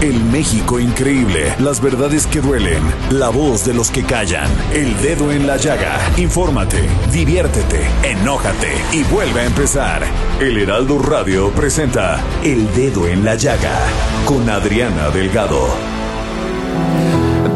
El 0.00 0.22
México 0.26 0.78
increíble, 0.78 1.52
las 1.58 1.80
verdades 1.80 2.28
que 2.28 2.40
duelen, 2.40 2.80
la 3.10 3.30
voz 3.30 3.64
de 3.64 3.74
los 3.74 3.90
que 3.90 4.04
callan, 4.04 4.48
el 4.72 4.96
dedo 5.02 5.32
en 5.32 5.44
la 5.44 5.56
llaga. 5.56 5.98
Infórmate, 6.16 6.88
diviértete, 7.10 7.80
enójate 8.04 8.68
y 8.92 9.02
vuelve 9.12 9.40
a 9.40 9.46
empezar. 9.46 10.02
El 10.38 10.56
Heraldo 10.56 11.00
Radio 11.00 11.50
presenta 11.50 12.20
El 12.44 12.72
Dedo 12.76 13.08
en 13.08 13.24
la 13.24 13.34
Llaga 13.34 13.76
con 14.24 14.48
Adriana 14.48 15.10
Delgado. 15.10 15.66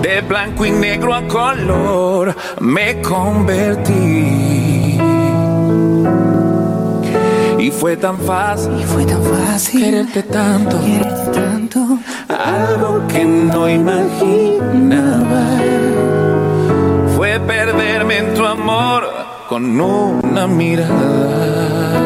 De 0.03 0.21
blanco 0.23 0.67
y 0.67 0.73
negro 0.73 1.15
a 1.15 1.23
color 1.29 2.35
me 2.59 3.01
convertí. 3.03 4.99
Y 7.61 7.71
fue 7.71 7.97
tan 7.97 8.19
fácil, 8.19 8.81
Y 8.81 8.85
fue 8.85 9.07
tan 9.07 9.23
fácil 9.23 9.85
quererte 9.85 10.25
tanto, 10.25 10.81
quererte 10.81 11.05
tanto. 11.05 11.12
Algo 12.43 13.07
que 13.09 13.25
no 13.25 13.69
imaginaba. 13.69 15.45
Fue 17.17 17.39
perderme 17.41 18.19
en 18.19 18.35
tu 18.35 18.45
amor 18.45 19.09
con 19.49 19.81
una 19.81 20.47
mirada. 20.47 22.03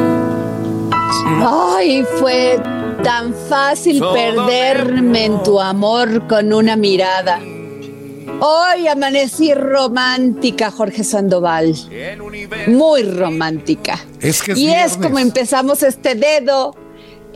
Ay, 1.77 2.05
fue 2.19 2.61
tan 3.03 3.34
fácil 3.48 3.98
Todo 3.98 4.14
perderme 4.14 5.25
en 5.27 5.42
tu 5.42 5.61
amor 5.61 6.27
con 6.27 6.53
una 6.53 6.77
mirada. 6.77 7.41
Hoy 8.39 8.87
amanecí 8.87 9.55
romántica, 9.55 10.70
Jorge 10.70 11.05
Sandoval. 11.05 11.75
Muy 12.67 13.03
romántica. 13.05 13.98
Es 14.20 14.42
que 14.42 14.53
es 14.53 14.59
y 14.59 14.67
es 14.67 14.75
viernes. 14.75 14.98
como 14.98 15.19
empezamos 15.19 15.83
este 15.83 16.14
dedo, 16.14 16.75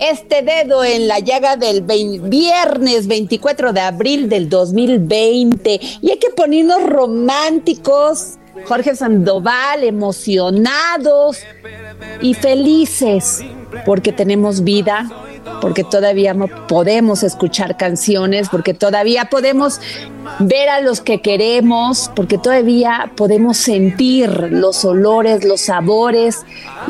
este 0.01 0.43
dedo 0.43 0.83
en 0.85 1.07
la 1.09 1.19
llaga 1.19 1.57
del 1.57 1.83
viernes 1.83 3.07
24 3.07 3.73
de 3.73 3.81
abril 3.81 4.29
del 4.29 4.49
2020. 4.49 5.81
Y 6.01 6.11
hay 6.11 6.19
que 6.19 6.31
ponernos 6.31 6.83
románticos, 6.85 8.37
Jorge 8.67 8.95
Sandoval, 8.97 9.85
emocionados 9.85 11.39
y 12.21 12.35
felices 12.35 13.43
porque 13.87 14.13
tenemos 14.13 14.65
vida, 14.65 15.09
porque 15.61 15.85
todavía 15.85 16.35
mo- 16.35 16.49
podemos 16.69 17.23
escuchar 17.23 17.77
canciones, 17.77 18.49
porque 18.51 18.75
todavía 18.75 19.27
podemos 19.27 19.81
ver 20.41 20.69
a 20.69 20.81
los 20.81 21.01
que 21.01 21.21
queremos, 21.23 22.11
porque 22.17 22.37
todavía 22.37 23.13
podemos 23.17 23.57
sentir 23.59 24.29
los 24.51 24.85
olores, 24.85 25.45
los 25.45 25.61
sabores 25.63 26.41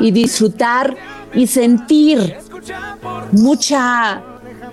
y 0.01 0.11
disfrutar 0.11 0.97
y 1.35 1.47
sentir 1.47 2.37
mucha 3.33 4.23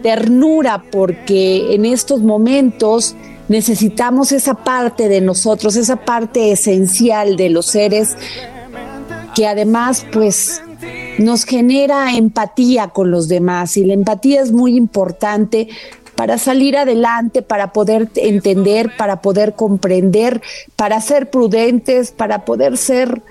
ternura 0.01 0.83
porque 0.91 1.73
en 1.73 1.85
estos 1.85 2.21
momentos 2.21 3.15
necesitamos 3.47 4.31
esa 4.31 4.53
parte 4.53 5.09
de 5.09 5.21
nosotros, 5.21 5.75
esa 5.75 5.95
parte 5.97 6.51
esencial 6.51 7.37
de 7.37 7.49
los 7.49 7.67
seres 7.67 8.15
que 9.35 9.47
además 9.47 10.05
pues 10.11 10.61
nos 11.19 11.45
genera 11.45 12.13
empatía 12.13 12.89
con 12.89 13.11
los 13.11 13.27
demás 13.27 13.77
y 13.77 13.85
la 13.85 13.93
empatía 13.93 14.41
es 14.41 14.51
muy 14.51 14.75
importante 14.75 15.69
para 16.15 16.39
salir 16.39 16.75
adelante, 16.75 17.43
para 17.43 17.71
poder 17.73 18.09
entender, 18.15 18.91
para 18.97 19.21
poder 19.21 19.53
comprender, 19.53 20.41
para 20.75 20.99
ser 20.99 21.29
prudentes, 21.29 22.11
para 22.11 22.43
poder 22.43 22.75
ser 22.77 23.21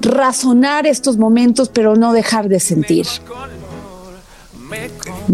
razonar 0.00 0.86
estos 0.86 1.16
momentos, 1.18 1.68
pero 1.68 1.94
no 1.94 2.12
dejar 2.12 2.48
de 2.48 2.58
sentir. 2.58 3.06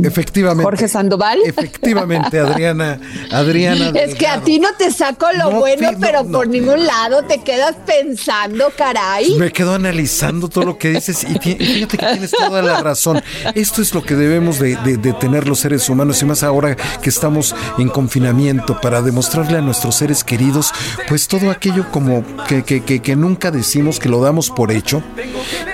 Efectivamente. 0.02 0.62
Jorge 0.64 0.88
Sandoval. 0.88 1.38
Efectivamente, 1.44 2.38
Adriana. 2.38 2.98
Adriana. 3.30 3.90
Es 3.94 4.14
que 4.14 4.26
a 4.26 4.40
ti 4.42 4.58
no 4.58 4.68
te 4.78 4.90
saco 4.90 5.26
lo 5.36 5.50
No, 5.50 5.60
bueno, 5.60 5.92
no, 5.92 5.98
pero 6.00 6.24
no. 6.24 6.38
por 6.38 6.48
ningún 6.48 6.84
lado 6.86 7.22
te 7.24 7.38
quedas 7.42 7.76
pensando, 7.86 8.72
caray. 8.76 9.34
Me 9.38 9.52
quedo 9.52 9.74
analizando 9.74 10.48
todo 10.48 10.64
lo 10.64 10.78
que 10.78 10.90
dices 10.90 11.24
y, 11.24 11.38
fíjate 11.38 11.98
que 11.98 12.06
tienes 12.06 12.30
toda 12.30 12.62
la 12.62 12.82
razón. 12.82 13.22
Esto 13.54 13.82
es 13.82 13.94
lo 13.94 14.02
que 14.02 14.14
debemos 14.14 14.58
de, 14.58 14.76
de- 14.76 14.96
de 14.96 15.12
tener 15.14 15.46
los 15.48 15.60
seres 15.60 15.88
humanos 15.88 16.20
y 16.22 16.24
más 16.24 16.42
ahora 16.42 16.76
que 16.76 17.08
estamos 17.10 17.54
en 17.78 17.88
confinamiento 17.88 18.80
para 18.80 19.02
demostrarle 19.02 19.58
a 19.58 19.60
nuestros 19.60 19.94
seres 19.96 20.24
queridos 20.24 20.72
pues 21.08 21.28
todo 21.28 21.50
aquello 21.50 21.90
como 21.90 22.24
que, 22.46 22.62
que- 22.62 22.82
que- 22.82 23.00
que 23.00 23.16
nunca 23.16 23.50
decimos 23.50 23.98
que 23.98 24.08
lo 24.08 24.20
damos 24.22 24.50
por 24.50 24.70
hecho 24.72 25.02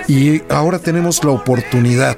y 0.07 0.41
ahora 0.49 0.79
tenemos 0.79 1.23
la 1.23 1.31
oportunidad. 1.31 2.17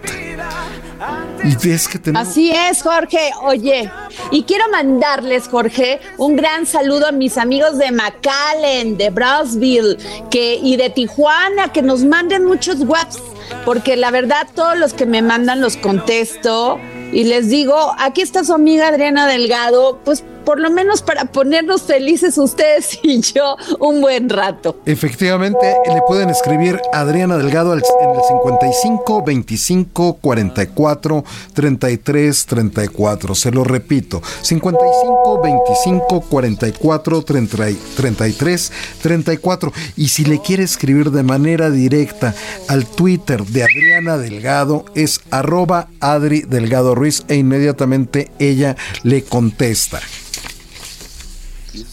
Y 1.43 1.55
que. 1.55 2.11
Así 2.15 2.51
es, 2.51 2.81
Jorge. 2.83 3.31
Oye, 3.41 3.89
y 4.31 4.43
quiero 4.43 4.69
mandarles, 4.69 5.47
Jorge, 5.47 5.99
un 6.17 6.35
gran 6.35 6.65
saludo 6.65 7.07
a 7.07 7.11
mis 7.11 7.37
amigos 7.37 7.77
de 7.77 7.91
McAllen, 7.91 8.97
de 8.97 9.09
Brownsville, 9.09 9.97
que, 10.29 10.55
y 10.55 10.77
de 10.77 10.89
Tijuana, 10.89 11.71
que 11.71 11.81
nos 11.81 12.03
manden 12.03 12.45
muchos 12.45 12.81
WhatsApp, 12.81 13.23
porque 13.65 13.97
la 13.97 14.11
verdad 14.11 14.47
todos 14.53 14.77
los 14.77 14.93
que 14.93 15.05
me 15.05 15.21
mandan 15.21 15.61
los 15.61 15.77
contesto 15.77 16.79
y 17.11 17.25
les 17.25 17.49
digo, 17.49 17.93
aquí 17.97 18.21
está 18.21 18.43
su 18.43 18.53
amiga 18.53 18.87
Adriana 18.87 19.27
Delgado, 19.27 19.99
pues 20.05 20.23
por 20.45 20.59
lo 20.59 20.69
menos 20.71 21.01
para 21.01 21.25
ponernos 21.25 21.83
felices 21.83 22.37
ustedes 22.37 22.99
y 23.03 23.21
yo 23.21 23.55
un 23.79 24.01
buen 24.01 24.29
rato. 24.29 24.79
Efectivamente, 24.85 25.75
le 25.87 26.01
pueden 26.07 26.29
escribir 26.29 26.79
Adriana 26.93 27.37
Delgado 27.37 27.71
al- 27.71 27.83
en 28.01 28.09
el 28.09 28.21
55 28.27 29.23
25 29.23 30.13
44 30.21 31.23
33 31.53 32.45
34. 32.45 33.35
Se 33.35 33.51
lo 33.51 33.63
repito, 33.63 34.21
55 34.41 35.41
25 35.41 36.21
44 36.21 37.21
30 37.23 37.57
33 37.95 38.71
34. 39.01 39.73
Y 39.97 40.09
si 40.09 40.25
le 40.25 40.41
quiere 40.41 40.63
escribir 40.63 41.11
de 41.11 41.23
manera 41.23 41.69
directa 41.69 42.33
al 42.67 42.85
Twitter 42.85 43.43
de 43.45 43.63
Adriana 43.63 44.17
Delgado, 44.17 44.85
es 44.95 45.21
arroba 45.31 45.87
Adri 45.99 46.41
Delgado 46.41 46.95
Ruiz 46.95 47.23
e 47.27 47.35
inmediatamente 47.35 48.31
ella 48.39 48.75
le 49.03 49.23
contesta. 49.23 49.99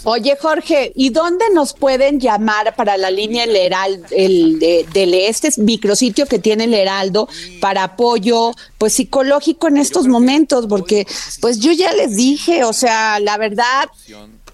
Oye, 0.05 0.37
Jorge, 0.41 0.93
¿y 0.95 1.11
dónde 1.11 1.45
nos 1.55 1.73
pueden 1.73 2.21
llamar 2.21 2.75
para 2.77 2.97
la 2.97 3.11
línea 3.11 3.45
El 3.45 3.55
Heraldo, 3.55 4.07
el 4.11 4.59
de, 4.59 4.87
del 4.93 5.15
este 5.15 5.51
micrositio 5.59 6.27
que 6.27 6.39
tiene 6.39 6.65
el 6.65 6.75
Heraldo 6.75 7.29
para 7.61 7.85
apoyo 7.85 8.53
pues 8.79 8.95
psicológico 8.95 9.69
en 9.69 9.77
estos 9.77 10.07
momentos? 10.07 10.67
Porque 10.67 11.07
pues 11.41 11.61
yo 11.61 11.73
ya 11.73 11.93
les 11.93 12.17
dije, 12.17 12.65
o 12.65 12.73
sea, 12.73 13.21
la 13.21 13.37
verdad 13.37 13.89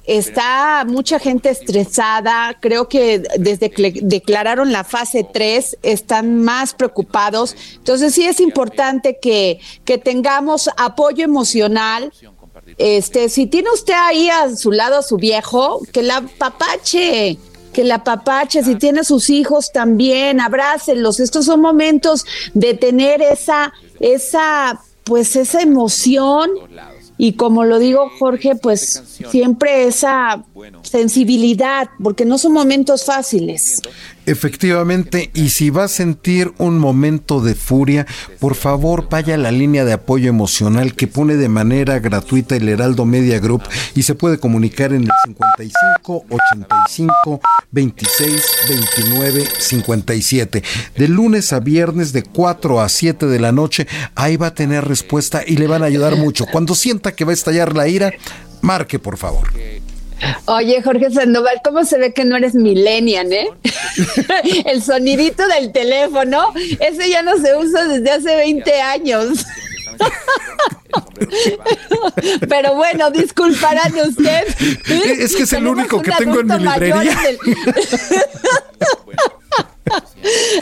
está 0.05 0.85
mucha 0.87 1.19
gente 1.19 1.49
estresada, 1.49 2.57
creo 2.61 2.89
que 2.89 3.23
desde 3.39 3.71
que 3.71 4.01
declararon 4.03 4.71
la 4.71 4.85
fase 4.85 5.27
3 5.31 5.79
están 5.83 6.45
más 6.45 6.75
preocupados, 6.75 7.57
entonces 7.77 8.15
sí 8.15 8.25
es 8.25 8.41
importante 8.41 9.19
que, 9.21 9.61
que 9.85 9.99
tengamos 9.99 10.69
apoyo 10.77 11.25
emocional, 11.25 12.13
este, 12.79 13.29
si 13.29 13.47
tiene 13.47 13.71
usted 13.73 13.95
ahí 13.95 14.29
a 14.29 14.55
su 14.55 14.73
lado 14.73 14.99
a 14.99 15.03
su 15.03 15.17
viejo, 15.17 15.81
que 15.93 16.03
la 16.03 16.23
papache, 16.39 17.39
que 17.73 17.85
la 17.85 18.05
papache, 18.05 18.63
si 18.63 18.77
tiene 18.77 19.05
sus 19.05 19.31
hijos 19.31 19.73
también, 19.73 20.41
abrácelos. 20.41 21.21
Estos 21.21 21.47
son 21.47 21.61
momentos 21.61 22.25
de 22.55 22.75
tener 22.75 23.23
esa, 23.23 23.73
esa, 24.01 24.81
pues 25.05 25.37
esa 25.37 25.61
emoción 25.61 26.51
y 27.17 27.35
como 27.35 27.65
lo 27.65 27.79
digo 27.79 28.11
Jorge, 28.19 28.57
pues 28.57 29.03
siempre 29.31 29.87
esa 29.87 30.45
sensibilidad, 30.83 31.91
porque 32.03 32.25
no 32.25 32.39
son 32.39 32.53
momentos 32.53 33.05
fáciles. 33.05 33.81
Efectivamente, 34.27 35.31
y 35.35 35.51
si 35.51 35.69
va 35.69 35.85
a 35.85 35.89
sentir 35.89 36.55
un 36.59 36.79
momento 36.79 37.41
de 37.41 37.55
furia, 37.55 38.07
por 38.39 38.55
favor 38.55 39.09
vaya 39.11 39.35
a 39.35 39.39
la 39.39 39.53
línea 39.53 39.85
de 39.85 39.93
apoyo 39.93 40.31
emocional 40.31 40.95
que 40.95 41.07
pone 41.07 41.37
de 41.37 41.49
manera 41.49 41.99
gratuita 41.99 42.57
el 42.57 42.69
Heraldo 42.69 43.05
Media 43.05 43.39
Group 43.39 43.63
y 43.95 44.03
se 44.03 44.15
puede 44.15 44.39
comunicar 44.39 44.93
en 44.95 45.03
el 45.03 45.11
55 45.27 46.25
85 46.31 47.41
26 47.71 48.43
29 48.69 49.47
57. 49.59 50.63
De 50.97 51.09
lunes 51.09 51.53
a 51.53 51.61
viernes 51.61 52.13
de 52.13 52.23
4 52.23 52.81
a 52.81 52.89
7 52.89 53.27
de 53.27 53.41
la 53.41 53.53
noche, 53.53 53.87
ahí 54.15 54.37
va 54.37 54.49
a 54.49 54.55
tener 54.55 54.87
respuesta 54.87 55.43
y 55.47 55.57
le 55.57 55.67
van 55.67 55.83
a 55.83 55.87
ayudar 55.87 56.17
mucho. 56.17 56.47
Cuando 56.51 56.75
sienta 56.75 57.13
que 57.13 57.25
va 57.25 57.33
a 57.33 57.35
estallar 57.35 57.77
la 57.77 57.89
ira, 57.89 58.13
marque 58.63 58.99
por 58.99 59.19
favor. 59.19 59.53
Oye, 60.47 60.83
Jorge 60.83 61.11
Sandoval, 61.11 61.61
¿cómo 61.65 61.85
se 61.85 61.99
ve 61.99 62.13
que 62.13 62.25
no 62.25 62.37
eres 62.37 62.55
millennial, 62.55 63.33
eh? 63.33 63.49
El 64.67 64.83
sonidito 64.83 65.47
del 65.49 65.73
teléfono, 65.73 66.53
ese 66.81 67.09
ya 67.09 67.23
no 67.23 67.37
se 67.39 67.57
usa 67.57 67.87
desde 67.87 68.11
hace 68.11 68.37
20 68.37 68.81
años. 68.81 69.47
Pero 72.49 72.75
bueno, 72.75 73.11
disculparán 73.11 73.93
usted. 73.95 74.45
Es 74.87 75.37
que 75.37 75.43
es 75.43 75.53
el 75.53 75.67
único 75.67 76.01
que 76.01 76.11
tengo 76.13 76.41
en 76.41 76.47
mi 76.47 76.59
librería. 76.59 77.19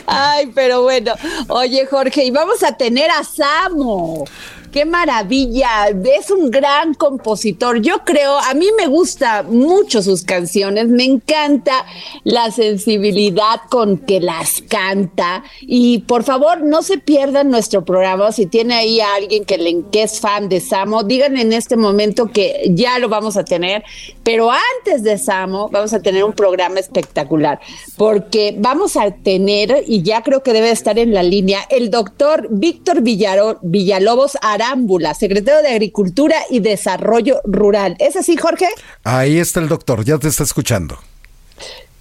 Ay, 0.05 0.51
pero 0.53 0.83
bueno. 0.83 1.13
Oye, 1.47 1.85
Jorge, 1.85 2.25
y 2.25 2.31
vamos 2.31 2.61
a 2.63 2.75
tener 2.75 3.09
a 3.09 3.23
Samo 3.23 4.25
qué 4.73 4.85
maravilla, 4.85 5.87
es 5.89 6.31
un 6.31 6.49
gran 6.49 6.95
compositor. 6.95 7.79
Yo 7.79 7.99
creo, 8.03 8.39
a 8.39 8.55
mí 8.55 8.65
me 8.75 8.87
gusta 8.87 9.43
mucho 9.43 10.01
sus 10.01 10.23
canciones, 10.23 10.87
me 10.87 11.03
encanta 11.03 11.85
la 12.23 12.49
sensibilidad 12.49 13.61
con 13.69 13.99
que 13.99 14.19
las 14.19 14.63
canta 14.67 15.43
y 15.61 15.99
por 15.99 16.23
favor 16.23 16.61
no 16.63 16.81
se 16.81 16.97
pierdan 16.97 17.51
nuestro 17.51 17.85
programa. 17.85 18.31
Si 18.31 18.47
tiene 18.47 18.73
ahí 18.73 18.99
a 18.99 19.13
alguien 19.13 19.45
que, 19.45 19.59
le, 19.59 19.83
es 19.93 20.19
fan 20.19 20.49
de 20.49 20.59
Samo, 20.59 21.03
digan 21.03 21.37
en 21.37 21.53
este 21.53 21.77
momento 21.77 22.31
que 22.31 22.63
ya 22.71 22.97
lo 22.97 23.09
vamos 23.09 23.37
a 23.37 23.45
tener, 23.45 23.83
pero 24.23 24.49
antes 24.51 25.03
de 25.03 25.19
Samo 25.19 25.69
vamos 25.69 25.93
a 25.93 26.01
tener 26.01 26.23
un 26.23 26.33
programa 26.33 26.79
espectacular 26.79 27.59
porque 27.95 28.55
vamos 28.57 28.97
a 28.97 29.11
tener, 29.11 29.83
y 29.85 30.01
ya 30.01 30.23
creo 30.23 30.41
que 30.41 30.51
debe 30.51 30.71
estar 30.71 30.97
en 30.97 31.13
la 31.13 31.21
línea, 31.21 31.59
el 31.69 31.91
doctor 31.91 32.47
Víctor 32.49 33.01
Villalobos 33.01 34.35
Ara 34.41 34.62
Ámbula, 34.63 35.13
secretario 35.13 35.61
de 35.61 35.69
Agricultura 35.69 36.35
y 36.49 36.59
Desarrollo 36.59 37.41
Rural. 37.43 37.95
¿Es 37.99 38.15
así, 38.15 38.37
Jorge? 38.37 38.67
Ahí 39.03 39.37
está 39.37 39.59
el 39.59 39.67
doctor, 39.67 40.03
ya 40.03 40.17
te 40.17 40.27
está 40.27 40.43
escuchando. 40.43 40.97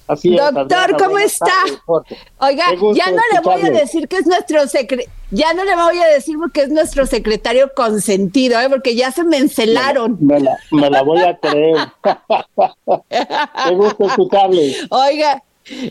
Así 0.08 0.34
Doctor, 0.36 0.96
¿cómo 0.98 1.18
está? 1.18 1.52
Oiga, 2.38 2.66
ya 2.94 3.10
no 3.10 3.22
le 3.32 3.40
voy 3.42 3.62
a 3.62 3.70
decir 3.70 4.08
que 4.08 4.16
es 4.18 4.26
nuestro 4.26 4.66
secretario, 4.66 5.10
ya 5.30 5.54
no 5.54 5.64
le 5.64 5.74
voy 5.74 5.98
a 5.98 6.06
decir 6.08 6.36
porque 6.38 6.62
es 6.62 6.68
nuestro 6.68 7.06
secretario 7.06 7.72
consentido, 7.74 8.60
¿eh? 8.60 8.68
porque 8.68 8.94
ya 8.94 9.10
se 9.12 9.24
me 9.24 9.38
encelaron. 9.38 10.18
Me 10.20 10.40
la, 10.40 10.58
me 10.70 10.90
la 10.90 11.02
voy 11.02 11.20
a 11.20 11.38
creer. 11.38 11.76
Qué 13.68 13.74
gusto 13.74 14.06
escucharle. 14.06 14.76
Oiga, 14.90 15.42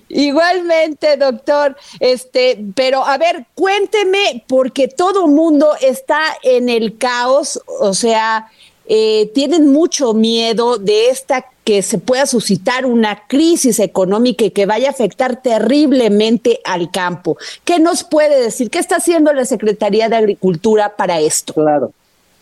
Igualmente, 0.10 1.18
doctor. 1.18 1.76
Este, 2.00 2.64
pero 2.76 3.06
a 3.06 3.18
ver, 3.18 3.46
cuénteme, 3.56 4.44
porque 4.48 4.88
todo 4.88 5.28
mundo 5.28 5.70
está 5.82 6.22
en 6.44 6.70
el 6.70 6.98
caos, 6.98 7.62
o 7.80 7.94
sea, 7.94 8.50
eh, 8.88 9.32
tienen 9.34 9.72
mucho 9.72 10.14
miedo 10.14 10.78
de 10.78 11.08
esta 11.08 11.46
que 11.64 11.82
se 11.82 12.00
pueda 12.00 12.26
suscitar 12.26 12.86
una 12.86 13.28
crisis 13.28 13.80
económica 13.80 14.44
y 14.44 14.52
que 14.52 14.66
vaya 14.66 14.88
a 14.88 14.92
afectar 14.92 15.42
terriblemente 15.42 16.60
al 16.66 16.90
campo. 16.92 17.38
¿Qué 17.64 17.80
nos 17.80 18.04
puede 18.04 18.42
decir? 18.42 18.70
¿Qué 18.70 18.80
está 18.80 18.98
haciendo 18.98 19.32
la 19.32 19.46
Secretaría 19.46 20.10
de 20.10 20.16
Agricultura 20.16 20.96
para 20.98 21.20
esto? 21.20 21.54
Claro, 21.54 21.92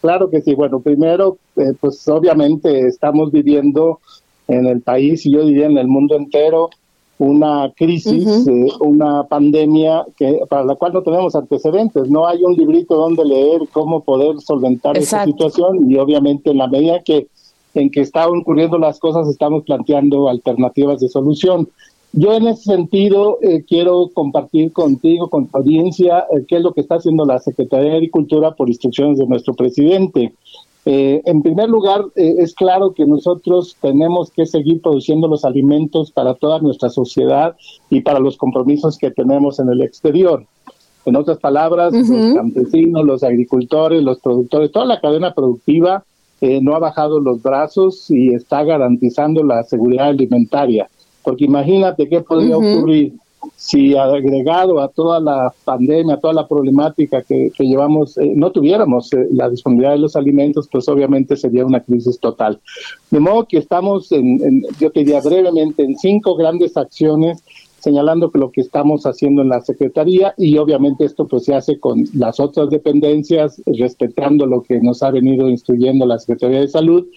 claro 0.01 0.29
que 0.29 0.41
sí. 0.41 0.55
Bueno, 0.55 0.79
primero, 0.79 1.37
eh, 1.57 1.73
pues 1.79 2.07
obviamente 2.07 2.87
estamos 2.87 3.31
viviendo 3.31 3.99
en 4.47 4.65
el 4.65 4.81
país 4.81 5.25
y 5.25 5.33
yo 5.33 5.45
diría 5.45 5.67
en 5.67 5.77
el 5.77 5.87
mundo 5.87 6.15
entero 6.15 6.69
una 7.19 7.71
crisis, 7.75 8.47
eh, 8.47 8.67
una 8.79 9.23
pandemia 9.23 10.05
que 10.17 10.39
para 10.49 10.63
la 10.63 10.75
cual 10.75 10.93
no 10.93 11.03
tenemos 11.03 11.35
antecedentes. 11.35 12.09
No 12.09 12.25
hay 12.25 12.41
un 12.43 12.55
librito 12.55 12.95
donde 12.95 13.25
leer 13.25 13.61
cómo 13.71 14.01
poder 14.03 14.39
solventar 14.39 14.97
esa 14.97 15.25
situación 15.25 15.91
y 15.91 15.97
obviamente 15.97 16.49
en 16.49 16.57
la 16.57 16.67
medida 16.67 17.01
que 17.03 17.27
en 17.75 17.91
que 17.91 18.01
están 18.01 18.29
ocurriendo 18.29 18.79
las 18.79 18.99
cosas 18.99 19.27
estamos 19.27 19.63
planteando 19.63 20.29
alternativas 20.29 21.01
de 21.01 21.09
solución. 21.09 21.67
Yo 22.13 22.33
en 22.33 22.47
ese 22.47 22.63
sentido 22.63 23.37
eh, 23.41 23.63
quiero 23.67 24.09
compartir 24.13 24.71
contigo, 24.71 25.29
con 25.29 25.47
tu 25.47 25.57
audiencia, 25.57 26.25
eh, 26.35 26.45
qué 26.47 26.55
es 26.55 26.63
lo 26.63 26.73
que 26.73 26.81
está 26.81 26.95
haciendo 26.95 27.25
la 27.25 27.39
Secretaría 27.39 27.91
de 27.91 27.97
Agricultura 27.97 28.55
por 28.55 28.69
instrucciones 28.69 29.19
de 29.19 29.27
nuestro 29.27 29.53
presidente. 29.53 30.33
Eh, 30.85 31.21
en 31.25 31.41
primer 31.41 31.69
lugar, 31.69 32.05
eh, 32.15 32.35
es 32.39 32.55
claro 32.55 32.93
que 32.93 33.05
nosotros 33.05 33.75
tenemos 33.81 34.31
que 34.31 34.45
seguir 34.45 34.81
produciendo 34.81 35.27
los 35.27 35.45
alimentos 35.45 36.11
para 36.11 36.35
toda 36.35 36.59
nuestra 36.59 36.89
sociedad 36.89 37.55
y 37.89 38.01
para 38.01 38.19
los 38.19 38.37
compromisos 38.37 38.97
que 38.97 39.11
tenemos 39.11 39.59
en 39.59 39.69
el 39.69 39.81
exterior. 39.81 40.45
En 41.05 41.15
otras 41.15 41.39
palabras, 41.39 41.93
los 41.93 42.35
campesinos, 42.35 43.05
los 43.05 43.23
agricultores, 43.23 44.03
los 44.03 44.19
productores, 44.19 44.71
toda 44.71 44.85
la 44.85 44.99
cadena 44.99 45.33
productiva 45.33 46.03
eh, 46.41 46.59
no 46.61 46.75
ha 46.75 46.79
bajado 46.79 47.19
los 47.19 47.41
brazos 47.41 48.09
y 48.09 48.33
está 48.33 48.63
garantizando 48.63 49.43
la 49.43 49.63
seguridad 49.63 50.09
alimentaria. 50.09 50.89
Porque 51.23 51.45
imagínate 51.45 52.07
qué 52.07 52.21
podría 52.21 52.57
ocurrir 52.57 53.13
si 53.55 53.95
agregado 53.95 54.79
a 54.79 54.89
toda 54.89 55.19
la 55.19 55.53
pandemia, 55.63 56.15
a 56.15 56.19
toda 56.19 56.33
la 56.33 56.47
problemática 56.47 57.21
que, 57.21 57.51
llevamos, 57.59 58.17
eh, 58.17 58.33
no 58.35 58.51
tuviéramos 58.51 59.11
eh, 59.13 59.27
la 59.31 59.49
disponibilidad 59.49 59.91
de 59.93 59.99
los 59.99 60.15
alimentos, 60.15 60.67
pues 60.71 60.87
obviamente 60.89 61.35
sería 61.35 61.65
una 61.65 61.81
crisis 61.81 62.19
total. 62.19 62.59
De 63.11 63.19
modo 63.19 63.45
que 63.45 63.57
estamos, 63.57 64.11
en, 64.11 64.63
yo 64.79 64.91
te 64.91 65.01
diría 65.01 65.21
brevemente, 65.21 65.83
en 65.83 65.97
cinco 65.97 66.35
grandes 66.35 66.77
acciones 66.77 67.43
señalando 67.79 68.29
que 68.29 68.39
lo 68.39 68.51
que 68.51 68.61
estamos 68.61 69.05
haciendo 69.05 69.41
en 69.41 69.49
la 69.49 69.61
Secretaría 69.61 70.33
y 70.37 70.57
obviamente 70.57 71.05
esto 71.05 71.27
pues 71.27 71.45
se 71.45 71.55
hace 71.55 71.79
con 71.79 72.03
las 72.13 72.39
otras 72.39 72.69
dependencias, 72.69 73.61
respetando 73.65 74.45
lo 74.45 74.63
que 74.63 74.79
nos 74.81 75.01
ha 75.01 75.11
venido 75.11 75.49
instruyendo 75.49 76.05
la 76.05 76.19
Secretaría 76.19 76.59
de 76.59 76.67
Salud 76.67 77.07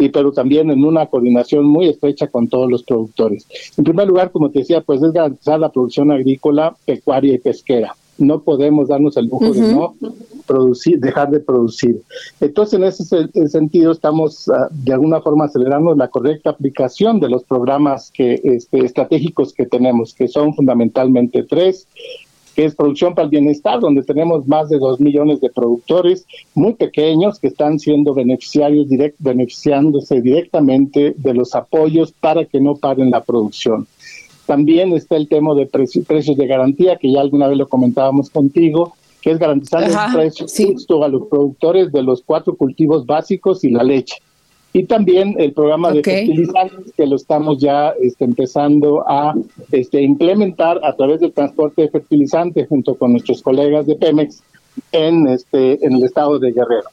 y 0.00 0.08
pero 0.08 0.32
también 0.32 0.70
en 0.70 0.82
una 0.84 1.06
coordinación 1.06 1.66
muy 1.66 1.86
estrecha 1.88 2.26
con 2.26 2.48
todos 2.48 2.70
los 2.70 2.82
productores. 2.82 3.46
En 3.76 3.84
primer 3.84 4.08
lugar, 4.08 4.30
como 4.30 4.50
te 4.50 4.60
decía, 4.60 4.80
pues 4.80 5.02
es 5.02 5.12
garantizar 5.12 5.60
la 5.60 5.70
producción 5.70 6.10
agrícola, 6.10 6.74
pecuaria 6.86 7.34
y 7.34 7.38
pesquera. 7.38 7.94
No 8.16 8.40
podemos 8.40 8.88
darnos 8.88 9.16
el 9.16 9.26
lujo 9.26 9.52
de 9.52 9.60
no 9.72 9.94
producir, 10.46 10.98
dejar 11.00 11.30
de 11.30 11.40
producir. 11.40 12.02
Entonces, 12.40 12.74
en 12.74 12.84
ese 12.84 13.48
sentido, 13.48 13.92
estamos 13.92 14.48
ah, 14.48 14.68
de 14.70 14.92
alguna 14.92 15.20
forma 15.20 15.46
acelerando 15.46 15.94
la 15.94 16.08
correcta 16.08 16.50
aplicación 16.50 17.20
de 17.20 17.28
los 17.28 17.44
programas 17.44 18.10
que, 18.10 18.40
este, 18.42 18.84
estratégicos 18.84 19.54
que 19.54 19.64
tenemos, 19.66 20.12
que 20.12 20.28
son 20.28 20.54
fundamentalmente 20.54 21.44
tres 21.44 21.86
que 22.60 22.66
es 22.66 22.74
Producción 22.74 23.14
para 23.14 23.24
el 23.24 23.30
Bienestar, 23.30 23.80
donde 23.80 24.02
tenemos 24.02 24.46
más 24.46 24.68
de 24.68 24.78
dos 24.78 25.00
millones 25.00 25.40
de 25.40 25.48
productores 25.48 26.26
muy 26.54 26.74
pequeños 26.74 27.38
que 27.38 27.46
están 27.46 27.78
siendo 27.78 28.12
beneficiarios 28.12 28.86
direct, 28.86 29.16
beneficiándose 29.18 30.20
directamente 30.20 31.14
de 31.16 31.32
los 31.32 31.54
apoyos 31.54 32.12
para 32.12 32.44
que 32.44 32.60
no 32.60 32.76
paren 32.76 33.12
la 33.12 33.22
producción. 33.22 33.86
También 34.44 34.92
está 34.92 35.16
el 35.16 35.26
tema 35.26 35.54
de 35.54 35.64
precios 35.64 36.36
de 36.36 36.46
garantía, 36.46 36.96
que 36.96 37.10
ya 37.10 37.22
alguna 37.22 37.48
vez 37.48 37.56
lo 37.56 37.66
comentábamos 37.66 38.28
contigo, 38.28 38.92
que 39.22 39.30
es 39.30 39.38
garantizar 39.38 39.82
el 39.82 39.96
precio 40.14 40.46
justo 40.46 41.02
a 41.02 41.08
los 41.08 41.28
productores 41.28 41.90
de 41.90 42.02
los 42.02 42.20
cuatro 42.20 42.56
cultivos 42.56 43.06
básicos 43.06 43.64
y 43.64 43.70
la 43.70 43.82
leche 43.82 44.16
y 44.72 44.84
también 44.84 45.34
el 45.38 45.52
programa 45.52 45.92
de 45.92 46.02
fertilizantes 46.02 46.92
que 46.96 47.06
lo 47.06 47.16
estamos 47.16 47.58
ya 47.58 47.92
este, 48.00 48.24
empezando 48.24 49.04
a 49.06 49.34
este, 49.72 50.00
implementar 50.00 50.80
a 50.84 50.94
través 50.94 51.20
del 51.20 51.32
transporte 51.32 51.82
de 51.82 51.88
fertilizantes 51.90 52.68
junto 52.68 52.94
con 52.94 53.12
nuestros 53.12 53.42
colegas 53.42 53.86
de 53.86 53.96
Pemex 53.96 54.42
en, 54.92 55.26
este, 55.26 55.84
en 55.84 55.94
el 55.94 56.04
estado 56.04 56.38
de 56.38 56.52
Guerrero. 56.52 56.88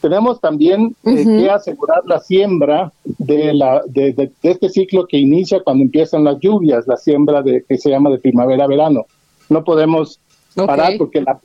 Tenemos 0.00 0.40
también 0.40 0.94
eh, 1.04 1.24
que 1.24 1.50
asegurar 1.50 2.02
la 2.06 2.20
siembra 2.20 2.92
de, 3.04 3.52
la, 3.54 3.82
de, 3.86 4.12
de, 4.12 4.30
este 4.42 4.68
ciclo 4.68 5.06
que 5.06 5.18
inicia 5.18 5.62
cuando 5.64 5.82
empiezan 5.82 6.22
las 6.22 6.38
lluvias, 6.38 6.86
la 6.86 6.96
siembra 6.96 7.42
de, 7.42 7.64
que 7.66 7.76
se 7.76 7.90
llama 7.90 8.10
de 8.10 8.18
primavera-verano. 8.18 9.06
No 9.48 9.64
podemos 9.64 10.20
parar 10.64 10.94
porque 10.96 11.20
la 11.20 11.38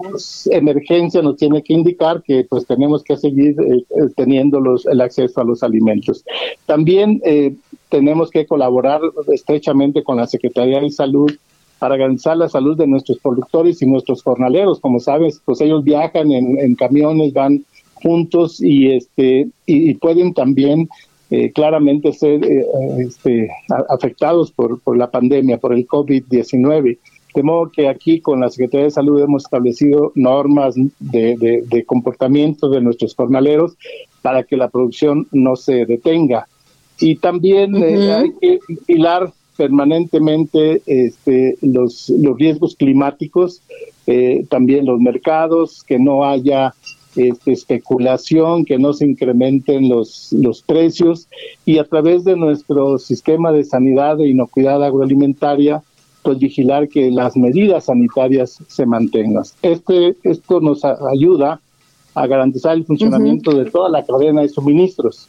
emergencia 0.51 1.21
nos 1.21 1.35
tiene 1.35 1.61
que 1.61 1.73
indicar 1.73 2.23
que 2.23 2.45
pues 2.49 2.65
tenemos 2.65 3.03
que 3.03 3.17
seguir 3.17 3.55
eh, 3.59 3.83
eh, 3.89 4.09
teniendo 4.15 4.59
los, 4.59 4.85
el 4.85 5.01
acceso 5.01 5.41
a 5.41 5.43
los 5.43 5.63
alimentos. 5.63 6.23
También 6.65 7.21
eh, 7.25 7.53
tenemos 7.89 8.29
que 8.29 8.45
colaborar 8.45 9.01
estrechamente 9.33 10.03
con 10.03 10.17
la 10.17 10.27
Secretaría 10.27 10.79
de 10.79 10.89
Salud 10.89 11.31
para 11.79 11.97
garantizar 11.97 12.37
la 12.37 12.47
salud 12.47 12.77
de 12.77 12.87
nuestros 12.87 13.17
productores 13.17 13.81
y 13.81 13.87
nuestros 13.87 14.21
jornaleros. 14.23 14.79
Como 14.79 14.99
sabes, 14.99 15.41
pues 15.43 15.59
ellos 15.61 15.83
viajan 15.83 16.31
en, 16.31 16.75
camiones, 16.75 17.33
van 17.33 17.65
juntos 17.95 18.61
y 18.61 18.91
este 18.91 19.49
y, 19.65 19.95
pueden 19.95 20.33
también 20.33 20.87
eh, 21.31 21.51
claramente 21.51 22.13
ser 22.13 22.41
este, 22.99 23.49
afectados 23.89 24.51
por, 24.51 24.79
por 24.81 24.95
la 24.95 25.09
pandemia, 25.09 25.57
por 25.57 25.73
el 25.73 25.87
COVID-19. 25.87 26.99
De 27.33 27.43
modo 27.43 27.71
que 27.71 27.88
aquí 27.88 28.19
con 28.19 28.41
la 28.41 28.50
Secretaría 28.50 28.85
de 28.85 28.91
Salud 28.91 29.21
hemos 29.21 29.43
establecido 29.43 30.11
normas 30.15 30.75
de, 31.00 31.63
de, 31.65 31.85
comportamiento 31.85 32.69
de 32.69 32.81
nuestros 32.81 33.15
jornaleros 33.15 33.73
para 34.21 34.43
que 34.43 34.57
la 34.57 34.69
producción 34.69 35.27
no 35.31 35.55
se 35.55 35.85
detenga. 35.85 36.47
Y 37.00 37.15
también 37.15 37.75
hay 37.75 38.31
que 38.39 38.59
vigilar 38.67 39.31
permanentemente 39.57 40.81
este, 40.85 41.57
los, 41.61 42.09
los 42.09 42.38
riesgos 42.38 42.75
climáticos, 42.75 43.61
eh, 44.07 44.45
también 44.50 44.85
los 44.85 45.00
mercados, 45.00 45.83
que 45.83 46.00
no 46.00 46.25
haya 46.25 46.73
este, 47.15 47.51
especulación, 47.51 48.63
que 48.63 48.79
no 48.79 48.93
se 48.93 49.05
incrementen 49.05 49.89
los, 49.89 50.31
los 50.31 50.61
precios 50.61 51.27
y 51.65 51.77
a 51.77 51.83
través 51.83 52.23
de 52.23 52.38
nuestro 52.38 52.97
sistema 53.00 53.51
de 53.51 53.65
sanidad 53.65 54.19
e 54.21 54.29
inocuidad 54.29 54.81
agroalimentaria, 54.81 55.83
pues 56.23 56.39
vigilar 56.39 56.87
que 56.87 57.11
las 57.11 57.35
medidas 57.35 57.85
sanitarias 57.85 58.59
se 58.67 58.85
mantengan. 58.85 59.43
Este, 59.61 60.15
esto 60.23 60.59
nos 60.59 60.83
ayuda 60.85 61.59
a 62.13 62.27
garantizar 62.27 62.75
el 62.75 62.85
funcionamiento 62.85 63.51
de 63.51 63.69
toda 63.69 63.89
la 63.89 64.03
cadena 64.03 64.41
de 64.41 64.49
suministros. 64.49 65.27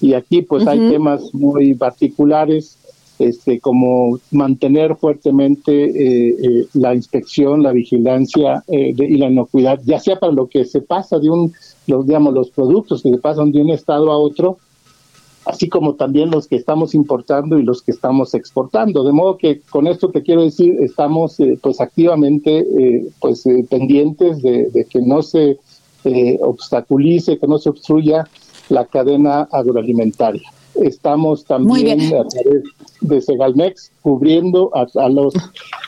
Y 0.00 0.14
aquí 0.14 0.42
pues 0.42 0.66
hay 0.66 0.78
temas 0.90 1.32
muy 1.32 1.74
particulares 1.74 2.78
este, 3.18 3.60
como 3.60 4.18
mantener 4.32 4.96
fuertemente 4.96 5.72
eh, 5.72 6.36
eh, 6.42 6.66
la 6.74 6.94
inspección, 6.94 7.62
la 7.62 7.72
vigilancia 7.72 8.64
eh, 8.66 8.92
y 8.96 9.16
la 9.16 9.30
inocuidad, 9.30 9.80
ya 9.84 10.00
sea 10.00 10.18
para 10.18 10.32
lo 10.32 10.48
que 10.48 10.64
se 10.64 10.80
pasa 10.80 11.18
de 11.18 11.30
un, 11.30 11.52
los, 11.86 12.06
digamos, 12.06 12.34
los 12.34 12.50
productos 12.50 13.02
que 13.02 13.10
se 13.10 13.18
pasan 13.18 13.52
de 13.52 13.62
un 13.62 13.70
estado 13.70 14.10
a 14.10 14.18
otro, 14.18 14.58
así 15.46 15.68
como 15.68 15.94
también 15.94 16.30
los 16.30 16.48
que 16.48 16.56
estamos 16.56 16.94
importando 16.94 17.58
y 17.58 17.62
los 17.62 17.82
que 17.82 17.90
estamos 17.90 18.34
exportando. 18.34 19.04
De 19.04 19.12
modo 19.12 19.36
que 19.36 19.60
con 19.70 19.86
esto 19.86 20.10
te 20.10 20.22
quiero 20.22 20.42
decir, 20.42 20.76
estamos 20.80 21.36
pues 21.60 21.80
activamente 21.80 22.66
pues 23.20 23.44
pendientes 23.68 24.42
de, 24.42 24.70
de, 24.70 24.84
que 24.84 25.00
no 25.00 25.22
se 25.22 25.58
obstaculice, 26.40 27.38
que 27.38 27.46
no 27.46 27.58
se 27.58 27.70
obstruya 27.70 28.26
la 28.68 28.86
cadena 28.86 29.48
agroalimentaria. 29.50 30.50
Estamos 30.74 31.44
también 31.44 32.00
a 32.14 32.26
través 32.26 32.64
de 33.00 33.20
Segalmex 33.20 33.92
cubriendo 34.02 34.70
a, 34.74 35.08
los, 35.08 35.34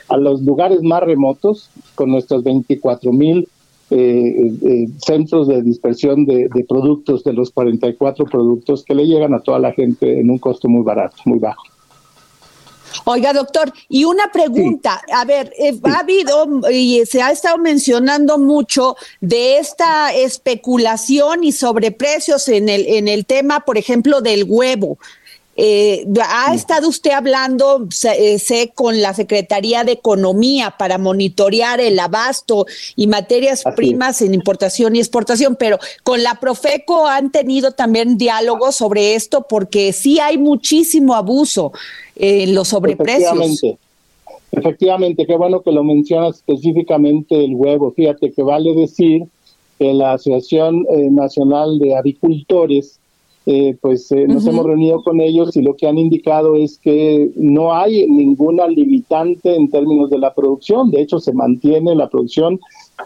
a 0.09 0.17
los 0.17 0.43
lugares 0.43 0.83
más 0.83 1.03
remotos 1.03 1.71
con 1.95 2.11
nuestros 2.11 2.45
24 2.45 3.13
mil 3.13 3.49
eh, 3.91 4.53
eh, 4.65 4.89
centros 4.99 5.47
de 5.47 5.63
dispersión 5.63 6.27
de, 6.27 6.49
de, 6.53 6.65
productos, 6.65 7.23
de 7.23 7.33
los 7.33 7.51
44 7.51 8.25
productos 8.25 8.85
que 8.85 8.95
le 8.95 9.07
llegan 9.07 9.33
a 9.33 9.41
toda 9.41 9.59
la 9.59 9.73
gente 9.73 10.19
en 10.21 10.31
un 10.31 10.39
costo 10.39 10.69
muy 10.69 10.83
barato, 10.83 11.17
muy 11.25 11.39
bajo. 11.39 11.63
Oiga, 13.05 13.33
doctor, 13.33 13.73
y 13.89 14.05
una 14.05 14.31
pregunta, 14.33 15.01
a 15.13 15.25
ver, 15.25 15.53
eh, 15.59 15.79
ha 15.85 16.01
habido 16.01 16.71
y 16.71 17.05
se 17.07 17.23
ha 17.23 17.31
estado 17.31 17.59
mencionando 17.59 18.39
mucho 18.39 18.97
de 19.21 19.59
esta 19.59 20.15
especulación 20.15 21.45
y 21.45 21.53
sobreprecios 21.53 22.49
en 22.49 22.69
el, 22.69 22.87
en 22.87 23.09
el 23.09 23.27
tema, 23.27 23.61
por 23.61 23.79
ejemplo, 23.79 24.21
del 24.21 24.45
huevo. 24.49 24.99
Eh, 25.57 26.07
ha 26.23 26.55
estado 26.55 26.89
usted 26.89 27.13
hablando, 27.13 27.89
eh, 28.19 28.39
sé, 28.39 28.73
con 28.75 29.01
la 29.01 29.15
Secretaría 29.15 29.85
de 29.85 29.93
Economía 29.93 30.75
para 30.79 30.99
monitorear 30.99 31.81
el 31.81 31.99
abasto 31.99 32.67
y 32.95 33.07
materias 33.07 33.65
primas 33.75 34.21
en 34.21 34.35
importación 34.35 34.97
y 34.97 34.99
exportación, 34.99 35.57
pero 35.59 35.79
con 36.03 36.23
la 36.23 36.35
Profeco 36.35 37.07
han 37.07 37.33
tenido 37.33 37.73
también 37.73 38.19
diálogos 38.19 38.77
sobre 38.77 39.15
esto 39.15 39.47
porque 39.49 39.93
sí 39.93 40.21
hay 40.21 40.37
muchísimo 40.37 41.15
abuso 41.15 41.73
en 42.17 42.55
los 42.55 42.69
sobreprecios. 42.69 43.33
Efectivamente. 43.33 43.79
Efectivamente, 44.53 45.27
qué 45.27 45.37
bueno 45.37 45.61
que 45.61 45.73
lo 45.73 45.85
mencionas 45.85 46.37
específicamente 46.37 47.45
el 47.45 47.55
huevo. 47.55 47.93
Fíjate 47.93 48.33
que 48.33 48.43
vale 48.43 48.75
decir 48.75 49.25
que 49.79 49.93
la 49.93 50.13
Asociación 50.13 50.87
eh, 50.91 51.11
Nacional 51.11 51.79
de 51.79 51.95
Avicultores 51.97 52.99
eh, 53.49 53.77
pues 53.81 54.11
eh, 54.11 54.27
nos 54.27 54.45
hemos 54.47 54.67
reunido 54.67 55.05
con 55.05 55.21
ellos 55.21 55.57
y 55.57 55.63
lo 55.63 55.77
que 55.77 55.87
han 55.87 55.99
indicado 55.99 56.57
es 56.57 56.79
que 56.79 57.31
no 57.37 57.73
hay 57.73 58.05
ninguna 58.09 58.67
limitante 58.67 59.55
en 59.55 59.71
términos 59.71 60.11
de 60.11 60.19
la 60.19 60.35
producción, 60.35 60.91
de 60.91 61.01
hecho 61.01 61.21
se 61.21 61.33
mantiene 61.33 61.95
la 61.95 62.09
producción 62.09 62.59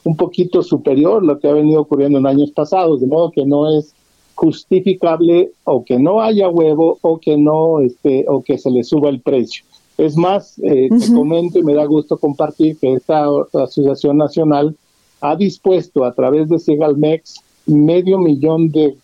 un 0.04 0.16
poquito 0.16 0.62
superior 0.62 1.22
a 1.22 1.26
lo 1.26 1.38
que 1.38 1.48
ha 1.48 1.52
venido 1.52 1.82
ocurriendo 1.82 2.18
en 2.18 2.26
años 2.26 2.52
pasados, 2.52 3.02
de 3.02 3.06
modo 3.06 3.30
que 3.30 3.44
no 3.44 3.78
es 3.78 3.94
justificable 4.34 5.50
o 5.64 5.84
que 5.84 5.98
no 5.98 6.22
haya 6.22 6.48
huevo 6.48 6.96
o 7.02 7.18
que 7.18 7.36
no 7.36 7.80
este 7.80 8.24
o 8.26 8.42
que 8.42 8.56
se 8.56 8.70
le 8.70 8.82
suba 8.82 9.10
el 9.10 9.20
precio. 9.20 9.64
Es 9.98 10.16
más, 10.16 10.58
eh, 10.62 10.88
te 10.88 11.12
comento 11.12 11.58
y 11.58 11.62
me 11.62 11.74
da 11.74 11.84
gusto 11.84 12.16
compartir 12.16 12.78
que 12.78 12.94
esta 12.94 13.26
asociación 13.52 14.16
nacional 14.16 14.74
ha 15.20 15.36
dispuesto 15.36 16.04
a 16.04 16.14
través 16.14 16.48
de 16.48 16.58
Segalmex 16.58 17.42
medio 17.66 18.18
millón 18.18 18.70
de 18.70 18.96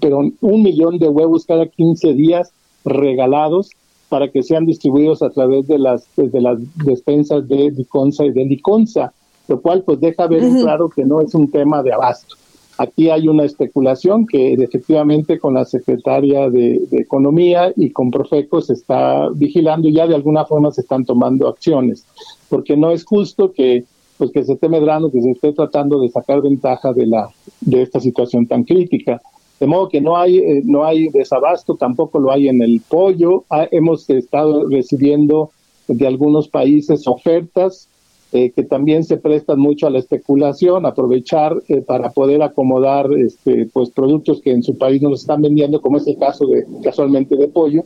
pero 0.00 0.20
un 0.40 0.62
millón 0.62 0.98
de 0.98 1.08
huevos 1.08 1.44
cada 1.44 1.66
15 1.66 2.14
días 2.14 2.52
regalados 2.84 3.70
para 4.08 4.28
que 4.28 4.42
sean 4.42 4.66
distribuidos 4.66 5.22
a 5.22 5.30
través 5.30 5.66
de 5.68 5.78
las, 5.78 6.04
de 6.16 6.40
las 6.40 6.58
despensas 6.84 7.46
de 7.48 7.70
Liconza 7.70 8.24
y 8.24 8.32
de 8.32 8.44
Liconza, 8.44 9.12
lo 9.48 9.60
cual 9.60 9.82
pues 9.84 10.00
deja 10.00 10.26
ver 10.26 10.42
claro 10.60 10.88
que 10.88 11.04
no 11.04 11.20
es 11.20 11.34
un 11.34 11.50
tema 11.50 11.82
de 11.82 11.92
abasto. 11.92 12.36
Aquí 12.76 13.10
hay 13.10 13.28
una 13.28 13.44
especulación 13.44 14.26
que 14.26 14.54
efectivamente 14.54 15.38
con 15.38 15.52
la 15.52 15.66
Secretaria 15.66 16.48
de, 16.48 16.80
Economía 16.92 17.72
y 17.76 17.90
con 17.90 18.10
Profeco 18.10 18.62
se 18.62 18.72
está 18.72 19.28
vigilando 19.34 19.86
y 19.86 19.92
ya 19.92 20.06
de 20.06 20.14
alguna 20.14 20.46
forma 20.46 20.70
se 20.70 20.80
están 20.80 21.04
tomando 21.04 21.46
acciones, 21.46 22.06
porque 22.48 22.76
no 22.76 22.90
es 22.90 23.04
justo 23.04 23.52
que 23.52 23.84
pues 24.16 24.32
que 24.32 24.44
se 24.44 24.54
esté 24.54 24.68
medrando, 24.68 25.10
que 25.10 25.22
se 25.22 25.30
esté 25.30 25.52
tratando 25.52 26.00
de 26.00 26.10
sacar 26.10 26.42
ventaja 26.42 26.92
de 26.92 27.06
la 27.06 27.28
de 27.60 27.82
esta 27.82 28.00
situación 28.00 28.46
tan 28.46 28.64
crítica. 28.64 29.20
De 29.60 29.66
modo 29.66 29.90
que 29.90 30.00
no 30.00 30.16
hay, 30.16 30.38
eh, 30.38 30.62
no 30.64 30.84
hay 30.84 31.10
desabasto, 31.10 31.76
tampoco 31.76 32.18
lo 32.18 32.32
hay 32.32 32.48
en 32.48 32.62
el 32.62 32.80
pollo. 32.80 33.44
Ah, 33.50 33.68
hemos 33.70 34.08
estado 34.08 34.66
recibiendo 34.68 35.50
de 35.86 36.06
algunos 36.06 36.48
países 36.48 37.06
ofertas 37.06 37.86
eh, 38.32 38.52
que 38.52 38.62
también 38.62 39.04
se 39.04 39.18
prestan 39.18 39.58
mucho 39.58 39.86
a 39.86 39.90
la 39.90 39.98
especulación, 39.98 40.86
aprovechar 40.86 41.60
eh, 41.68 41.82
para 41.82 42.10
poder 42.10 42.42
acomodar 42.42 43.12
este, 43.12 43.68
pues 43.70 43.90
productos 43.90 44.40
que 44.40 44.52
en 44.52 44.62
su 44.62 44.78
país 44.78 45.02
no 45.02 45.10
los 45.10 45.22
están 45.22 45.42
vendiendo, 45.42 45.82
como 45.82 45.98
es 45.98 46.06
el 46.06 46.16
caso 46.16 46.46
de 46.46 46.64
casualmente 46.82 47.36
de 47.36 47.48
pollo. 47.48 47.84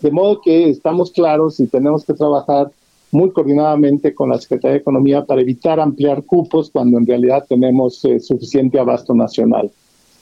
De 0.00 0.10
modo 0.10 0.40
que 0.40 0.70
estamos 0.70 1.12
claros 1.12 1.60
y 1.60 1.68
tenemos 1.68 2.04
que 2.04 2.14
trabajar 2.14 2.72
muy 3.12 3.30
coordinadamente 3.30 4.12
con 4.12 4.30
la 4.30 4.38
Secretaría 4.38 4.72
de 4.72 4.80
Economía 4.80 5.24
para 5.24 5.42
evitar 5.42 5.78
ampliar 5.78 6.24
cupos 6.24 6.70
cuando 6.70 6.98
en 6.98 7.06
realidad 7.06 7.44
tenemos 7.46 8.02
suficiente 8.20 8.80
abasto 8.80 9.14
nacional. 9.14 9.70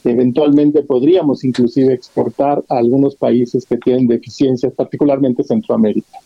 Eventualmente 0.04 0.82
podríamos 0.82 1.44
inclusive 1.44 1.92
exportar 1.92 2.62
a 2.68 2.78
algunos 2.78 3.16
países 3.16 3.66
que 3.66 3.76
tienen 3.76 4.06
deficiencias, 4.06 4.72
particularmente 4.72 5.44
Centroamérica. 5.44 6.18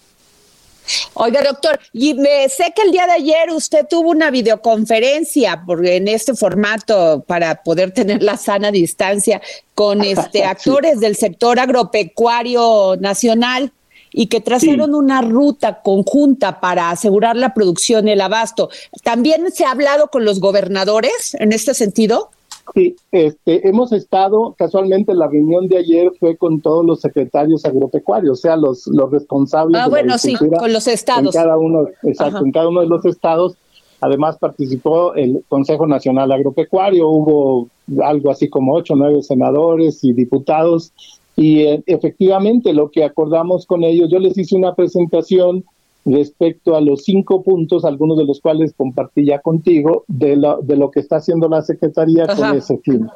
Oiga, 1.15 1.43
doctor, 1.43 1.81
y 1.93 2.15
me, 2.15 2.49
sé 2.49 2.73
que 2.75 2.83
el 2.83 2.91
día 2.91 3.07
de 3.07 3.13
ayer 3.13 3.51
usted 3.51 3.87
tuvo 3.89 4.11
una 4.11 4.31
videoconferencia 4.31 5.63
porque 5.67 5.97
en 5.97 6.09
este 6.09 6.35
formato 6.35 7.25
para 7.27 7.63
poder 7.63 7.93
tener 7.93 8.23
la 8.23 8.37
sana 8.37 8.71
distancia 8.71 9.41
con 9.75 10.03
este 10.05 10.45
actores 10.45 11.01
del 11.01 11.17
sector 11.17 11.59
agropecuario 11.59 12.97
nacional 12.97 13.73
y 14.13 14.27
que 14.27 14.41
trazaron 14.41 14.95
una 14.95 15.23
ruta 15.23 15.81
conjunta 15.83 16.61
para 16.61 16.91
asegurar 16.91 17.35
la 17.35 17.53
producción 17.53 18.07
y 18.07 18.13
el 18.13 18.21
abasto. 18.21 18.71
¿También 19.03 19.51
se 19.53 19.65
ha 19.65 19.73
hablado 19.73 20.09
con 20.09 20.25
los 20.25 20.39
gobernadores 20.39 21.35
en 21.41 21.53
este 21.53 21.75
sentido? 21.75 22.31
Sí, 22.73 22.97
este, 23.13 23.69
hemos 23.69 23.93
estado, 23.93 24.55
casualmente 24.57 25.15
la 25.15 25.29
reunión 25.29 25.69
de 25.69 25.79
ayer 25.79 26.13
fue 26.19 26.37
con 26.37 26.61
todos 26.61 26.85
los 26.85 27.01
secretarios 27.01 27.65
agropecuarios, 27.65 28.39
o 28.39 28.41
sea, 28.41 28.57
los, 28.57 28.87
los 28.87 29.11
responsables. 29.11 29.81
Ah, 29.81 29.89
bueno, 29.89 30.17
sí, 30.19 30.35
con 30.35 30.73
los 30.73 30.89
estados. 30.89 31.35
En 31.35 31.43
cada 31.43 31.59
uno, 31.59 31.87
exacto, 32.03 32.45
en 32.45 32.53
cada 32.53 32.69
uno 32.69 32.81
de 32.81 32.89
los 32.89 33.05
estados. 33.05 33.57
Además 34.01 34.39
participó 34.39 35.15
el 35.15 35.45
Consejo 35.49 35.87
Nacional 35.87 36.31
Agropecuario, 36.33 37.09
hubo 37.09 37.69
algo 38.03 38.31
así 38.31 38.49
como 38.49 38.75
ocho, 38.75 38.95
nueve 38.97 39.23
senadores 39.23 40.03
y 40.03 40.13
diputados. 40.13 40.93
Y 41.37 41.63
eh, 41.63 41.83
efectivamente 41.87 42.73
lo 42.73 42.91
que 42.91 43.05
acordamos 43.05 43.67
con 43.67 43.83
ellos, 43.83 44.09
yo 44.11 44.19
les 44.19 44.37
hice 44.37 44.57
una 44.57 44.75
presentación 44.75 45.65
respecto 46.05 46.77
a 46.77 46.81
los 46.81 47.05
cinco 47.05 47.43
puntos, 47.43 47.85
algunos 47.85 48.19
de 48.19 48.25
los 48.25 48.41
cuales 48.41 48.75
compartí 48.77 49.27
ya 49.27 49.41
contigo, 49.41 50.05
de 50.09 50.37
lo, 50.37 50.61
de 50.61 50.77
lo 50.77 50.91
que 50.91 51.01
está 51.01 51.17
haciendo 51.17 51.49
la 51.49 51.63
Secretaría 51.63 52.27
con 52.27 52.57
ese 52.57 52.79
fin. 52.79 53.09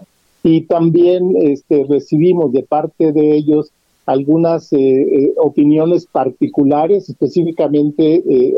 Y 0.43 0.63
también 0.63 1.35
este, 1.37 1.85
recibimos 1.89 2.53
de 2.53 2.63
parte 2.63 3.13
de 3.13 3.37
ellos 3.37 3.71
algunas 4.07 4.73
eh, 4.73 4.79
eh, 4.79 5.35
opiniones 5.37 6.07
particulares, 6.07 7.11
específicamente, 7.11 8.23
eh, 8.27 8.55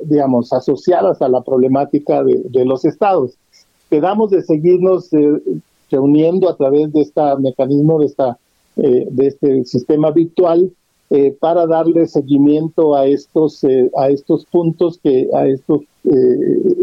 digamos, 0.00 0.52
asociadas 0.52 1.22
a 1.22 1.28
la 1.28 1.40
problemática 1.42 2.22
de, 2.22 2.42
de 2.50 2.64
los 2.66 2.84
estados. 2.84 3.32
Quedamos 3.88 4.30
de 4.30 4.42
seguirnos 4.42 5.08
reuniendo 5.90 6.50
a 6.50 6.56
través 6.56 6.92
de 6.92 7.00
este 7.00 7.22
mecanismo, 7.38 8.00
de 8.00 8.06
esta 8.06 8.38
eh, 8.80 9.08
de 9.10 9.26
este 9.26 9.64
sistema 9.64 10.12
virtual 10.12 10.70
eh, 11.10 11.36
para 11.38 11.66
darle 11.66 12.06
seguimiento 12.06 12.94
a 12.94 13.06
estos 13.06 13.64
eh, 13.64 13.90
a 13.96 14.08
estos 14.08 14.44
puntos 14.46 14.98
que 15.02 15.28
a 15.34 15.46
estos 15.46 15.82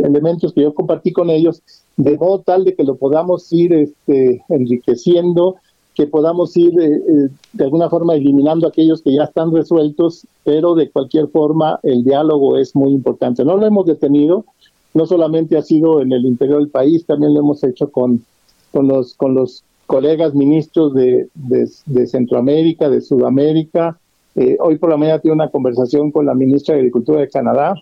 elementos 0.03 0.53
que 0.53 0.61
yo 0.61 0.73
compartí 0.73 1.11
con 1.11 1.31
ellos 1.31 1.61
de 1.97 2.15
modo 2.17 2.39
tal 2.39 2.63
de 2.63 2.75
que 2.75 2.83
lo 2.83 2.95
podamos 2.95 3.51
ir 3.51 3.73
este, 3.73 4.43
enriqueciendo 4.49 5.55
que 5.95 6.05
podamos 6.05 6.55
ir 6.57 6.73
de 6.73 7.63
alguna 7.63 7.89
forma 7.89 8.13
eliminando 8.13 8.67
aquellos 8.67 9.01
que 9.01 9.15
ya 9.15 9.23
están 9.23 9.51
resueltos 9.51 10.27
pero 10.43 10.75
de 10.75 10.91
cualquier 10.91 11.27
forma 11.29 11.79
el 11.81 12.03
diálogo 12.03 12.57
es 12.57 12.75
muy 12.75 12.91
importante 12.91 13.43
no 13.43 13.57
lo 13.57 13.65
hemos 13.65 13.87
detenido 13.87 14.45
no 14.93 15.07
solamente 15.07 15.57
ha 15.57 15.63
sido 15.63 16.01
en 16.01 16.11
el 16.11 16.25
interior 16.25 16.59
del 16.59 16.69
país 16.69 17.05
también 17.05 17.33
lo 17.33 17.39
hemos 17.39 17.63
hecho 17.63 17.91
con 17.91 18.23
con 18.71 18.87
los 18.87 19.15
con 19.15 19.33
los 19.33 19.63
colegas 19.85 20.33
ministros 20.33 20.93
de, 20.93 21.29
de, 21.35 22.07
Centroamérica, 22.07 22.89
de 22.89 23.01
Sudamérica. 23.01 23.99
Eh, 24.35 24.57
hoy 24.59 24.77
por 24.77 24.89
la 24.89 24.97
mañana 24.97 25.19
tuve 25.19 25.31
una 25.31 25.49
conversación 25.49 26.11
con 26.11 26.25
la 26.25 26.33
ministra 26.33 26.75
de 26.75 26.81
Agricultura 26.81 27.21
de 27.21 27.29
Canadá 27.29 27.75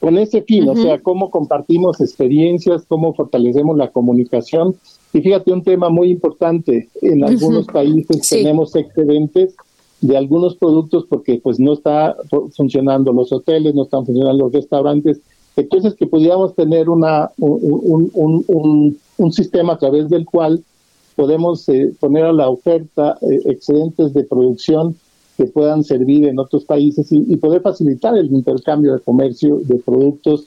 con 0.00 0.18
ese 0.18 0.42
fin, 0.42 0.68
o 0.68 0.76
sea, 0.76 0.98
cómo 1.00 1.30
compartimos 1.30 2.00
experiencias, 2.00 2.84
cómo 2.86 3.14
fortalecemos 3.14 3.76
la 3.76 3.90
comunicación. 3.90 4.74
Y 5.12 5.22
fíjate, 5.22 5.52
un 5.52 5.62
tema 5.62 5.88
muy 5.88 6.10
importante, 6.10 6.88
en 7.00 7.24
algunos 7.24 7.66
países 7.66 8.28
tenemos 8.28 8.76
excedentes 8.76 9.56
de 10.02 10.16
algunos 10.16 10.56
productos 10.56 11.06
porque 11.08 11.40
pues 11.42 11.58
no 11.58 11.72
está 11.72 12.14
funcionando 12.54 13.12
los 13.12 13.32
hoteles, 13.32 13.74
no 13.74 13.84
están 13.84 14.04
funcionando 14.04 14.44
los 14.44 14.52
restaurantes. 14.52 15.20
Entonces, 15.56 15.94
que 15.94 16.06
pudiéramos 16.06 16.54
tener 16.54 16.90
una, 16.90 17.30
un, 17.38 18.10
un, 18.12 18.44
un, 18.46 18.98
un 19.16 19.32
sistema 19.32 19.72
a 19.72 19.78
través 19.78 20.10
del 20.10 20.26
cual 20.26 20.62
podemos 21.16 21.66
eh, 21.70 21.92
poner 21.98 22.26
a 22.26 22.32
la 22.32 22.50
oferta 22.50 23.18
eh, 23.22 23.40
excedentes 23.46 24.12
de 24.12 24.24
producción 24.24 24.94
que 25.36 25.44
puedan 25.44 25.84
servir 25.84 26.26
en 26.26 26.38
otros 26.38 26.64
países 26.64 27.08
y, 27.10 27.36
poder 27.36 27.62
facilitar 27.62 28.16
el 28.16 28.26
intercambio 28.26 28.94
de 28.94 29.00
comercio 29.00 29.60
de 29.64 29.76
productos 29.76 30.46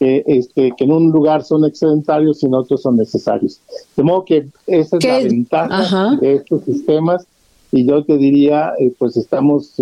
este, 0.00 0.72
que 0.76 0.84
en 0.84 0.92
un 0.92 1.10
lugar 1.10 1.42
son 1.42 1.64
excedentarios 1.64 2.42
y 2.42 2.46
en 2.46 2.54
otros 2.54 2.82
son 2.82 2.96
necesarios. 2.96 3.60
De 3.96 4.02
modo 4.04 4.24
que 4.24 4.48
esa 4.66 4.96
es 4.96 5.04
la 5.04 5.18
ventaja 5.18 6.16
de 6.20 6.34
estos 6.34 6.64
sistemas 6.64 7.26
y 7.70 7.84
yo 7.86 8.04
te 8.04 8.16
diría, 8.16 8.72
eh, 8.78 8.92
pues 8.96 9.16
estamos, 9.16 9.74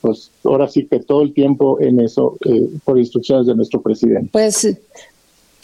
pues 0.00 0.30
ahora 0.44 0.68
sí 0.68 0.86
que 0.86 1.00
todo 1.00 1.22
el 1.22 1.34
tiempo 1.34 1.80
en 1.80 2.00
eso 2.00 2.38
por 2.84 2.98
instrucciones 2.98 3.46
de 3.46 3.54
nuestro 3.54 3.82
presidente. 3.82 4.30
Pues 4.32 4.78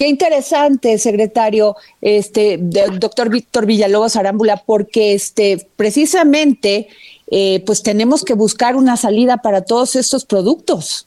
Qué 0.02 0.08
interesante, 0.08 0.98
secretario, 0.98 1.76
este, 2.00 2.58
doctor 2.98 3.30
Víctor 3.30 3.66
Villalobos 3.66 4.16
Arámbula, 4.16 4.60
porque 4.66 5.14
este, 5.14 5.64
precisamente, 5.76 6.88
eh, 7.30 7.62
pues 7.64 7.84
tenemos 7.84 8.24
que 8.24 8.34
buscar 8.34 8.74
una 8.74 8.96
salida 8.96 9.36
para 9.36 9.64
todos 9.64 9.94
estos 9.94 10.24
productos. 10.24 11.06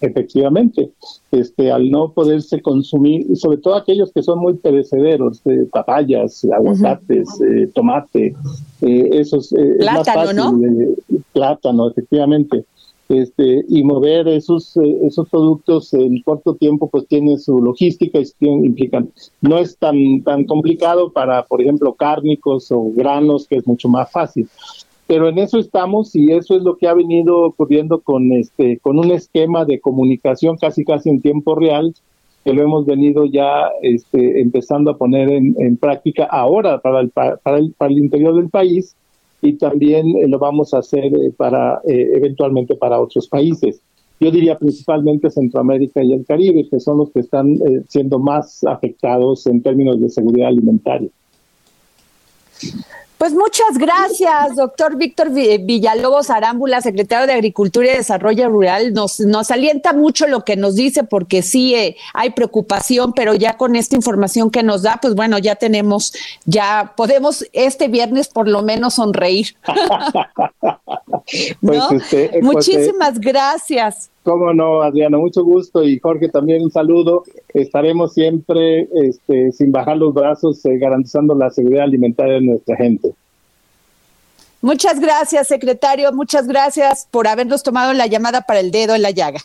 Efectivamente, 0.00 0.90
este, 1.30 1.70
al 1.70 1.88
no 1.92 2.10
poderse 2.10 2.60
consumir, 2.60 3.24
sobre 3.36 3.58
todo 3.58 3.76
aquellos 3.76 4.10
que 4.12 4.24
son 4.24 4.40
muy 4.40 4.54
perecederos, 4.54 5.40
eh, 5.44 5.68
papayas, 5.70 6.44
aguacates, 6.52 7.28
eh, 7.40 7.70
tomate, 7.72 8.34
esos 8.80 9.54
plátano, 9.78 10.50
¿no? 10.50 10.60
plátano, 11.32 11.88
efectivamente 11.88 12.64
este, 13.08 13.64
y 13.68 13.84
mover 13.84 14.28
esos, 14.28 14.76
eh, 14.76 14.98
esos 15.02 15.28
productos 15.28 15.92
en 15.94 16.22
corto 16.22 16.54
tiempo, 16.54 16.88
pues 16.88 17.06
tiene 17.06 17.38
su 17.38 17.60
logística 17.60 18.18
y 18.18 18.46
implican. 18.46 19.10
No 19.40 19.58
es 19.58 19.76
tan, 19.76 20.22
tan 20.22 20.44
complicado 20.44 21.12
para, 21.12 21.44
por 21.44 21.60
ejemplo, 21.60 21.94
cárnicos 21.94 22.70
o 22.72 22.90
granos, 22.94 23.46
que 23.46 23.56
es 23.56 23.66
mucho 23.66 23.88
más 23.88 24.10
fácil. 24.10 24.48
Pero 25.06 25.28
en 25.28 25.38
eso 25.38 25.58
estamos 25.58 26.16
y 26.16 26.32
eso 26.32 26.56
es 26.56 26.62
lo 26.62 26.76
que 26.76 26.88
ha 26.88 26.94
venido 26.94 27.42
ocurriendo 27.42 28.00
con, 28.00 28.32
este, 28.32 28.78
con 28.78 28.98
un 28.98 29.10
esquema 29.10 29.66
de 29.66 29.80
comunicación 29.80 30.56
casi 30.56 30.84
casi 30.84 31.10
en 31.10 31.20
tiempo 31.20 31.54
real, 31.54 31.94
que 32.42 32.54
lo 32.54 32.62
hemos 32.62 32.86
venido 32.86 33.26
ya 33.26 33.68
este, 33.82 34.40
empezando 34.40 34.90
a 34.90 34.96
poner 34.96 35.30
en, 35.30 35.54
en 35.58 35.76
práctica 35.76 36.24
ahora 36.24 36.80
para 36.80 37.00
el, 37.00 37.10
para, 37.10 37.58
el, 37.58 37.74
para 37.76 37.90
el 37.90 37.98
interior 37.98 38.34
del 38.34 38.48
país 38.48 38.96
y 39.44 39.52
también 39.58 40.16
eh, 40.16 40.26
lo 40.26 40.38
vamos 40.38 40.72
a 40.72 40.78
hacer 40.78 41.04
eh, 41.04 41.30
para 41.36 41.80
eh, 41.86 42.12
eventualmente 42.14 42.74
para 42.74 42.98
otros 42.98 43.28
países. 43.28 43.80
Yo 44.18 44.30
diría 44.30 44.58
principalmente 44.58 45.30
Centroamérica 45.30 46.02
y 46.02 46.14
el 46.14 46.24
Caribe, 46.24 46.66
que 46.70 46.80
son 46.80 46.98
los 46.98 47.10
que 47.10 47.20
están 47.20 47.58
siendo 47.88 48.18
más 48.18 48.64
afectados 48.64 49.46
en 49.46 49.60
términos 49.60 50.00
de 50.00 50.08
seguridad 50.08 50.48
alimentaria. 50.48 51.10
Pues 53.18 53.32
muchas 53.32 53.78
gracias, 53.78 54.56
doctor 54.56 54.96
Víctor 54.96 55.30
Villalobos 55.30 56.30
Arámbula, 56.30 56.80
secretario 56.80 57.26
de 57.26 57.32
Agricultura 57.32 57.92
y 57.92 57.96
Desarrollo 57.96 58.48
Rural. 58.48 58.92
Nos, 58.92 59.20
nos 59.20 59.50
alienta 59.50 59.92
mucho 59.92 60.26
lo 60.26 60.44
que 60.44 60.56
nos 60.56 60.74
dice 60.74 61.04
porque 61.04 61.42
sí 61.42 61.74
eh, 61.74 61.96
hay 62.12 62.30
preocupación, 62.30 63.12
pero 63.12 63.34
ya 63.34 63.56
con 63.56 63.76
esta 63.76 63.96
información 63.96 64.50
que 64.50 64.62
nos 64.62 64.82
da, 64.82 64.98
pues 65.00 65.14
bueno, 65.14 65.38
ya 65.38 65.54
tenemos, 65.54 66.12
ya 66.44 66.92
podemos 66.96 67.46
este 67.52 67.88
viernes 67.88 68.28
por 68.28 68.48
lo 68.48 68.62
menos 68.62 68.94
sonreír. 68.94 69.56
Pues, 71.60 71.80
este, 71.90 72.28
pues, 72.28 72.42
Muchísimas 72.42 73.18
gracias. 73.18 74.10
Cómo 74.24 74.54
no, 74.54 74.82
Adriana, 74.82 75.18
mucho 75.18 75.44
gusto 75.44 75.84
y 75.84 76.00
Jorge 76.00 76.30
también 76.30 76.62
un 76.62 76.70
saludo. 76.70 77.24
Estaremos 77.52 78.14
siempre 78.14 78.88
este, 78.94 79.52
sin 79.52 79.70
bajar 79.70 79.98
los 79.98 80.14
brazos, 80.14 80.64
eh, 80.64 80.78
garantizando 80.78 81.34
la 81.34 81.50
seguridad 81.50 81.84
alimentaria 81.84 82.34
de 82.34 82.40
nuestra 82.40 82.74
gente. 82.76 83.14
Muchas 84.62 84.98
gracias, 84.98 85.46
secretario. 85.46 86.10
Muchas 86.12 86.46
gracias 86.46 87.06
por 87.10 87.28
habernos 87.28 87.62
tomado 87.62 87.92
la 87.92 88.06
llamada 88.06 88.40
para 88.40 88.60
el 88.60 88.70
dedo 88.70 88.94
en 88.94 89.02
la 89.02 89.10
llaga. 89.10 89.40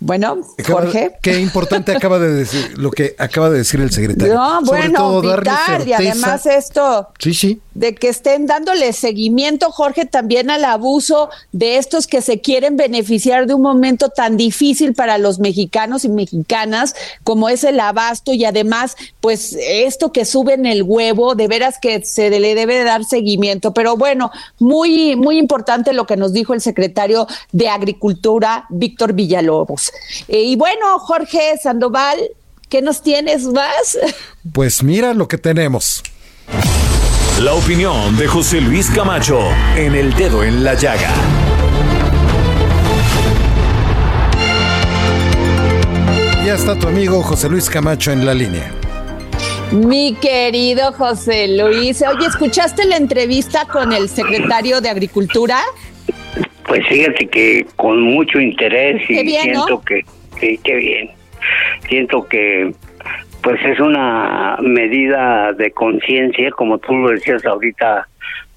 Bueno, 0.00 0.38
Jorge. 0.64 1.16
Qué 1.22 1.40
importante 1.40 1.92
acaba 1.92 2.18
de 2.18 2.32
decir 2.32 2.78
lo 2.78 2.90
que 2.90 3.16
acaba 3.18 3.50
de 3.50 3.58
decir 3.58 3.80
el 3.80 3.90
secretario. 3.90 4.34
No, 4.34 4.62
bueno, 4.62 5.22
y 5.84 5.92
además 5.92 6.46
esto. 6.46 7.08
Sí, 7.18 7.34
sí 7.34 7.60
de 7.78 7.94
que 7.94 8.08
estén 8.08 8.46
dándole 8.46 8.92
seguimiento, 8.92 9.70
Jorge, 9.70 10.04
también 10.04 10.50
al 10.50 10.64
abuso 10.64 11.30
de 11.52 11.76
estos 11.76 12.08
que 12.08 12.22
se 12.22 12.40
quieren 12.40 12.76
beneficiar 12.76 13.46
de 13.46 13.54
un 13.54 13.62
momento 13.62 14.08
tan 14.08 14.36
difícil 14.36 14.94
para 14.94 15.16
los 15.16 15.38
mexicanos 15.38 16.04
y 16.04 16.08
mexicanas 16.08 16.96
como 17.22 17.48
es 17.48 17.62
el 17.62 17.78
abasto 17.78 18.32
y 18.32 18.44
además, 18.44 18.96
pues 19.20 19.56
esto 19.60 20.10
que 20.10 20.24
suben 20.24 20.66
el 20.66 20.82
huevo, 20.82 21.36
de 21.36 21.46
veras 21.46 21.76
que 21.80 22.04
se 22.04 22.30
le 22.30 22.56
debe 22.56 22.82
dar 22.82 23.04
seguimiento. 23.04 23.72
Pero 23.72 23.96
bueno, 23.96 24.32
muy, 24.58 25.14
muy 25.14 25.38
importante 25.38 25.92
lo 25.92 26.04
que 26.04 26.16
nos 26.16 26.32
dijo 26.32 26.54
el 26.54 26.60
secretario 26.60 27.28
de 27.52 27.68
Agricultura, 27.68 28.66
Víctor 28.70 29.12
Villalobos. 29.12 29.87
Eh, 30.28 30.42
y 30.42 30.56
bueno, 30.56 30.98
Jorge 30.98 31.58
Sandoval, 31.62 32.18
¿qué 32.68 32.82
nos 32.82 33.02
tienes 33.02 33.44
más? 33.44 33.98
Pues 34.52 34.82
mira 34.82 35.12
lo 35.12 35.28
que 35.28 35.36
tenemos. 35.36 36.02
La 37.40 37.52
opinión 37.52 38.16
de 38.16 38.26
José 38.26 38.60
Luis 38.62 38.88
Camacho 38.88 39.38
en 39.76 39.94
el 39.94 40.14
dedo 40.14 40.42
en 40.42 40.64
la 40.64 40.74
llaga. 40.74 41.12
Ya 46.44 46.54
está 46.54 46.78
tu 46.78 46.88
amigo 46.88 47.22
José 47.22 47.50
Luis 47.50 47.68
Camacho 47.68 48.10
en 48.10 48.24
la 48.24 48.32
línea. 48.32 48.72
Mi 49.70 50.14
querido 50.14 50.92
José 50.94 51.46
Luis, 51.46 52.02
oye, 52.02 52.26
¿escuchaste 52.26 52.86
la 52.86 52.96
entrevista 52.96 53.66
con 53.66 53.92
el 53.92 54.08
secretario 54.08 54.80
de 54.80 54.88
Agricultura? 54.88 55.60
Pues 56.68 56.86
fíjate 56.86 57.26
que 57.26 57.66
con 57.76 58.02
mucho 58.02 58.38
interés 58.38 59.02
y 59.08 59.26
siento 59.26 59.82
que, 59.82 60.04
sí, 60.38 60.60
qué 60.62 60.74
bien. 60.76 61.10
Siento 61.88 62.26
que 62.28 62.72
pues 63.42 63.64
es 63.64 63.80
una 63.80 64.58
medida 64.60 65.52
de 65.54 65.70
conciencia, 65.70 66.50
como 66.50 66.78
tú 66.78 66.94
lo 66.94 67.10
decías 67.10 67.44
ahorita 67.46 68.06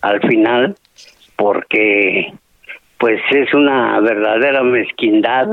al 0.02 0.20
final, 0.22 0.76
porque 1.38 2.34
pues 2.98 3.22
es 3.32 3.54
una 3.54 4.00
verdadera 4.02 4.62
mezquindad 4.64 5.48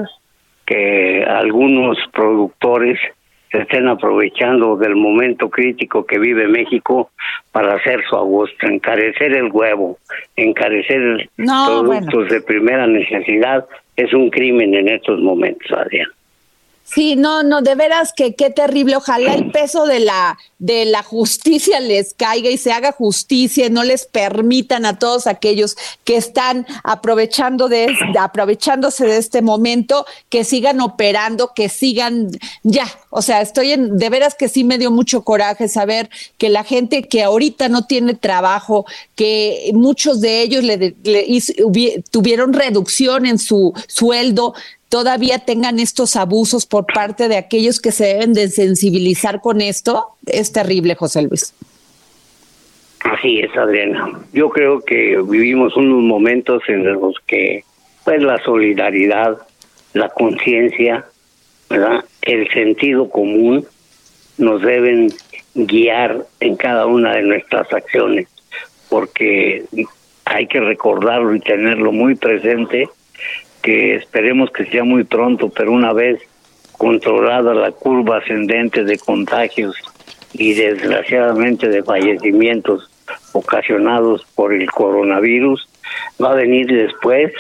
que 0.67 1.25
algunos 1.25 1.97
productores 2.13 2.99
estén 3.51 3.89
aprovechando 3.89 4.77
del 4.77 4.97
momento 4.97 5.49
crítico 5.49 6.05
que 6.05 6.19
vive 6.19 6.49
México 6.49 7.11
para 7.53 7.75
hacer 7.75 8.03
su 8.09 8.17
agosto, 8.17 8.67
encarecer 8.67 9.33
el 9.33 9.51
huevo, 9.51 9.99
encarecer 10.37 11.29
productos 11.37 12.29
de 12.29 12.41
primera 12.43 12.87
necesidad, 12.87 13.67
es 13.97 14.13
un 14.13 14.31
crimen 14.31 14.75
en 14.75 14.89
estos 14.89 15.21
momentos, 15.21 15.71
Adrián. 15.73 16.09
Sí, 16.95 17.17
no, 17.17 17.43
no, 17.43 17.61
de 17.61 17.75
veras 17.75 18.13
que 18.15 18.35
qué 18.35 18.51
terrible. 18.51 18.97
Ojalá 18.97 19.35
el 19.35 19.51
peso 19.51 19.85
de 19.87 20.01
la 20.01 20.39
de 20.59 20.85
la 20.87 21.05
justicia 21.05 21.79
les 21.79 22.15
caiga 22.15 22.51
y 22.51 22.59
se 22.59 22.73
haga 22.73 22.93
justicia, 22.93 23.67
y 23.67 23.71
no 23.71 23.85
les 23.85 24.07
permitan 24.07 24.85
a 24.87 24.99
todos 24.99 25.27
aquellos 25.27 25.77
que 26.05 26.17
están 26.17 26.67
aprovechando 26.83 27.69
de, 27.69 27.95
aprovechándose 28.19 29.07
de 29.07 29.19
este 29.19 29.41
momento 29.41 30.05
que 30.29 30.45
sigan 30.45 30.81
operando, 30.81 31.53
que 31.55 31.69
sigan 31.69 32.31
ya. 32.65 32.87
O 33.11 33.23
sea, 33.23 33.41
estoy 33.41 33.73
en 33.73 33.99
de 33.99 34.11
veras 34.11 34.35
que 34.35 34.49
sí 34.49 34.65
me 34.65 34.79
dio 34.79 34.91
mucho 34.91 35.23
coraje 35.23 35.69
saber 35.69 36.11
que 36.39 36.49
la 36.49 36.65
gente 36.65 37.05
que 37.05 37.23
ahorita 37.23 37.69
no 37.69 37.87
tiene 37.87 38.15
trabajo, 38.15 38.85
que 39.15 39.71
muchos 39.75 40.21
de 40.21 40.43
ellos 40.43 40.65
le, 40.65 40.97
tuvieron 42.11 42.53
reducción 42.53 43.27
en 43.27 43.39
su 43.39 43.73
sueldo, 43.87 44.55
todavía 44.89 45.39
tengan 45.39 45.79
estos 45.79 46.17
abusos 46.17 46.67
por 46.67 46.87
parte 46.87 47.29
de 47.29 47.37
aquellos 47.37 47.81
que 47.81 47.93
se 47.93 48.07
deben 48.07 48.33
de 48.33 48.49
sensibilizar 48.49 49.41
con 49.41 49.61
esto, 49.61 50.07
es 50.27 50.53
terrible, 50.53 50.95
José 50.95 51.23
Luis. 51.23 51.55
Así 53.01 53.41
es, 53.41 53.57
Adriana. 53.57 54.21
Yo 54.33 54.51
creo 54.51 54.81
que 54.81 55.23
vivimos 55.29 55.77
unos 55.77 56.03
momentos 56.03 56.63
en 56.69 56.85
los 56.85 57.15
que 57.27 57.65
pues 58.05 58.23
la 58.23 58.43
solidaridad, 58.43 59.39
la 59.93 60.09
conciencia, 60.09 61.05
el 62.23 62.51
sentido 62.53 63.11
común 63.11 63.67
nos 64.39 64.63
deben 64.63 65.13
guiar 65.55 66.25
en 66.41 66.57
cada 66.57 66.87
una 66.87 67.13
de 67.15 67.23
nuestras 67.23 67.71
acciones, 67.73 68.29
porque 68.89 69.65
hay 70.25 70.47
que 70.47 70.61
recordarlo 70.61 71.35
y 71.35 71.41
tenerlo 71.41 71.93
muy 71.93 72.15
presente 72.15 72.89
que 73.69 73.97
esperemos 73.97 74.51
que 74.51 74.65
sea 74.65 74.83
muy 74.83 75.05
pronto, 75.05 75.51
pero 75.51 75.73
una 75.73 75.93
vez 75.93 76.19
controlada 76.79 77.53
la 77.53 77.71
curva 77.71 78.17
ascendente 78.17 78.83
de 78.83 78.99
contagios 78.99 79.77
y 80.33 80.55
desgraciadamente 80.55 81.69
de 81.69 81.83
fallecimientos 81.83 82.91
ocasionados 83.33 84.25
por 84.35 84.55
el 84.55 84.71
coronavirus, 84.71 85.69
va 86.23 86.31
a 86.31 86.37
venir 86.37 86.67
después 86.67 87.31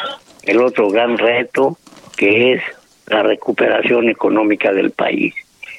el 0.42 0.60
otro 0.60 0.90
gran 0.90 1.16
reto 1.16 1.78
que 2.18 2.52
es 2.52 2.62
la 3.06 3.22
recuperación 3.22 4.10
económica 4.10 4.70
del 4.74 4.90
país. 4.90 5.34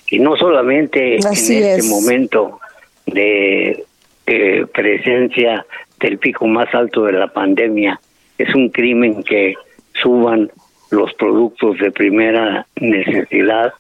Y 0.10 0.18
no 0.18 0.36
solamente 0.36 1.18
en 1.18 1.28
este 1.28 1.84
momento 1.84 2.60
de 3.06 3.86
eh, 4.26 4.66
presencia 4.74 5.64
del 6.00 6.18
pico 6.18 6.48
más 6.48 6.74
alto 6.74 7.04
de 7.04 7.12
la 7.12 7.28
pandemia, 7.28 8.02
es 8.40 8.56
un 8.56 8.70
crimen 8.70 9.22
que 9.22 9.54
suban 10.02 10.52
los 10.92 11.14
productos 11.14 11.78
de 11.80 11.92
primera 11.92 12.66
necesidad, 12.80 13.74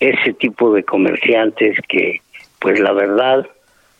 ese 0.00 0.32
tipo 0.34 0.72
de 0.72 0.84
comerciantes 0.84 1.76
que, 1.88 2.20
pues 2.60 2.78
la 2.80 2.92
verdad, 2.92 3.46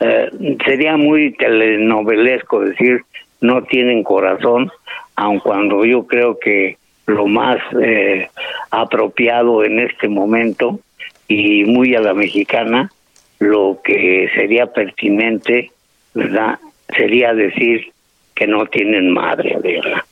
eh, 0.00 0.30
sería 0.64 0.96
muy 0.96 1.32
telenovelesco 1.32 2.60
decir 2.60 3.02
no 3.40 3.62
tienen 3.64 4.02
corazón, 4.02 4.70
aun 5.16 5.38
cuando 5.40 5.84
yo 5.84 6.06
creo 6.06 6.38
que 6.38 6.78
lo 7.06 7.26
más 7.26 7.58
eh, 7.82 8.28
apropiado 8.70 9.64
en 9.64 9.80
este 9.80 10.08
momento 10.08 10.80
y 11.28 11.64
muy 11.64 11.94
a 11.94 12.00
la 12.00 12.14
mexicana, 12.14 12.90
lo 13.38 13.80
que 13.84 14.30
sería 14.34 14.66
pertinente, 14.66 15.70
¿verdad? 16.14 16.58
Sería 16.96 17.34
decir 17.34 17.92
que 18.34 18.46
no 18.46 18.66
tienen 18.66 19.12
madre, 19.12 19.58
¿verdad? 19.62 20.02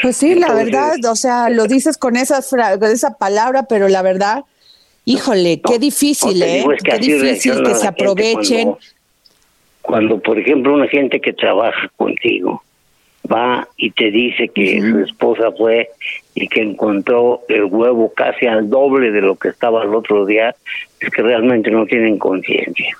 Pues 0.00 0.16
sí, 0.16 0.34
la 0.34 0.52
verdad, 0.54 0.96
o 1.10 1.16
sea, 1.16 1.50
lo 1.50 1.66
dices 1.66 1.98
con 1.98 2.16
esa, 2.16 2.38
esa 2.38 3.18
palabra, 3.18 3.64
pero 3.64 3.88
la 3.88 4.02
verdad, 4.02 4.44
híjole, 5.04 5.60
qué 5.60 5.78
difícil, 5.78 6.42
¿eh? 6.42 6.64
qué 6.84 6.98
difícil 6.98 7.62
que 7.62 7.74
se 7.74 7.86
aprovechen. 7.86 8.74
Cuando, 9.82 10.20
por 10.20 10.38
ejemplo, 10.38 10.74
una 10.74 10.88
gente 10.88 11.20
que 11.20 11.32
trabaja 11.32 11.90
contigo 11.96 12.62
va 13.30 13.68
y 13.76 13.90
te 13.90 14.10
dice 14.10 14.48
que 14.48 14.80
su 14.80 15.00
esposa 15.00 15.50
fue 15.52 15.90
y 16.34 16.48
que 16.48 16.62
encontró 16.62 17.42
el 17.48 17.64
huevo 17.64 18.12
casi 18.14 18.46
al 18.46 18.68
doble 18.68 19.10
de 19.10 19.20
lo 19.20 19.36
que 19.36 19.48
estaba 19.48 19.82
el 19.82 19.94
otro 19.94 20.24
día, 20.26 20.54
es 21.00 21.10
que 21.10 21.22
realmente 21.22 21.70
no 21.70 21.86
tienen 21.86 22.18
conciencia. 22.18 22.96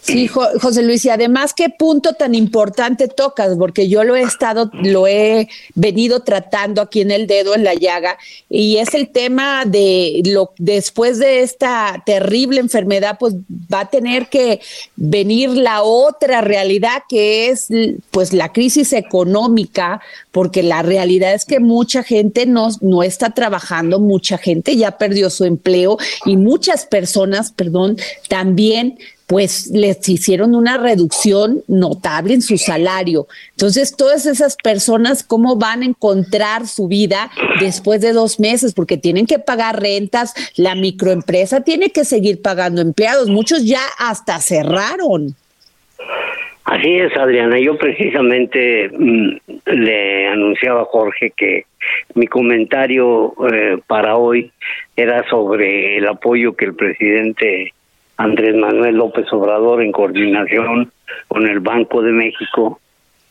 Sí, 0.00 0.26
José 0.26 0.82
Luis, 0.82 1.04
y 1.04 1.10
además 1.10 1.52
qué 1.54 1.68
punto 1.68 2.14
tan 2.14 2.34
importante 2.34 3.08
tocas, 3.08 3.56
porque 3.58 3.88
yo 3.88 4.04
lo 4.04 4.16
he 4.16 4.22
estado, 4.22 4.70
lo 4.72 5.06
he 5.06 5.48
venido 5.74 6.20
tratando 6.20 6.82
aquí 6.82 7.00
en 7.00 7.10
el 7.10 7.26
dedo, 7.26 7.54
en 7.54 7.64
la 7.64 7.74
llaga, 7.74 8.18
y 8.48 8.78
es 8.78 8.94
el 8.94 9.10
tema 9.10 9.64
de 9.64 10.22
lo 10.24 10.52
después 10.58 11.18
de 11.18 11.42
esta 11.42 12.02
terrible 12.04 12.60
enfermedad, 12.60 13.16
pues 13.18 13.34
va 13.72 13.80
a 13.80 13.90
tener 13.90 14.28
que 14.28 14.60
venir 14.96 15.50
la 15.50 15.82
otra 15.82 16.40
realidad 16.40 17.02
que 17.08 17.48
es 17.48 17.68
pues 18.10 18.32
la 18.32 18.52
crisis 18.52 18.92
económica, 18.92 20.00
porque 20.30 20.62
la 20.62 20.82
realidad 20.82 21.34
es 21.34 21.44
que 21.44 21.60
mucha 21.60 22.02
gente 22.02 22.46
no, 22.46 22.68
no 22.80 23.02
está 23.02 23.30
trabajando, 23.30 24.00
mucha 24.00 24.38
gente 24.38 24.76
ya 24.76 24.98
perdió 24.98 25.30
su 25.30 25.44
empleo 25.44 25.98
y 26.24 26.36
muchas 26.36 26.86
personas, 26.86 27.52
perdón, 27.52 27.96
también 28.28 28.98
pues 29.32 29.70
les 29.72 30.06
hicieron 30.10 30.54
una 30.54 30.76
reducción 30.76 31.62
notable 31.66 32.34
en 32.34 32.42
su 32.42 32.58
salario. 32.58 33.26
Entonces, 33.52 33.96
todas 33.96 34.26
esas 34.26 34.58
personas, 34.62 35.22
¿cómo 35.22 35.56
van 35.56 35.80
a 35.80 35.86
encontrar 35.86 36.66
su 36.66 36.86
vida 36.86 37.30
después 37.58 38.02
de 38.02 38.12
dos 38.12 38.38
meses? 38.38 38.74
Porque 38.74 38.98
tienen 38.98 39.24
que 39.24 39.38
pagar 39.38 39.80
rentas, 39.80 40.34
la 40.58 40.74
microempresa 40.74 41.62
tiene 41.64 41.88
que 41.88 42.04
seguir 42.04 42.42
pagando 42.42 42.82
empleados, 42.82 43.30
muchos 43.30 43.64
ya 43.64 43.80
hasta 43.98 44.38
cerraron. 44.38 45.34
Así 46.64 46.98
es, 46.98 47.16
Adriana. 47.16 47.58
Yo 47.58 47.78
precisamente 47.78 48.90
mm, 48.90 49.36
le 49.64 50.28
anunciaba 50.28 50.82
a 50.82 50.84
Jorge 50.84 51.32
que 51.34 51.64
mi 52.14 52.26
comentario 52.26 53.32
eh, 53.50 53.78
para 53.86 54.16
hoy 54.18 54.52
era 54.94 55.26
sobre 55.30 55.96
el 55.96 56.06
apoyo 56.06 56.54
que 56.54 56.66
el 56.66 56.74
presidente 56.74 57.72
Andrés 58.22 58.54
Manuel 58.54 58.96
López 58.96 59.26
Obrador, 59.32 59.82
en 59.82 59.90
coordinación 59.90 60.92
con 61.26 61.48
el 61.48 61.58
Banco 61.58 62.02
de 62.02 62.12
México, 62.12 62.80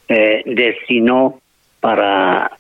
eh, 0.10 0.44
destinó 0.46 1.40
para 1.80 2.52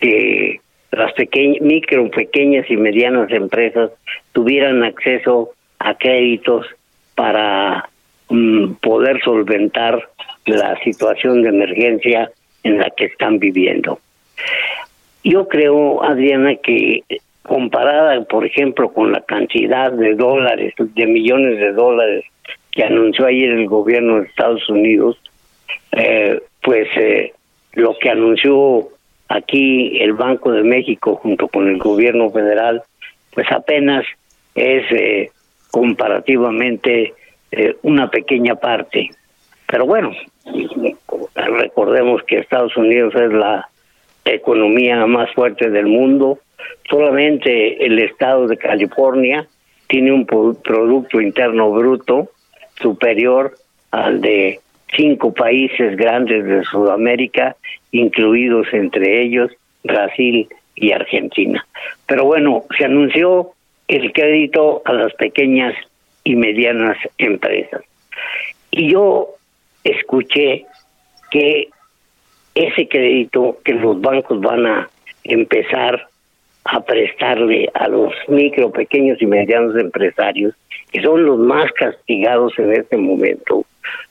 que 0.00 0.60
las 0.92 1.12
pequeñas, 1.12 1.60
micro, 1.60 2.10
pequeñas 2.10 2.70
y 2.70 2.78
medianas 2.78 3.30
empresas 3.30 3.90
tuvieran 4.32 4.82
acceso 4.82 5.50
a 5.78 5.94
créditos 5.94 6.66
para 7.14 7.90
mm, 8.30 8.74
poder 8.80 9.20
solventar 9.22 10.08
la 10.46 10.78
situación 10.84 11.42
de 11.42 11.50
emergencia 11.50 12.30
en 12.62 12.78
la 12.78 12.88
que 12.96 13.04
están 13.04 13.38
viviendo. 13.38 13.98
Yo 15.22 15.48
creo, 15.48 16.02
Adriana, 16.02 16.54
que 16.56 17.04
comparada, 17.44 18.24
por 18.24 18.46
ejemplo, 18.46 18.92
con 18.92 19.12
la 19.12 19.20
cantidad 19.20 19.92
de 19.92 20.14
dólares, 20.14 20.74
de 20.78 21.06
millones 21.06 21.58
de 21.58 21.72
dólares 21.72 22.24
que 22.72 22.82
anunció 22.82 23.26
ayer 23.26 23.50
el 23.52 23.68
gobierno 23.68 24.16
de 24.16 24.26
Estados 24.26 24.68
Unidos, 24.68 25.16
eh, 25.92 26.40
pues 26.62 26.88
eh, 26.96 27.32
lo 27.74 27.96
que 28.00 28.10
anunció 28.10 28.88
aquí 29.28 29.98
el 30.00 30.14
Banco 30.14 30.52
de 30.52 30.62
México 30.62 31.16
junto 31.16 31.46
con 31.48 31.68
el 31.68 31.78
gobierno 31.78 32.30
federal, 32.30 32.82
pues 33.32 33.46
apenas 33.52 34.04
es 34.54 34.84
eh, 34.90 35.30
comparativamente 35.70 37.14
una 37.82 38.10
pequeña 38.10 38.56
parte. 38.56 39.10
Pero 39.68 39.86
bueno, 39.86 40.12
recordemos 41.34 42.22
que 42.24 42.38
Estados 42.38 42.76
Unidos 42.76 43.14
es 43.14 43.32
la 43.32 43.68
economía 44.24 45.06
más 45.06 45.32
fuerte 45.34 45.70
del 45.70 45.86
mundo, 45.86 46.40
solamente 46.88 47.84
el 47.84 47.98
estado 47.98 48.46
de 48.46 48.56
California 48.56 49.46
tiene 49.88 50.12
un 50.12 50.26
Producto 50.26 51.20
Interno 51.20 51.70
Bruto 51.70 52.30
superior 52.80 53.54
al 53.90 54.20
de 54.20 54.60
cinco 54.96 55.32
países 55.32 55.96
grandes 55.96 56.44
de 56.44 56.64
Sudamérica, 56.64 57.56
incluidos 57.92 58.66
entre 58.72 59.22
ellos 59.22 59.50
Brasil 59.82 60.48
y 60.74 60.92
Argentina. 60.92 61.64
Pero 62.06 62.24
bueno, 62.24 62.64
se 62.76 62.84
anunció 62.84 63.52
el 63.88 64.12
crédito 64.12 64.82
a 64.84 64.92
las 64.92 65.12
pequeñas 65.14 65.74
y 66.24 66.36
medianas 66.36 66.96
empresas. 67.18 67.82
Y 68.70 68.90
yo 68.90 69.28
escuché 69.84 70.64
que 71.30 71.68
ese 72.54 72.88
crédito 72.88 73.58
que 73.64 73.74
los 73.74 74.00
bancos 74.00 74.40
van 74.40 74.66
a 74.66 74.88
empezar 75.24 76.08
a 76.64 76.80
prestarle 76.80 77.68
a 77.74 77.88
los 77.88 78.12
micro, 78.28 78.70
pequeños 78.70 79.20
y 79.20 79.26
medianos 79.26 79.76
empresarios, 79.76 80.54
que 80.90 81.02
son 81.02 81.24
los 81.24 81.38
más 81.38 81.70
castigados 81.72 82.58
en 82.58 82.72
este 82.72 82.96
momento, 82.96 83.64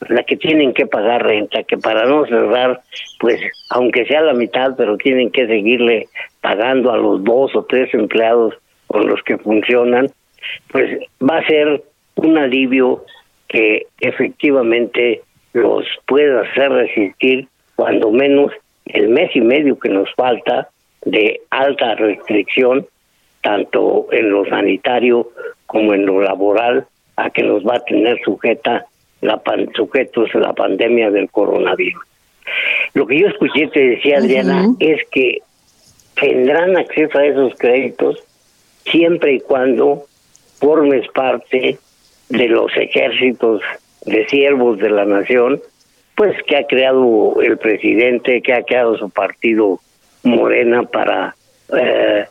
la 0.08 0.24
que 0.24 0.38
tienen 0.38 0.74
que 0.74 0.86
pagar 0.86 1.24
renta, 1.26 1.64
que 1.64 1.78
para 1.78 2.06
no 2.06 2.26
cerrar, 2.26 2.82
pues 3.20 3.40
aunque 3.70 4.06
sea 4.06 4.22
la 4.22 4.34
mitad, 4.34 4.76
pero 4.78 4.98
tienen 4.98 5.32
que 5.32 5.48
seguirle 5.48 6.08
pagando 6.42 6.92
a 6.92 6.98
los 6.98 7.24
dos 7.24 7.56
o 7.56 7.64
tres 7.64 7.94
empleados 7.94 8.54
con 8.88 9.08
los 9.08 9.24
que 9.24 9.38
funcionan, 9.38 10.10
pues 10.72 11.00
va 11.22 11.38
a 11.38 11.48
ser 11.48 11.84
un 12.16 12.38
alivio 12.38 13.04
que 13.48 13.88
efectivamente 14.00 15.22
los 15.54 15.86
pueda 16.06 16.42
hacer 16.42 16.72
resistir 16.72 17.48
cuando 17.76 18.12
menos 18.12 18.52
el 18.86 19.10
mes 19.10 19.36
y 19.36 19.42
medio 19.42 19.80
que 19.80 19.90
nos 19.90 20.14
falta 20.16 20.70
de 21.06 21.42
alta 21.50 21.96
restricción, 21.96 22.86
tanto 23.42 24.08
en 24.12 24.30
lo 24.30 24.46
sanitario 24.46 25.30
como 25.66 25.94
en 25.94 26.06
lo 26.06 26.22
laboral, 26.22 26.86
a 27.16 27.30
que 27.30 27.44
nos 27.44 27.66
va 27.66 27.76
a 27.76 27.84
tener 27.84 28.20
sujeta 28.24 28.86
la 29.22 29.42
sujetos 29.76 30.30
a 30.36 30.40
la 30.40 30.54
pandemia 30.54 31.10
del 31.12 31.30
coronavirus. 31.30 32.04
Lo 32.94 33.08
que 33.08 33.20
yo 33.20 33.28
escuché, 33.28 33.68
te 33.68 33.80
decía 33.80 34.18
Adriana, 34.18 34.68
es 34.80 35.02
que 35.10 35.40
tendrán 36.20 36.78
acceso 36.78 37.18
a 37.18 37.26
esos 37.26 37.56
créditos 37.56 38.22
siempre 38.86 39.34
y 39.34 39.40
cuando 39.40 40.04
formes 40.60 41.08
parte 41.10 41.78
de 42.30 42.48
los 42.48 42.76
ejércitos 42.76 43.62
de 44.06 44.28
siervos 44.28 44.78
de 44.80 44.90
la 44.90 45.06
nación, 45.06 45.62
pues 46.16 46.36
que 46.44 46.58
ha 46.58 46.68
creado 46.68 47.42
el 47.42 47.58
presidente, 47.58 48.42
que 48.42 48.54
ha 48.54 48.64
creado 48.64 48.98
su 48.98 49.10
partido 49.10 49.80
Morena 50.24 50.84
para 50.84 51.36
eh, 51.76 52.26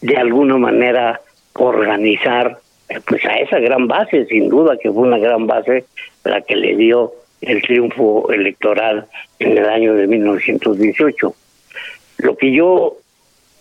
de 0.00 0.16
alguna 0.16 0.56
manera 0.56 1.20
organizar 1.54 2.58
pues 3.06 3.24
a 3.24 3.38
esa 3.38 3.58
gran 3.58 3.88
base, 3.88 4.26
sin 4.26 4.48
duda 4.48 4.76
que 4.76 4.90
fue 4.90 5.02
una 5.02 5.18
gran 5.18 5.46
base 5.46 5.84
la 6.24 6.40
que 6.42 6.56
le 6.56 6.76
dio 6.76 7.12
el 7.40 7.62
triunfo 7.62 8.30
electoral 8.32 9.06
en 9.38 9.58
el 9.58 9.66
año 9.68 9.94
de 9.94 10.06
1918. 10.06 11.34
Lo 12.18 12.36
que 12.36 12.52
yo 12.52 12.96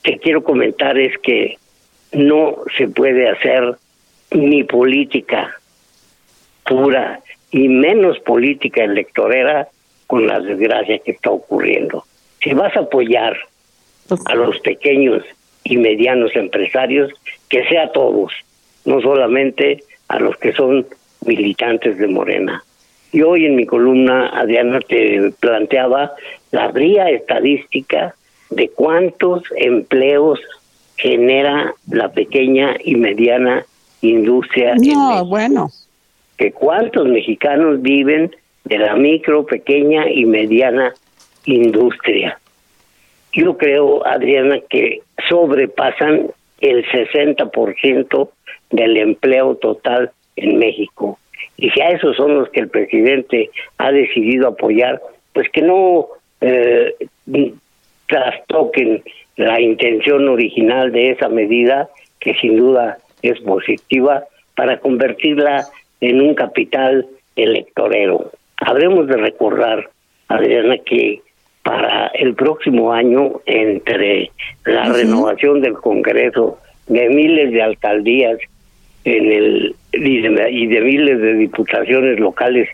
te 0.04 0.18
quiero 0.18 0.44
comentar 0.44 0.98
es 0.98 1.18
que 1.20 1.58
no 2.12 2.56
se 2.78 2.88
puede 2.88 3.30
hacer 3.30 3.76
ni 4.32 4.64
política 4.64 5.56
pura 6.66 7.20
y 7.52 7.68
menos 7.68 8.20
política 8.20 8.84
electorera 8.84 9.68
con 10.08 10.28
la 10.28 10.40
desgracia 10.40 11.00
que 11.00 11.12
está 11.12 11.32
ocurriendo. 11.32 12.06
Si 12.42 12.54
vas 12.54 12.76
a 12.76 12.82
apoyar 12.82 13.38
a 14.26 14.36
los 14.36 14.60
pequeños 14.60 15.24
y 15.64 15.78
medianos 15.78 16.36
empresarios, 16.36 17.12
que 17.50 17.66
sea 17.66 17.86
a 17.86 17.92
todos, 17.92 18.32
no 18.86 19.02
solamente 19.02 19.84
a 20.08 20.20
los 20.20 20.38
que 20.38 20.54
son 20.54 20.86
militantes 21.26 21.98
de 21.98 22.08
Morena. 22.08 22.64
Y 23.12 23.22
hoy 23.22 23.46
en 23.46 23.56
mi 23.56 23.66
columna, 23.66 24.30
Adriana, 24.30 24.80
te 24.82 25.32
planteaba 25.40 26.14
la 26.52 26.72
fría 26.72 27.10
estadística 27.10 28.14
de 28.50 28.70
cuántos 28.70 29.44
empleos 29.56 30.40
genera 30.98 31.74
la 31.90 32.12
pequeña 32.12 32.76
y 32.84 32.96
mediana 32.96 33.66
industria. 34.02 34.76
No, 34.76 35.26
bueno. 35.26 35.70
Que 36.38 36.52
cuántos 36.52 37.08
mexicanos 37.08 37.82
viven 37.82 38.36
de 38.66 38.78
la 38.78 38.96
micro, 38.96 39.46
pequeña 39.46 40.10
y 40.10 40.26
mediana 40.26 40.94
industria. 41.46 42.40
Yo 43.36 43.58
creo, 43.58 44.06
Adriana, 44.08 44.60
que 44.70 45.02
sobrepasan 45.30 46.32
el 46.62 46.86
60% 46.86 48.30
del 48.72 48.98
empleo 48.98 49.56
total 49.56 50.12
en 50.38 50.58
México. 50.58 51.20
Y 51.58 51.70
si 51.72 51.82
a 51.82 51.90
esos 51.90 52.16
son 52.16 52.36
los 52.36 52.50
que 52.50 52.62
el 52.62 52.70
presidente 52.70 53.50
ha 53.78 53.92
decidido 53.92 54.48
apoyar, 54.48 55.02
pues 55.34 55.50
que 55.50 55.62
no 55.62 56.08
eh, 56.40 56.96
trastoquen 58.08 59.04
la 59.36 59.60
intención 59.60 60.30
original 60.30 60.94
de 60.94 61.12
esa 61.12 61.28
medida, 61.28 61.90
que 62.20 62.36
sin 62.36 62.56
duda 62.58 63.00
es 63.22 63.40
positiva, 63.42 64.24
para 64.56 64.80
convertirla 64.80 65.66
en 66.00 66.22
un 66.22 66.36
capital 66.36 67.06
electorero. 67.36 68.32
Habremos 68.58 69.08
de 69.08 69.18
recordar, 69.18 69.90
Adriana, 70.30 70.78
que 70.78 71.22
para 71.66 72.10
el 72.10 72.36
próximo 72.36 72.94
año, 72.94 73.42
entre 73.48 74.30
la 74.66 74.88
renovación 74.88 75.62
del 75.62 75.74
Congreso, 75.74 76.60
de 76.86 77.10
miles 77.10 77.52
de 77.52 77.64
alcaldías 77.64 78.38
en 79.04 79.32
el 79.32 79.76
y 79.92 80.68
de, 80.68 80.82
miles 80.82 81.20
de 81.20 81.34
diputaciones 81.34 82.20
locales 82.20 82.70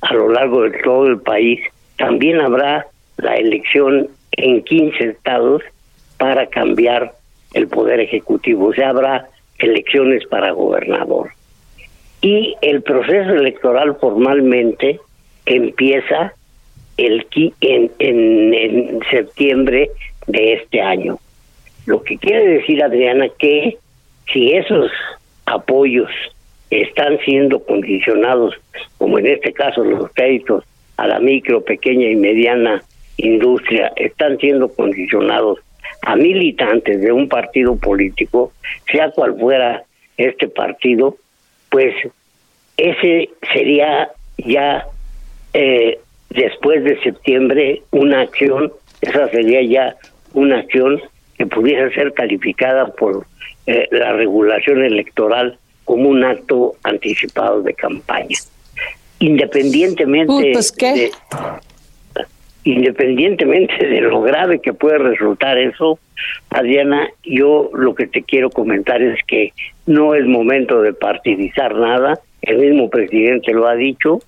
a 0.00 0.14
lo 0.14 0.28
largo 0.28 0.62
de 0.62 0.78
todo 0.84 1.08
el 1.08 1.18
país, 1.20 1.58
también 1.98 2.40
habrá 2.40 2.86
la 3.16 3.34
elección 3.34 4.06
en 4.30 4.62
15 4.62 5.04
estados 5.04 5.62
para 6.16 6.46
cambiar 6.46 7.14
el 7.52 7.66
poder 7.66 7.98
ejecutivo, 7.98 8.66
o 8.66 8.74
sea, 8.74 8.90
habrá 8.90 9.28
elecciones 9.58 10.24
para 10.28 10.52
gobernador. 10.52 11.30
Y 12.20 12.54
el 12.62 12.82
proceso 12.82 13.32
electoral 13.32 13.96
formalmente 14.00 15.00
empieza 15.46 16.32
el 16.96 17.26
en, 17.60 17.90
en, 17.98 18.54
en 18.54 19.00
septiembre 19.10 19.90
de 20.26 20.54
este 20.54 20.80
año. 20.80 21.18
Lo 21.86 22.02
que 22.02 22.16
quiere 22.16 22.46
decir, 22.46 22.82
Adriana, 22.82 23.28
que 23.38 23.78
si 24.32 24.52
esos 24.52 24.90
apoyos 25.44 26.10
están 26.70 27.18
siendo 27.24 27.60
condicionados, 27.60 28.54
como 28.98 29.18
en 29.18 29.26
este 29.26 29.52
caso 29.52 29.84
los 29.84 30.10
créditos 30.12 30.64
a 30.96 31.06
la 31.06 31.20
micro, 31.20 31.62
pequeña 31.62 32.08
y 32.08 32.16
mediana 32.16 32.82
industria, 33.18 33.92
están 33.96 34.38
siendo 34.38 34.68
condicionados 34.68 35.60
a 36.02 36.16
militantes 36.16 37.00
de 37.00 37.12
un 37.12 37.28
partido 37.28 37.76
político, 37.76 38.52
sea 38.90 39.10
cual 39.10 39.38
fuera 39.38 39.84
este 40.16 40.48
partido, 40.48 41.16
pues 41.70 41.94
ese 42.76 43.30
sería 43.52 44.10
ya 44.38 44.86
eh, 45.52 45.98
después 46.30 46.84
de 46.84 47.00
septiembre 47.00 47.82
una 47.90 48.22
acción, 48.22 48.72
esa 49.00 49.28
sería 49.28 49.62
ya 49.62 49.96
una 50.34 50.58
acción 50.58 51.00
que 51.36 51.46
pudiera 51.46 51.90
ser 51.94 52.12
calificada 52.12 52.86
por 52.86 53.26
eh, 53.66 53.88
la 53.90 54.12
regulación 54.12 54.84
electoral 54.84 55.58
como 55.84 56.08
un 56.08 56.24
acto 56.24 56.74
anticipado 56.82 57.62
de 57.62 57.74
campaña. 57.74 58.36
Independientemente 59.18 60.50
pues, 60.52 60.74
de, 60.76 61.10
independientemente 62.64 63.86
de 63.86 64.00
lo 64.00 64.20
grave 64.22 64.60
que 64.60 64.72
puede 64.72 64.98
resultar 64.98 65.56
eso, 65.56 65.98
Adriana, 66.50 67.08
yo 67.22 67.70
lo 67.72 67.94
que 67.94 68.06
te 68.06 68.22
quiero 68.22 68.50
comentar 68.50 69.00
es 69.00 69.18
que 69.26 69.52
no 69.86 70.14
es 70.14 70.26
momento 70.26 70.82
de 70.82 70.92
partidizar 70.92 71.74
nada, 71.76 72.18
el 72.42 72.58
mismo 72.58 72.90
presidente 72.90 73.52
lo 73.52 73.68
ha 73.68 73.76
dicho, 73.76 74.20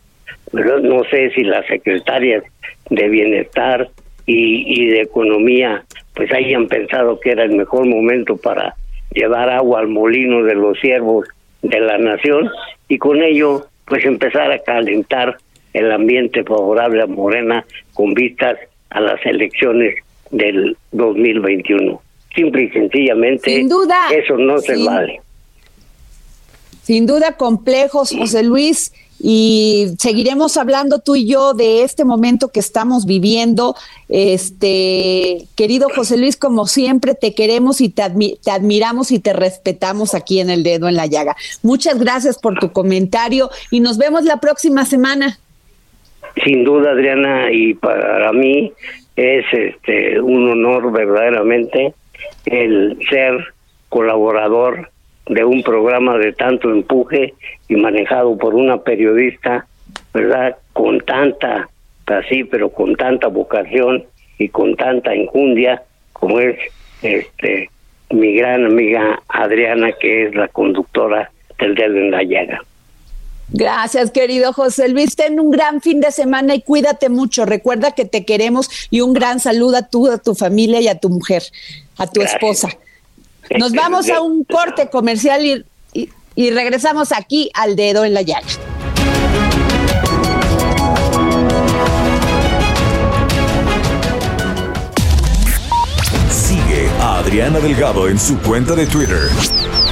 pero 0.52 0.80
no 0.80 1.04
sé 1.04 1.30
si 1.30 1.42
las 1.42 1.66
secretarias 1.66 2.44
de 2.90 3.08
bienestar 3.08 3.88
y, 4.26 4.82
y 4.82 4.86
de 4.86 5.02
economía 5.02 5.84
pues 6.14 6.32
hayan 6.32 6.68
pensado 6.68 7.20
que 7.20 7.30
era 7.30 7.44
el 7.44 7.56
mejor 7.56 7.86
momento 7.86 8.36
para 8.36 8.74
llevar 9.12 9.50
agua 9.50 9.80
al 9.80 9.88
molino 9.88 10.42
de 10.42 10.54
los 10.54 10.78
siervos 10.80 11.26
de 11.62 11.80
la 11.80 11.98
nación 11.98 12.50
y 12.88 12.98
con 12.98 13.22
ello 13.22 13.66
pues 13.86 14.04
empezar 14.04 14.52
a 14.52 14.62
calentar 14.62 15.38
el 15.72 15.92
ambiente 15.92 16.44
favorable 16.44 17.02
a 17.02 17.06
Morena 17.06 17.64
con 17.94 18.14
vistas 18.14 18.58
a 18.90 19.00
las 19.00 19.24
elecciones 19.24 19.96
del 20.30 20.76
2021. 20.92 22.00
Simple 22.34 22.62
y 22.64 22.70
sencillamente, 22.70 23.50
Sin 23.50 23.68
duda, 23.68 23.96
eso 24.10 24.36
no 24.36 24.58
se 24.58 24.84
vale. 24.84 25.20
Sin 26.82 27.06
duda 27.06 27.36
complejos, 27.36 28.14
José 28.16 28.42
Luis 28.42 28.92
y 29.20 29.88
seguiremos 29.98 30.56
hablando 30.56 31.00
tú 31.00 31.16
y 31.16 31.26
yo 31.26 31.52
de 31.52 31.82
este 31.82 32.04
momento 32.04 32.48
que 32.48 32.60
estamos 32.60 33.04
viviendo. 33.04 33.74
Este, 34.08 35.44
querido 35.56 35.88
José 35.94 36.16
Luis, 36.16 36.36
como 36.36 36.66
siempre 36.66 37.14
te 37.14 37.34
queremos 37.34 37.80
y 37.80 37.88
te, 37.88 38.02
te, 38.42 38.50
admiramos 38.50 39.10
y 39.10 39.18
te 39.18 39.32
respetamos 39.32 40.14
aquí 40.14 40.40
en 40.40 40.50
el 40.50 40.62
dedo 40.62 40.88
en 40.88 40.94
la 40.94 41.06
llaga. 41.06 41.36
Muchas 41.62 41.98
gracias 41.98 42.38
por 42.38 42.58
tu 42.58 42.72
comentario 42.72 43.50
y 43.70 43.80
nos 43.80 43.98
vemos 43.98 44.24
la 44.24 44.38
próxima 44.38 44.84
semana. 44.84 45.38
Sin 46.44 46.62
duda, 46.64 46.92
Adriana, 46.92 47.50
y 47.50 47.74
para 47.74 48.32
mí 48.32 48.72
es 49.16 49.44
este 49.52 50.20
un 50.20 50.48
honor 50.48 50.92
verdaderamente 50.92 51.92
el 52.44 52.98
ser 53.10 53.52
colaborador 53.88 54.90
de 55.28 55.44
un 55.44 55.62
programa 55.62 56.18
de 56.18 56.32
tanto 56.32 56.70
empuje 56.70 57.34
y 57.68 57.76
manejado 57.76 58.36
por 58.36 58.54
una 58.54 58.78
periodista, 58.78 59.66
¿verdad? 60.14 60.56
Con 60.72 61.00
tanta, 61.00 61.68
así, 62.06 62.44
pero 62.44 62.70
con 62.70 62.94
tanta 62.96 63.28
vocación 63.28 64.04
y 64.38 64.48
con 64.48 64.76
tanta 64.76 65.14
injundia 65.14 65.82
como 66.12 66.40
es 66.40 66.58
este 67.02 67.70
mi 68.10 68.34
gran 68.34 68.64
amiga 68.64 69.20
Adriana, 69.28 69.92
que 69.92 70.26
es 70.26 70.34
la 70.34 70.48
conductora 70.48 71.30
del 71.58 71.74
dedo 71.74 71.96
en 71.96 72.10
la 72.10 72.22
llaga. 72.22 72.62
Gracias, 73.50 74.10
querido 74.10 74.52
José 74.52 74.88
Luis. 74.88 75.16
Ten 75.16 75.40
un 75.40 75.50
gran 75.50 75.80
fin 75.80 76.00
de 76.00 76.10
semana 76.10 76.54
y 76.54 76.62
cuídate 76.62 77.08
mucho. 77.08 77.44
Recuerda 77.44 77.92
que 77.92 78.04
te 78.04 78.24
queremos 78.24 78.88
y 78.90 79.00
un 79.00 79.12
gran 79.12 79.40
saludo 79.40 79.76
a 79.76 79.82
tu, 79.82 80.10
a 80.10 80.18
tu 80.18 80.34
familia 80.34 80.80
y 80.80 80.88
a 80.88 80.98
tu 80.98 81.08
mujer, 81.08 81.42
a 81.96 82.06
tu 82.06 82.20
esposa. 82.22 82.68
Nos 83.56 83.72
vamos 83.72 84.08
a 84.10 84.20
un 84.20 84.44
corte 84.44 84.90
comercial 84.90 85.64
y, 85.94 86.50
regresamos 86.50 87.12
aquí 87.12 87.50
al 87.54 87.74
dedo 87.74 88.04
en 88.04 88.14
la 88.14 88.22
llaga. 88.22 88.46
Sigue 96.30 96.88
a 97.00 97.18
Adriana 97.18 97.58
Delgado 97.58 98.08
en 98.08 98.18
su 98.18 98.38
cuenta 98.38 98.74
de 98.74 98.86
Twitter 98.86 99.28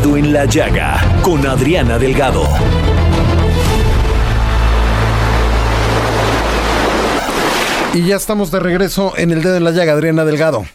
Dedo 0.00 0.16
en 0.16 0.32
la 0.32 0.44
llaga 0.44 1.20
con 1.22 1.44
Adriana 1.44 1.98
Delgado. 1.98 2.44
Y 7.92 8.06
ya 8.06 8.14
estamos 8.14 8.52
de 8.52 8.60
regreso 8.60 9.14
en 9.16 9.32
el 9.32 9.42
dedo 9.42 9.56
en 9.56 9.64
la 9.64 9.72
llaga, 9.72 9.94
Adriana 9.94 10.24
Delgado. 10.24 10.66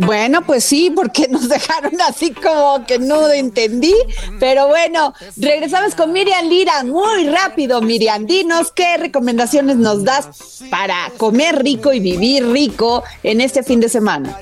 Bueno, 0.00 0.42
pues 0.42 0.64
sí, 0.64 0.90
porque 0.94 1.28
nos 1.28 1.48
dejaron 1.48 1.92
así 2.08 2.32
como 2.32 2.84
que 2.86 2.98
no 2.98 3.30
entendí. 3.30 3.94
Pero 4.40 4.66
bueno, 4.66 5.14
regresamos 5.36 5.94
con 5.94 6.12
Miriam 6.12 6.48
Lira 6.48 6.82
muy 6.82 7.28
rápido. 7.28 7.80
Miriam, 7.82 8.26
dinos 8.26 8.72
qué 8.72 8.96
recomendaciones 8.96 9.76
nos 9.76 10.02
das 10.02 10.64
para 10.70 11.12
comer 11.18 11.62
rico 11.62 11.92
y 11.92 12.00
vivir 12.00 12.48
rico 12.48 13.04
en 13.22 13.40
este 13.40 13.62
fin 13.62 13.78
de 13.78 13.88
semana. 13.88 14.40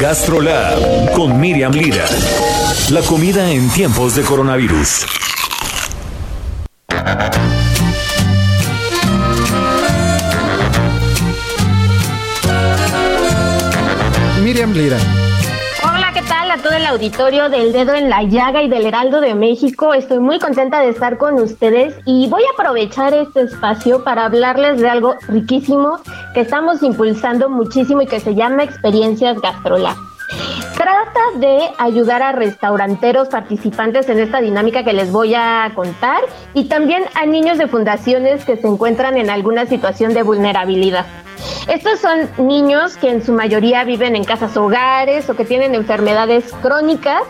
Gastrolab 0.00 1.12
con 1.12 1.38
Miriam 1.38 1.72
Lira. 1.72 2.06
La 2.88 3.02
comida 3.02 3.50
en 3.50 3.68
tiempos 3.68 4.14
de 4.14 4.22
coronavirus. 4.22 5.04
Miriam 14.42 14.72
Lira. 14.72 15.19
Hola, 16.50 16.56
¿qué 16.56 16.62
tal 16.62 16.66
a 16.66 16.68
todo 16.68 16.78
el 16.78 16.86
auditorio 16.86 17.48
del 17.48 17.72
Dedo 17.72 17.94
en 17.94 18.10
la 18.10 18.24
Llaga 18.24 18.62
y 18.62 18.68
del 18.68 18.84
Heraldo 18.84 19.20
de 19.20 19.34
México? 19.34 19.94
Estoy 19.94 20.18
muy 20.18 20.40
contenta 20.40 20.80
de 20.80 20.88
estar 20.88 21.16
con 21.16 21.34
ustedes 21.34 21.94
y 22.06 22.28
voy 22.28 22.42
a 22.42 22.54
aprovechar 22.54 23.14
este 23.14 23.42
espacio 23.42 24.02
para 24.02 24.24
hablarles 24.24 24.80
de 24.80 24.88
algo 24.88 25.14
riquísimo 25.28 26.00
que 26.34 26.40
estamos 26.40 26.82
impulsando 26.82 27.48
muchísimo 27.48 28.02
y 28.02 28.06
que 28.06 28.18
se 28.18 28.34
llama 28.34 28.64
Experiencias 28.64 29.40
Gastrolab. 29.40 29.96
Trata 30.76 31.20
de 31.36 31.70
ayudar 31.78 32.22
a 32.22 32.32
restauranteros 32.32 33.28
participantes 33.28 34.08
en 34.08 34.18
esta 34.18 34.40
dinámica 34.40 34.82
que 34.82 34.92
les 34.92 35.12
voy 35.12 35.34
a 35.36 35.70
contar 35.76 36.22
y 36.54 36.64
también 36.64 37.04
a 37.14 37.26
niños 37.26 37.58
de 37.58 37.68
fundaciones 37.68 38.44
que 38.44 38.56
se 38.56 38.66
encuentran 38.66 39.16
en 39.16 39.30
alguna 39.30 39.66
situación 39.66 40.14
de 40.14 40.24
vulnerabilidad. 40.24 41.06
Estos 41.68 42.00
son 42.00 42.28
niños 42.46 42.96
que 42.96 43.10
en 43.10 43.24
su 43.24 43.32
mayoría 43.32 43.84
viven 43.84 44.16
en 44.16 44.24
casas 44.24 44.56
hogares 44.56 45.28
o 45.30 45.36
que 45.36 45.44
tienen 45.44 45.74
enfermedades 45.74 46.52
crónicas 46.62 47.22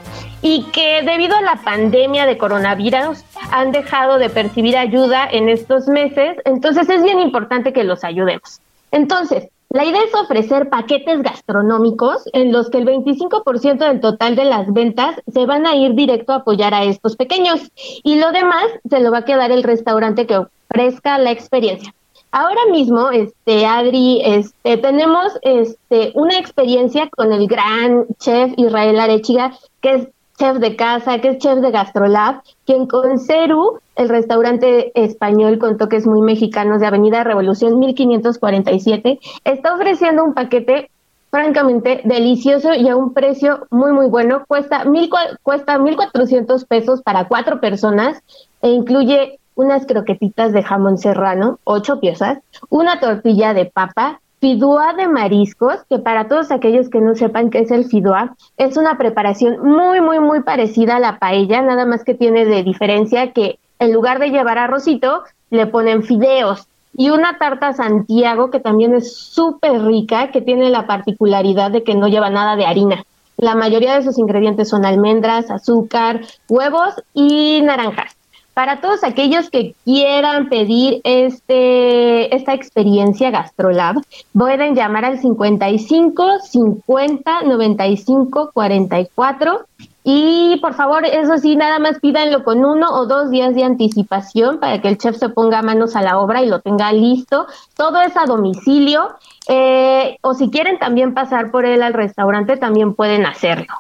y 0.42 0.64
que 0.72 1.02
debido 1.02 1.36
a 1.36 1.42
la 1.42 1.60
pandemia 1.62 2.26
de 2.26 2.38
coronavirus 2.38 3.24
han 3.50 3.72
dejado 3.72 4.18
de 4.18 4.30
percibir 4.30 4.76
ayuda 4.76 5.28
en 5.30 5.48
estos 5.48 5.88
meses, 5.88 6.36
entonces 6.44 6.88
es 6.88 7.02
bien 7.02 7.18
importante 7.20 7.72
que 7.72 7.84
los 7.84 8.04
ayudemos. 8.04 8.60
Entonces, 8.92 9.48
la 9.72 9.84
idea 9.84 10.02
es 10.02 10.12
ofrecer 10.14 10.68
paquetes 10.68 11.22
gastronómicos 11.22 12.24
en 12.32 12.50
los 12.50 12.70
que 12.70 12.78
el 12.78 12.86
25% 12.86 13.78
del 13.78 14.00
total 14.00 14.34
de 14.34 14.44
las 14.44 14.72
ventas 14.72 15.14
se 15.32 15.46
van 15.46 15.64
a 15.64 15.76
ir 15.76 15.94
directo 15.94 16.32
a 16.32 16.36
apoyar 16.36 16.74
a 16.74 16.82
estos 16.82 17.14
pequeños 17.14 17.70
y 18.02 18.16
lo 18.16 18.32
demás 18.32 18.64
se 18.88 18.98
lo 18.98 19.12
va 19.12 19.18
a 19.18 19.24
quedar 19.24 19.52
el 19.52 19.62
restaurante 19.62 20.26
que 20.26 20.38
ofrezca 20.38 21.18
la 21.18 21.30
experiencia. 21.30 21.94
Ahora 22.32 22.60
mismo, 22.70 23.10
este 23.10 23.66
Adri, 23.66 24.22
este 24.24 24.76
tenemos 24.76 25.36
este 25.42 26.12
una 26.14 26.38
experiencia 26.38 27.08
con 27.10 27.32
el 27.32 27.48
gran 27.48 28.06
chef 28.18 28.52
Israel 28.56 29.00
Arechiga, 29.00 29.52
que 29.80 29.94
es 29.94 30.08
chef 30.38 30.58
de 30.58 30.76
casa, 30.76 31.18
que 31.18 31.30
es 31.30 31.38
chef 31.38 31.58
de 31.58 31.72
Gastrolab, 31.72 32.42
quien 32.64 32.86
con 32.86 33.18
Ceru, 33.18 33.80
el 33.96 34.08
restaurante 34.08 34.92
español 34.94 35.58
con 35.58 35.76
toques 35.76 36.06
muy 36.06 36.20
mexicanos 36.20 36.80
de 36.80 36.86
Avenida 36.86 37.24
Revolución 37.24 37.80
1547, 37.80 39.18
está 39.44 39.74
ofreciendo 39.74 40.22
un 40.22 40.32
paquete 40.32 40.88
francamente 41.30 42.00
delicioso 42.04 42.74
y 42.74 42.88
a 42.88 42.96
un 42.96 43.12
precio 43.12 43.66
muy 43.70 43.90
muy 43.90 44.06
bueno. 44.06 44.44
Cuesta 44.46 44.84
mil 44.84 45.10
cuesta 45.42 45.80
1400 45.80 46.64
pesos 46.64 47.02
para 47.02 47.26
cuatro 47.26 47.60
personas 47.60 48.22
e 48.62 48.70
incluye 48.70 49.39
unas 49.54 49.86
croquetitas 49.86 50.52
de 50.52 50.62
jamón 50.62 50.98
serrano, 50.98 51.58
ocho 51.64 52.00
piezas, 52.00 52.38
una 52.68 53.00
tortilla 53.00 53.54
de 53.54 53.66
papa, 53.66 54.20
Fidua 54.40 54.94
de 54.94 55.06
mariscos, 55.06 55.84
que 55.90 55.98
para 55.98 56.26
todos 56.26 56.50
aquellos 56.50 56.88
que 56.88 57.02
no 57.02 57.14
sepan 57.14 57.50
qué 57.50 57.58
es 57.58 57.70
el 57.70 57.84
fidua, 57.84 58.36
es 58.56 58.78
una 58.78 58.96
preparación 58.96 59.58
muy, 59.62 60.00
muy, 60.00 60.18
muy 60.18 60.40
parecida 60.42 60.96
a 60.96 60.98
la 60.98 61.18
paella, 61.18 61.60
nada 61.60 61.84
más 61.84 62.04
que 62.04 62.14
tiene 62.14 62.46
de 62.46 62.62
diferencia 62.62 63.34
que 63.34 63.58
en 63.78 63.92
lugar 63.92 64.18
de 64.18 64.30
llevar 64.30 64.56
arrocito, 64.56 65.24
le 65.50 65.66
ponen 65.66 66.04
fideos. 66.04 66.66
Y 66.96 67.10
una 67.10 67.38
tarta 67.38 67.74
Santiago, 67.74 68.50
que 68.50 68.60
también 68.60 68.94
es 68.94 69.14
súper 69.14 69.82
rica, 69.82 70.30
que 70.30 70.40
tiene 70.40 70.70
la 70.70 70.86
particularidad 70.86 71.70
de 71.70 71.82
que 71.82 71.94
no 71.94 72.08
lleva 72.08 72.30
nada 72.30 72.56
de 72.56 72.64
harina. 72.64 73.04
La 73.36 73.54
mayoría 73.54 73.94
de 73.94 74.02
sus 74.02 74.18
ingredientes 74.18 74.70
son 74.70 74.86
almendras, 74.86 75.50
azúcar, 75.50 76.20
huevos 76.48 76.94
y 77.12 77.60
naranjas. 77.62 78.16
Para 78.54 78.80
todos 78.80 79.04
aquellos 79.04 79.48
que 79.48 79.74
quieran 79.84 80.48
pedir 80.48 81.00
este, 81.04 82.34
esta 82.34 82.52
experiencia 82.52 83.30
GastroLab, 83.30 84.02
pueden 84.36 84.74
llamar 84.74 85.04
al 85.04 85.18
55 85.18 86.40
50 86.40 87.42
95 87.42 88.50
44 88.52 89.66
y 90.02 90.58
por 90.62 90.74
favor, 90.74 91.04
eso 91.04 91.36
sí, 91.36 91.56
nada 91.56 91.78
más 91.78 92.00
pídanlo 92.00 92.42
con 92.42 92.64
uno 92.64 92.88
o 92.90 93.06
dos 93.06 93.30
días 93.30 93.54
de 93.54 93.64
anticipación 93.64 94.58
para 94.58 94.80
que 94.80 94.88
el 94.88 94.98
chef 94.98 95.16
se 95.16 95.28
ponga 95.28 95.62
manos 95.62 95.94
a 95.94 96.02
la 96.02 96.18
obra 96.18 96.42
y 96.42 96.48
lo 96.48 96.60
tenga 96.60 96.90
listo. 96.92 97.46
Todo 97.76 98.00
es 98.00 98.16
a 98.16 98.24
domicilio. 98.24 99.10
Eh, 99.48 100.16
o 100.22 100.34
si 100.34 100.50
quieren 100.50 100.78
también 100.78 101.12
pasar 101.12 101.50
por 101.50 101.66
él 101.66 101.82
al 101.82 101.92
restaurante, 101.92 102.56
también 102.56 102.94
pueden 102.94 103.26
hacerlo. 103.26 103.74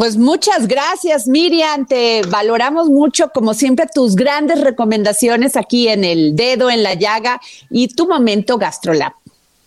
Pues 0.00 0.16
muchas 0.16 0.66
gracias, 0.66 1.26
Miriam. 1.28 1.84
Te 1.84 2.22
valoramos 2.22 2.88
mucho, 2.88 3.28
como 3.34 3.52
siempre, 3.52 3.84
tus 3.94 4.16
grandes 4.16 4.62
recomendaciones 4.62 5.58
aquí 5.58 5.88
en 5.88 6.04
el 6.04 6.34
dedo 6.34 6.70
en 6.70 6.82
la 6.82 6.94
llaga 6.94 7.38
y 7.68 7.86
tu 7.88 8.08
momento 8.08 8.56
GastroLab. 8.56 9.12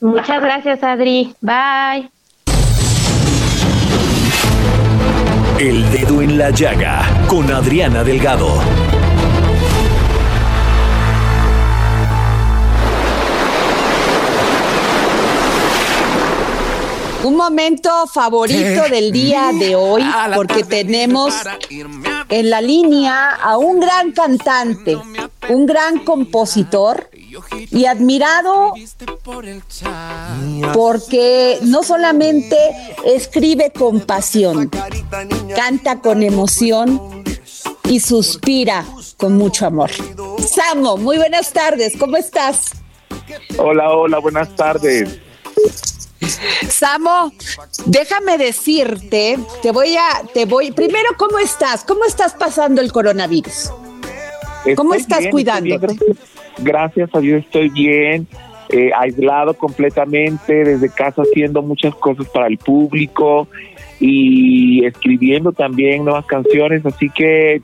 Muchas 0.01 0.41
gracias, 0.41 0.81
Adri. 0.81 1.35
Bye. 1.39 2.09
El 5.59 5.91
dedo 5.91 6.23
en 6.23 6.39
la 6.39 6.49
llaga 6.49 7.07
con 7.27 7.51
Adriana 7.51 8.03
Delgado. 8.03 8.59
Un 17.23 17.37
momento 17.37 18.05
favorito 18.07 18.83
del 18.89 19.11
día 19.11 19.51
de 19.57 19.75
hoy, 19.75 20.03
porque 20.35 20.63
tenemos 20.63 21.33
en 22.29 22.49
la 22.49 22.61
línea 22.61 23.31
a 23.35 23.57
un 23.57 23.79
gran 23.79 24.11
cantante, 24.11 24.97
un 25.49 25.65
gran 25.65 25.99
compositor 25.99 27.09
y 27.71 27.85
admirado 27.85 28.73
porque 30.73 31.59
no 31.61 31.83
solamente 31.83 32.57
escribe 33.05 33.71
con 33.71 34.01
pasión, 34.01 34.69
canta 35.55 35.99
con 35.99 36.23
emoción 36.23 37.23
y 37.89 37.99
suspira 37.99 38.85
con 39.17 39.37
mucho 39.37 39.65
amor. 39.65 39.91
Samo, 40.45 40.97
muy 40.97 41.17
buenas 41.17 41.53
tardes, 41.53 41.93
¿cómo 41.97 42.17
estás? 42.17 42.71
Hola, 43.57 43.91
hola, 43.91 44.19
buenas 44.19 44.53
tardes. 44.55 45.19
Samo, 46.27 47.31
déjame 47.85 48.37
decirte, 48.37 49.37
te 49.61 49.71
voy 49.71 49.95
a, 49.95 50.25
te 50.33 50.45
voy, 50.45 50.71
primero, 50.71 51.09
¿cómo 51.17 51.39
estás? 51.39 51.83
¿Cómo 51.83 52.05
estás 52.05 52.33
pasando 52.33 52.81
el 52.81 52.91
coronavirus? 52.91 53.71
¿Cómo 54.75 54.93
estás 54.93 55.27
cuidando? 55.27 55.79
gracias 56.59 57.09
a 57.13 57.19
Dios 57.19 57.43
estoy 57.43 57.69
bien, 57.69 58.27
eh, 58.69 58.91
aislado 58.95 59.55
completamente 59.55 60.63
desde 60.63 60.89
casa 60.89 61.23
haciendo 61.23 61.61
muchas 61.61 61.95
cosas 61.95 62.27
para 62.29 62.47
el 62.47 62.57
público 62.57 63.47
y 63.99 64.85
escribiendo 64.85 65.51
también 65.51 66.05
nuevas 66.05 66.25
canciones, 66.25 66.85
así 66.85 67.09
que 67.09 67.61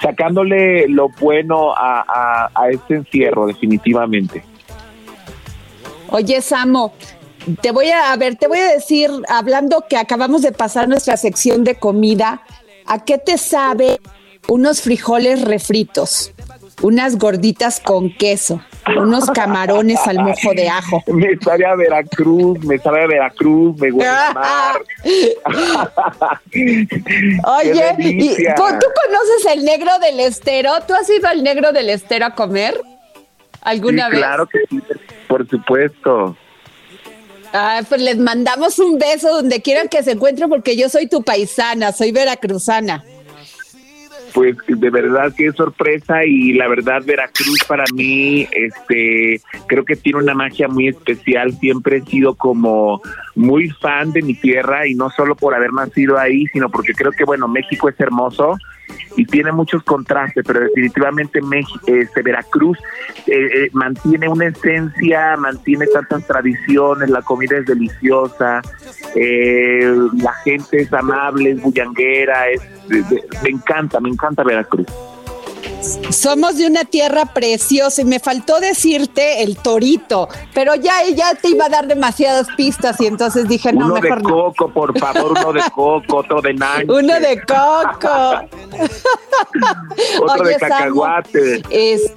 sacándole 0.00 0.88
lo 0.88 1.08
bueno 1.20 1.74
a, 1.76 2.50
a 2.54 2.70
este 2.70 2.96
encierro 2.96 3.46
definitivamente. 3.46 4.42
Oye, 6.10 6.40
Samo, 6.40 6.94
te 7.56 7.70
voy 7.70 7.90
a, 7.90 8.12
a 8.12 8.16
ver, 8.16 8.36
te 8.36 8.48
voy 8.48 8.58
a 8.58 8.72
decir, 8.72 9.10
hablando 9.28 9.84
que 9.88 9.96
acabamos 9.96 10.42
de 10.42 10.52
pasar 10.52 10.88
nuestra 10.88 11.16
sección 11.16 11.64
de 11.64 11.76
comida, 11.76 12.42
¿a 12.86 13.04
qué 13.04 13.18
te 13.18 13.38
sabe 13.38 14.00
unos 14.48 14.82
frijoles 14.82 15.42
refritos? 15.42 16.32
Unas 16.80 17.18
gorditas 17.18 17.80
con 17.80 18.14
queso, 18.14 18.62
unos 18.96 19.28
camarones 19.32 19.98
al 20.06 20.22
mojo 20.22 20.54
de 20.54 20.68
ajo. 20.68 21.02
Me 21.08 21.36
sabe 21.38 21.66
a 21.66 21.74
Veracruz, 21.74 22.64
me 22.64 22.78
sabe 22.78 23.02
a 23.02 23.08
Veracruz, 23.08 23.76
me 23.80 23.90
huele 23.90 24.08
a 24.08 24.32
mar. 24.32 24.80
Oye, 26.54 27.96
¿tú, 28.54 28.62
conoces 28.62 29.46
el 29.52 29.64
negro 29.64 29.90
del 29.98 30.20
estero? 30.20 30.70
¿Tú 30.86 30.94
has 30.94 31.10
ido 31.10 31.26
al 31.26 31.42
negro 31.42 31.72
del 31.72 31.90
estero 31.90 32.26
a 32.26 32.36
comer? 32.36 32.80
¿Alguna 33.62 34.08
vez? 34.08 34.20
Claro 34.20 34.46
que 34.46 34.60
sí, 34.70 34.80
por 35.26 35.48
supuesto. 35.48 36.36
Ah, 37.52 37.80
pues 37.88 38.00
les 38.02 38.18
mandamos 38.18 38.78
un 38.78 38.98
beso 38.98 39.28
donde 39.32 39.62
quieran 39.62 39.88
que 39.88 40.02
se 40.02 40.12
encuentren 40.12 40.48
porque 40.48 40.76
yo 40.76 40.88
soy 40.88 41.08
tu 41.08 41.22
paisana, 41.22 41.92
soy 41.92 42.12
veracruzana. 42.12 43.04
Pues 44.34 44.56
de 44.66 44.90
verdad 44.90 45.32
que 45.34 45.46
es 45.46 45.56
sorpresa 45.56 46.24
y 46.24 46.52
la 46.52 46.68
verdad 46.68 47.02
Veracruz 47.04 47.64
para 47.66 47.84
mí 47.94 48.46
este 48.52 49.40
creo 49.66 49.86
que 49.86 49.96
tiene 49.96 50.18
una 50.18 50.34
magia 50.34 50.68
muy 50.68 50.88
especial, 50.88 51.58
siempre 51.58 51.96
he 51.96 52.02
sido 52.02 52.34
como 52.34 53.00
muy 53.34 53.70
fan 53.70 54.12
de 54.12 54.20
mi 54.20 54.34
tierra 54.34 54.86
y 54.86 54.94
no 54.94 55.08
solo 55.10 55.34
por 55.34 55.54
haber 55.54 55.72
nacido 55.72 56.18
ahí, 56.18 56.46
sino 56.52 56.68
porque 56.68 56.92
creo 56.92 57.10
que 57.12 57.24
bueno, 57.24 57.48
México 57.48 57.88
es 57.88 57.98
hermoso 57.98 58.58
y 59.16 59.24
tiene 59.24 59.52
muchos 59.52 59.82
contrastes, 59.82 60.44
pero 60.46 60.60
definitivamente 60.60 61.40
México, 61.42 61.84
este, 61.86 62.22
Veracruz 62.22 62.78
eh, 63.26 63.32
eh, 63.36 63.70
mantiene 63.72 64.28
una 64.28 64.46
esencia, 64.46 65.36
mantiene 65.36 65.86
tantas 65.86 66.26
tradiciones, 66.26 67.10
la 67.10 67.22
comida 67.22 67.58
es 67.58 67.66
deliciosa, 67.66 68.62
eh, 69.14 69.96
la 70.22 70.32
gente 70.44 70.82
es 70.82 70.92
amable, 70.92 71.50
es 71.50 71.62
bullanguera, 71.62 72.48
es, 72.50 72.62
me 73.42 73.50
encanta, 73.50 74.00
me 74.00 74.08
encanta 74.08 74.44
Veracruz. 74.44 74.86
Somos 76.10 76.56
de 76.56 76.66
una 76.66 76.84
tierra 76.84 77.26
preciosa 77.26 78.02
y 78.02 78.04
me 78.04 78.18
faltó 78.18 78.58
decirte 78.58 79.42
el 79.42 79.56
torito, 79.56 80.28
pero 80.52 80.74
ya, 80.74 80.94
ya 81.14 81.34
te 81.34 81.50
iba 81.50 81.66
a 81.66 81.68
dar 81.68 81.86
demasiadas 81.86 82.48
pistas 82.56 83.00
y 83.00 83.06
entonces 83.06 83.46
dije, 83.48 83.72
no, 83.72 83.86
uno 83.86 83.94
mejor 83.94 84.18
de 84.18 84.24
coco, 84.24 84.68
por 84.72 84.98
favor, 84.98 85.32
uno 85.38 85.52
de 85.52 85.62
coco, 85.72 86.16
otro 86.16 86.42
de 86.42 86.54
nanche. 86.54 86.86
Uno 86.88 87.20
de 87.20 87.40
coco. 87.42 88.48
otro 90.22 90.44
de 90.44 90.56
cacahuate. 90.56 91.62
es, 91.70 92.12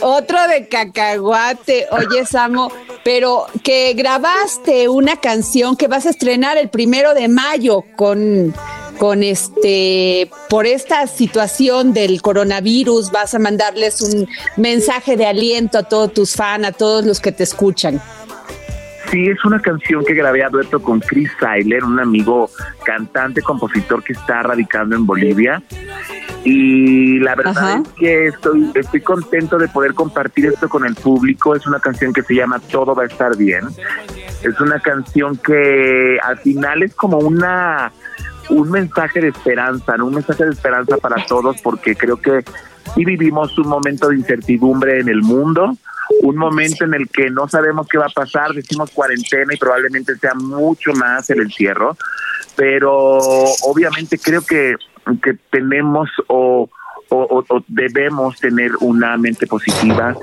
otro 0.00 0.46
de 0.48 0.68
cacahuate. 0.68 1.86
Oye, 1.90 2.24
Samo, 2.26 2.70
pero 3.02 3.46
que 3.62 3.94
grabaste 3.94 4.88
una 4.88 5.16
canción 5.16 5.76
que 5.76 5.88
vas 5.88 6.06
a 6.06 6.10
estrenar 6.10 6.56
el 6.58 6.68
primero 6.68 7.14
de 7.14 7.28
mayo 7.28 7.84
con 7.96 8.54
con 8.98 9.22
este, 9.22 10.30
por 10.48 10.66
esta 10.66 11.06
situación 11.06 11.92
del 11.92 12.22
coronavirus, 12.22 13.10
vas 13.10 13.34
a 13.34 13.38
mandarles 13.38 14.00
un 14.02 14.28
mensaje 14.56 15.16
de 15.16 15.26
aliento 15.26 15.78
a 15.78 15.82
todos 15.82 16.12
tus 16.12 16.34
fans, 16.34 16.66
a 16.66 16.72
todos 16.72 17.04
los 17.04 17.20
que 17.20 17.32
te 17.32 17.42
escuchan. 17.42 18.00
Sí, 19.10 19.28
es 19.28 19.44
una 19.44 19.60
canción 19.60 20.04
que 20.04 20.14
grabé 20.14 20.42
a 20.42 20.48
dueto 20.48 20.82
con 20.82 21.00
Chris 21.00 21.30
Seiler, 21.38 21.84
un 21.84 22.00
amigo 22.00 22.50
cantante, 22.84 23.42
compositor 23.42 24.02
que 24.02 24.14
está 24.14 24.42
radicando 24.42 24.96
en 24.96 25.06
Bolivia. 25.06 25.62
Y 26.42 27.18
la 27.20 27.34
verdad 27.34 27.82
es 27.82 27.88
que 27.96 28.26
estoy, 28.26 28.70
estoy 28.74 29.00
contento 29.00 29.56
de 29.56 29.68
poder 29.68 29.94
compartir 29.94 30.46
esto 30.46 30.68
con 30.68 30.84
el 30.84 30.94
público. 30.94 31.54
Es 31.54 31.66
una 31.66 31.80
canción 31.80 32.12
que 32.12 32.22
se 32.22 32.34
llama 32.34 32.60
Todo 32.70 32.94
va 32.94 33.04
a 33.04 33.06
estar 33.06 33.36
bien. 33.36 33.64
Es 34.42 34.60
una 34.60 34.78
canción 34.80 35.36
que 35.38 36.18
al 36.22 36.38
final 36.38 36.82
es 36.82 36.94
como 36.94 37.18
una 37.18 37.92
un 38.50 38.70
mensaje 38.70 39.20
de 39.20 39.28
esperanza, 39.28 39.94
un 39.96 40.14
mensaje 40.14 40.44
de 40.44 40.52
esperanza 40.52 40.96
para 40.98 41.24
todos, 41.26 41.60
porque 41.62 41.94
creo 41.94 42.16
que 42.16 42.44
sí 42.94 43.04
vivimos 43.04 43.56
un 43.58 43.68
momento 43.68 44.08
de 44.08 44.16
incertidumbre 44.16 45.00
en 45.00 45.08
el 45.08 45.22
mundo, 45.22 45.76
un 46.22 46.36
momento 46.36 46.84
en 46.84 46.94
el 46.94 47.08
que 47.08 47.30
no 47.30 47.48
sabemos 47.48 47.86
qué 47.88 47.98
va 47.98 48.06
a 48.06 48.10
pasar, 48.10 48.52
decimos 48.52 48.90
cuarentena 48.90 49.54
y 49.54 49.56
probablemente 49.56 50.16
sea 50.16 50.34
mucho 50.34 50.92
más 50.92 51.28
el 51.30 51.40
encierro, 51.40 51.96
pero 52.56 53.18
obviamente 53.62 54.18
creo 54.18 54.42
que, 54.42 54.76
que 55.22 55.34
tenemos 55.50 56.10
o, 56.28 56.68
o, 57.08 57.44
o 57.48 57.64
debemos 57.68 58.38
tener 58.38 58.72
una 58.80 59.16
mente 59.16 59.46
positiva, 59.46 60.14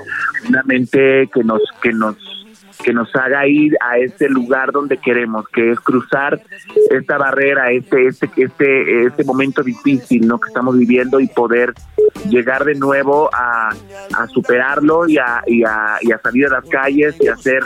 una 0.48 0.62
mente 0.64 1.28
que 1.32 1.44
nos 1.44 1.62
que 1.80 1.92
nos 1.92 2.41
que 2.82 2.92
nos 2.92 3.14
haga 3.14 3.46
ir 3.46 3.76
a 3.80 3.98
ese 3.98 4.28
lugar 4.28 4.72
donde 4.72 4.98
queremos, 4.98 5.48
que 5.48 5.70
es 5.70 5.80
cruzar 5.80 6.40
esta 6.90 7.18
barrera, 7.18 7.70
este, 7.70 8.08
este, 8.08 8.28
este, 8.36 9.06
este 9.06 9.24
momento 9.24 9.62
difícil 9.62 10.26
¿no? 10.26 10.38
que 10.38 10.48
estamos 10.48 10.76
viviendo 10.76 11.20
y 11.20 11.28
poder 11.28 11.74
llegar 12.28 12.64
de 12.64 12.74
nuevo 12.74 13.30
a, 13.32 13.70
superarlo 14.32 15.08
y 15.08 15.18
a, 15.18 15.42
y, 15.46 15.64
a, 15.64 15.98
y 16.00 16.12
a 16.12 16.18
salir 16.18 16.46
a 16.46 16.60
las 16.60 16.68
calles 16.68 17.16
y 17.20 17.28
hacer 17.28 17.62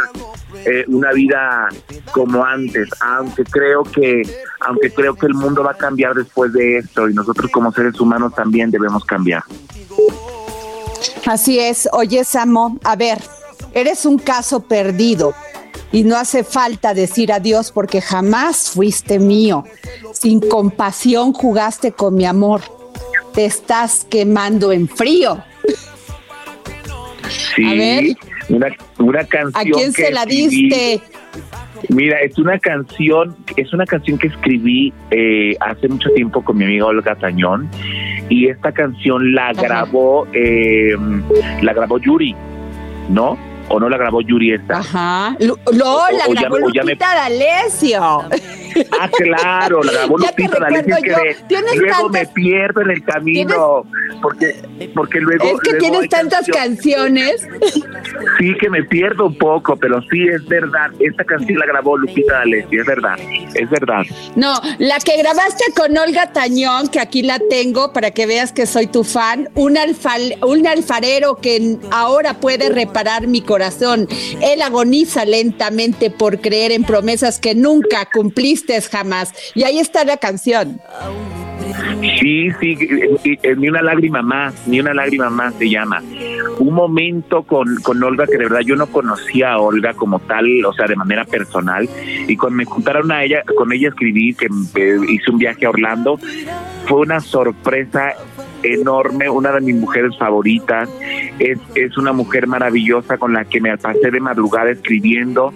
eh, 0.64 0.84
una 0.88 1.12
vida 1.12 1.68
como 2.12 2.44
antes, 2.44 2.88
aunque 3.00 3.44
creo 3.44 3.82
que 3.84 4.22
aunque 4.60 4.90
creo 4.90 5.14
que 5.14 5.26
el 5.26 5.34
mundo 5.34 5.62
va 5.62 5.72
a 5.72 5.76
cambiar 5.76 6.14
después 6.14 6.52
de 6.52 6.78
esto 6.78 7.08
y 7.08 7.14
nosotros 7.14 7.50
como 7.50 7.72
seres 7.72 8.00
humanos 8.00 8.34
también 8.34 8.70
debemos 8.70 9.04
cambiar. 9.04 9.42
Así 11.26 11.58
es, 11.58 11.88
oye 11.92 12.24
Samo, 12.24 12.78
a 12.84 12.96
ver, 12.96 13.18
Eres 13.76 14.06
un 14.06 14.16
caso 14.16 14.66
perdido 14.66 15.34
y 15.92 16.02
no 16.02 16.16
hace 16.16 16.44
falta 16.44 16.94
decir 16.94 17.30
adiós 17.30 17.72
porque 17.72 18.00
jamás 18.00 18.70
fuiste 18.70 19.18
mío. 19.18 19.64
Sin 20.14 20.40
compasión 20.40 21.34
jugaste 21.34 21.92
con 21.92 22.14
mi 22.14 22.24
amor. 22.24 22.62
Te 23.34 23.44
estás 23.44 24.06
quemando 24.08 24.72
en 24.72 24.88
frío. 24.88 25.44
Sí, 27.54 27.66
a 27.66 27.74
ver, 27.74 28.16
una, 28.98 29.24
canción. 29.24 29.52
¿A 29.54 29.62
quién 29.62 29.92
se 29.92 30.10
la 30.10 30.24
diste? 30.24 31.02
Mira, 31.90 32.18
es 32.22 32.38
una 32.38 32.58
canción, 32.58 33.36
es 33.58 33.74
una 33.74 33.84
canción 33.84 34.16
que 34.16 34.28
escribí 34.28 34.90
eh, 35.10 35.54
hace 35.60 35.86
mucho 35.88 36.08
tiempo 36.14 36.42
con 36.42 36.56
mi 36.56 36.64
amiga 36.64 36.86
Olga 36.86 37.14
Tañón 37.14 37.68
y 38.30 38.48
esta 38.48 38.72
canción 38.72 39.34
la 39.34 39.52
grabó, 39.52 40.26
eh, 40.32 40.96
la 41.60 41.74
grabó 41.74 41.98
Yuri, 41.98 42.34
¿no? 43.10 43.36
O 43.68 43.80
no 43.80 43.88
la 43.88 43.96
grabó 43.96 44.20
Yuri 44.20 44.52
esta. 44.52 44.78
Ajá. 44.78 45.36
No, 45.40 45.56
la 46.10 46.40
grabó 46.40 46.58
Lupita 46.58 47.14
D'Alessio. 47.14 48.24
Ah, 48.98 49.10
claro, 49.10 49.82
la 49.82 49.92
grabó 49.92 50.18
Lupita 50.18 50.58
D'Alessio 50.58 50.96
que 51.02 51.56
luego 51.76 52.08
me 52.08 52.26
pierdo 52.26 52.80
en 52.80 52.90
el 52.90 53.04
camino 53.04 53.84
porque 54.22 54.54
porque 54.94 55.20
luego 55.20 55.44
Es 55.44 55.60
que 55.60 55.74
tienes 55.74 56.08
tantas 56.08 56.46
canciones. 56.46 57.46
Sí 58.38 58.54
que 58.58 58.70
me 58.70 58.82
pierdo 58.84 59.26
un 59.26 59.36
poco, 59.36 59.76
pero 59.76 60.00
sí 60.10 60.26
es 60.28 60.46
verdad, 60.46 60.90
esta 61.00 61.24
canción 61.24 61.58
la 61.58 61.66
grabó 61.66 61.96
Lupita 61.96 62.34
D'Alessio, 62.34 62.80
es 62.80 62.86
verdad. 62.86 63.18
Es 63.54 63.70
verdad. 63.70 64.02
No, 64.34 64.54
la 64.78 64.98
que 64.98 65.16
grabaste 65.18 65.64
con 65.74 65.96
Olga 65.96 66.32
Tañón, 66.32 66.88
que 66.88 67.00
aquí 67.00 67.22
la 67.22 67.38
tengo 67.50 67.92
para 67.92 68.10
que 68.10 68.26
veas 68.26 68.52
que 68.52 68.66
soy 68.66 68.86
tu 68.86 69.04
fan, 69.04 69.48
un, 69.54 69.78
un 70.42 70.66
alfarero 70.66 71.36
que 71.36 71.78
ahora 71.90 72.34
puede 72.34 72.68
reparar 72.70 73.26
mi 73.26 73.40
corazón. 73.40 74.08
Él 74.42 74.62
agoniza 74.62 75.24
lentamente 75.24 76.10
por 76.10 76.40
creer 76.40 76.72
en 76.72 76.84
promesas 76.84 77.38
que 77.38 77.54
nunca 77.54 78.08
cumpliste 78.12 78.65
jamás. 78.88 79.32
Y 79.54 79.64
ahí 79.64 79.78
está 79.78 80.04
la 80.04 80.16
canción. 80.16 80.80
Sí, 82.20 82.50
sí, 82.60 82.76
ni 83.56 83.68
una 83.68 83.82
lágrima 83.82 84.22
más, 84.22 84.66
ni 84.66 84.80
una 84.80 84.94
lágrima 84.94 85.30
más 85.30 85.54
se 85.54 85.68
llama. 85.68 86.02
Un 86.58 86.74
momento 86.74 87.42
con, 87.42 87.76
con 87.82 88.02
Olga 88.02 88.26
que 88.26 88.38
de 88.38 88.44
verdad 88.44 88.60
yo 88.60 88.76
no 88.76 88.86
conocía 88.86 89.52
a 89.52 89.58
Olga 89.58 89.94
como 89.94 90.18
tal, 90.20 90.64
o 90.64 90.72
sea, 90.72 90.86
de 90.86 90.96
manera 90.96 91.24
personal, 91.24 91.88
y 92.28 92.36
cuando 92.36 92.58
me 92.58 92.64
juntaron 92.64 93.10
a 93.10 93.24
ella, 93.24 93.42
con 93.56 93.72
ella 93.72 93.88
escribí 93.88 94.34
que 94.34 94.46
hice 95.08 95.30
un 95.30 95.38
viaje 95.38 95.66
a 95.66 95.70
Orlando, 95.70 96.18
fue 96.86 97.00
una 97.00 97.20
sorpresa 97.20 98.14
enorme, 98.72 99.28
una 99.28 99.52
de 99.52 99.60
mis 99.60 99.76
mujeres 99.76 100.16
favoritas. 100.18 100.88
Es, 101.38 101.58
es 101.74 101.96
una 101.96 102.12
mujer 102.12 102.46
maravillosa 102.46 103.18
con 103.18 103.32
la 103.32 103.44
que 103.44 103.60
me 103.60 103.76
pasé 103.76 104.10
de 104.10 104.20
madrugada 104.20 104.70
escribiendo, 104.70 105.52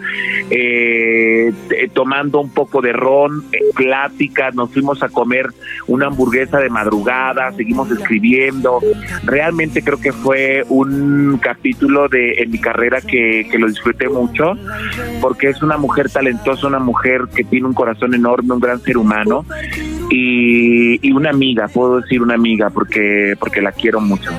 eh, 0.50 1.52
tomando 1.92 2.40
un 2.40 2.50
poco 2.50 2.80
de 2.80 2.92
ron, 2.92 3.44
eh, 3.52 3.58
pláticas, 3.74 4.54
nos 4.54 4.72
fuimos 4.72 5.02
a 5.02 5.08
comer 5.08 5.46
una 5.86 6.06
hamburguesa 6.06 6.58
de 6.58 6.68
madrugada, 6.68 7.52
seguimos 7.52 7.90
escribiendo. 7.90 8.80
Realmente 9.24 9.82
creo 9.82 10.00
que 10.00 10.12
fue 10.12 10.64
un 10.68 11.38
capítulo 11.42 12.08
de 12.08 12.34
en 12.42 12.50
mi 12.50 12.58
carrera 12.58 13.00
que, 13.00 13.46
que 13.50 13.58
lo 13.58 13.66
disfruté 13.66 14.08
mucho, 14.08 14.52
porque 15.20 15.48
es 15.48 15.62
una 15.62 15.76
mujer 15.76 16.10
talentosa, 16.10 16.66
una 16.66 16.78
mujer 16.78 17.28
que 17.34 17.44
tiene 17.44 17.66
un 17.66 17.74
corazón 17.74 18.14
enorme, 18.14 18.54
un 18.54 18.60
gran 18.60 18.80
ser 18.80 18.98
humano 18.98 19.44
y, 20.10 21.12
una 21.12 21.30
amiga, 21.30 21.68
puedo 21.68 22.00
decir 22.00 22.20
una 22.20 22.34
amiga 22.34 22.70
porque, 22.70 22.99
porque 23.38 23.60
la 23.60 23.72
quiero 23.72 24.00
mucho. 24.00 24.30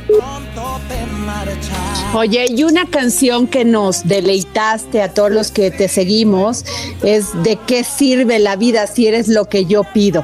Oye, 2.14 2.46
y 2.50 2.64
una 2.64 2.86
canción 2.86 3.48
que 3.48 3.64
nos 3.64 4.08
deleitaste 4.08 5.02
a 5.02 5.14
todos 5.14 5.32
los 5.32 5.52
que 5.52 5.72
te 5.72 5.88
seguimos 5.88 6.66
es 7.04 7.32
¿De 7.44 7.58
qué 7.68 7.84
sirve 7.84 8.40
la 8.40 8.56
vida 8.56 8.88
si 8.88 9.08
eres 9.08 9.28
lo 9.28 9.46
que 9.46 9.66
yo 9.66 9.84
pido? 9.84 10.24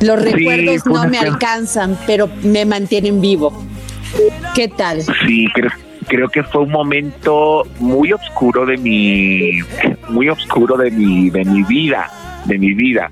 Los 0.00 0.22
recuerdos 0.22 0.86
no 0.86 1.08
me 1.08 1.18
alcanzan, 1.18 1.98
pero 2.06 2.28
me 2.42 2.64
mantienen 2.64 3.20
vivo. 3.20 3.52
¿Qué 4.54 4.68
tal? 4.68 5.02
Sí, 5.02 5.46
creo, 5.52 5.70
creo 6.06 6.28
que 6.28 6.42
fue 6.42 6.62
un 6.62 6.70
momento 6.70 7.64
muy 7.80 8.12
oscuro 8.12 8.66
de 8.66 8.76
mi, 8.76 9.60
muy 10.08 10.28
oscuro 10.28 10.76
de 10.76 10.90
mi, 10.90 11.30
de 11.30 11.44
mi 11.44 11.62
vida 11.64 12.10
de 12.46 12.58
mi 12.58 12.74
vida. 12.74 13.10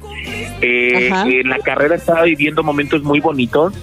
Eh, 0.61 1.11
en 1.26 1.49
la 1.49 1.59
carrera 1.59 1.97
estaba 1.97 2.22
viviendo 2.22 2.62
momentos 2.62 3.03
muy 3.03 3.20
bonitos, 3.20 3.74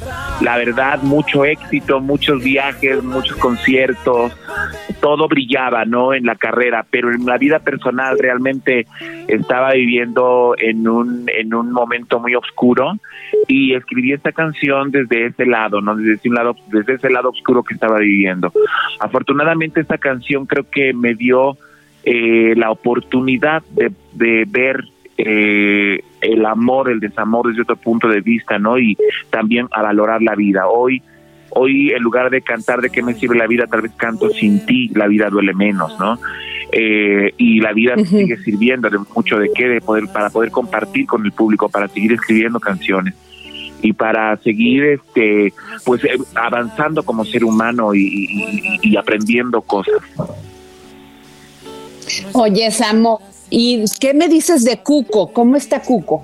la 0.41 0.57
verdad, 0.57 1.01
mucho 1.01 1.43
éxito, 1.43 1.99
muchos 1.99 2.41
viajes, 2.41 3.03
muchos 3.03 3.35
conciertos, 3.37 4.33
todo 5.01 5.27
brillaba, 5.27 5.83
¿no? 5.85 6.13
En 6.13 6.25
la 6.25 6.35
carrera, 6.35 6.85
pero 6.89 7.11
en 7.11 7.25
la 7.25 7.37
vida 7.37 7.59
personal 7.59 8.17
realmente 8.17 8.85
estaba 9.27 9.73
viviendo 9.73 10.55
en 10.57 10.87
un, 10.87 11.25
en 11.27 11.53
un 11.53 11.71
momento 11.71 12.19
muy 12.19 12.35
oscuro 12.35 12.93
y 13.47 13.73
escribí 13.73 14.13
esta 14.13 14.31
canción 14.31 14.91
desde 14.91 15.27
ese 15.27 15.45
lado, 15.45 15.81
¿no? 15.81 15.95
Desde 15.95 16.13
ese 16.13 16.29
lado, 16.29 16.55
desde 16.67 16.93
ese 16.93 17.09
lado 17.09 17.29
oscuro 17.29 17.63
que 17.63 17.73
estaba 17.73 17.99
viviendo. 17.99 18.53
Afortunadamente 18.99 19.81
esta 19.81 19.97
canción 19.97 20.45
creo 20.45 20.65
que 20.69 20.93
me 20.93 21.13
dio 21.13 21.57
eh, 22.03 22.53
la 22.55 22.71
oportunidad 22.71 23.63
de, 23.71 23.91
de 24.13 24.45
ver 24.47 24.85
eh, 25.21 26.01
el 26.21 26.45
amor, 26.45 26.89
el 26.89 27.01
desamor 27.01 27.49
desde 27.49 27.63
otro 27.63 27.75
punto 27.75 28.07
de 28.07 28.21
vista, 28.21 28.57
¿no? 28.57 28.79
Y 28.79 28.97
también 29.29 29.67
a 29.71 29.81
valorar 29.81 30.21
la 30.21 30.33
vida. 30.33 30.67
Hoy, 30.67 31.01
hoy 31.49 31.91
en 31.91 32.01
lugar 32.01 32.29
de 32.29 32.41
cantar 32.41 32.79
de 32.79 32.89
qué 32.89 33.03
me 33.03 33.13
sirve 33.13 33.37
la 33.37 33.45
vida, 33.45 33.67
tal 33.67 33.81
vez 33.81 33.91
canto 33.97 34.29
sin 34.29 34.65
ti, 34.65 34.87
la 34.95 35.07
vida 35.07 35.29
duele 35.29 35.53
menos, 35.53 35.99
¿no? 35.99 36.17
Eh, 36.71 37.33
y 37.35 37.59
la 37.59 37.73
vida 37.73 37.95
sigue 37.97 38.37
sirviendo 38.37 38.89
de 38.89 38.99
mucho 39.13 39.37
de 39.37 39.49
qué, 39.53 39.67
de 39.67 39.81
poder, 39.81 40.05
para 40.07 40.29
poder 40.29 40.51
compartir 40.51 41.05
con 41.05 41.25
el 41.25 41.33
público, 41.33 41.67
para 41.67 41.89
seguir 41.89 42.13
escribiendo 42.13 42.59
canciones 42.61 43.13
y 43.81 43.91
para 43.91 44.37
seguir 44.37 44.83
este 44.85 45.53
pues 45.83 46.03
eh, 46.05 46.17
avanzando 46.35 47.03
como 47.03 47.25
ser 47.25 47.43
humano 47.43 47.93
y, 47.93 48.79
y 48.81 48.95
aprendiendo 48.95 49.61
cosas. 49.61 50.01
Oye, 52.33 52.71
Samo, 52.71 53.19
¿Y 53.49 53.83
qué 53.99 54.13
me 54.13 54.27
dices 54.27 54.63
de 54.63 54.77
Cuco? 54.77 55.31
¿Cómo 55.33 55.55
está 55.55 55.81
Cuco? 55.81 56.23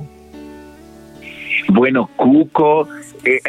Bueno, 1.70 2.10
Cuco, 2.16 2.88
eh, 3.24 3.42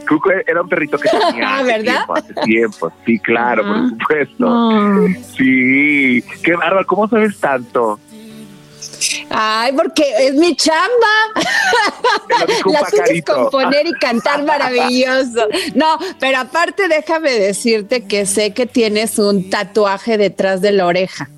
Cuco 0.08 0.30
era 0.46 0.62
un 0.62 0.68
perrito 0.68 0.98
que 0.98 1.08
tenía 1.08 1.56
hace 1.58 1.64
¿verdad? 1.64 1.82
tiempo, 1.84 2.14
hace 2.14 2.34
tiempo. 2.44 2.92
Sí, 3.06 3.18
claro, 3.18 3.62
por 3.64 3.88
supuesto. 3.90 5.06
Sí, 5.36 6.22
qué 6.42 6.54
bárbaro, 6.54 6.86
¿cómo 6.86 7.08
sabes 7.08 7.38
tanto? 7.38 7.98
Ay, 9.30 9.72
porque 9.72 10.04
es 10.20 10.34
mi 10.34 10.54
chamba. 10.54 10.82
La 12.70 12.88
suya 12.88 13.04
es 13.08 13.24
componer 13.24 13.86
y 13.86 13.92
cantar 13.94 14.42
maravilloso. 14.46 15.48
No, 15.74 15.98
pero 16.20 16.38
aparte 16.38 16.88
déjame 16.88 17.32
decirte 17.32 18.04
que 18.04 18.26
sé 18.26 18.52
que 18.52 18.66
tienes 18.66 19.18
un 19.18 19.48
tatuaje 19.48 20.18
detrás 20.18 20.60
de 20.60 20.72
la 20.72 20.86
oreja. 20.86 21.30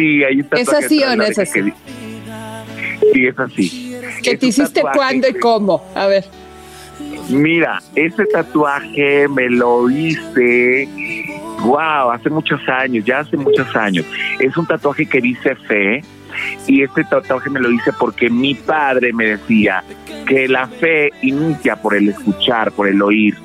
Sí, 0.00 0.24
ahí 0.24 0.40
está. 0.40 0.56
¿Es 0.56 0.72
así 0.72 1.02
o 1.04 1.14
no 1.14 1.24
es 1.24 1.38
así? 1.38 1.72
sí, 3.12 3.26
es 3.26 3.38
así. 3.38 3.96
¿Qué 4.22 4.38
te 4.38 4.46
hiciste 4.46 4.80
cuándo 4.80 5.28
y 5.28 5.34
cómo? 5.34 5.84
A 5.94 6.06
ver. 6.06 6.24
Mira, 7.28 7.82
ese 7.94 8.24
tatuaje 8.24 9.28
me 9.28 9.50
lo 9.50 9.90
hice, 9.90 10.88
wow, 11.60 12.12
hace 12.12 12.30
muchos 12.30 12.60
años, 12.66 13.04
ya 13.04 13.20
hace 13.20 13.36
muchos 13.36 13.76
años. 13.76 14.06
Es 14.38 14.56
un 14.56 14.66
tatuaje 14.66 15.04
que 15.04 15.20
dice 15.20 15.54
fe 15.54 16.02
y 16.66 16.82
este 16.82 17.04
tatuaje 17.04 17.50
me 17.50 17.60
lo 17.60 17.70
hice 17.70 17.92
porque 17.98 18.30
mi 18.30 18.54
padre 18.54 19.12
me 19.12 19.26
decía 19.26 19.84
que 20.26 20.48
la 20.48 20.66
fe 20.66 21.10
inicia 21.20 21.76
por 21.76 21.94
el 21.94 22.08
escuchar, 22.08 22.72
por 22.72 22.88
el 22.88 23.02
oír. 23.02 23.36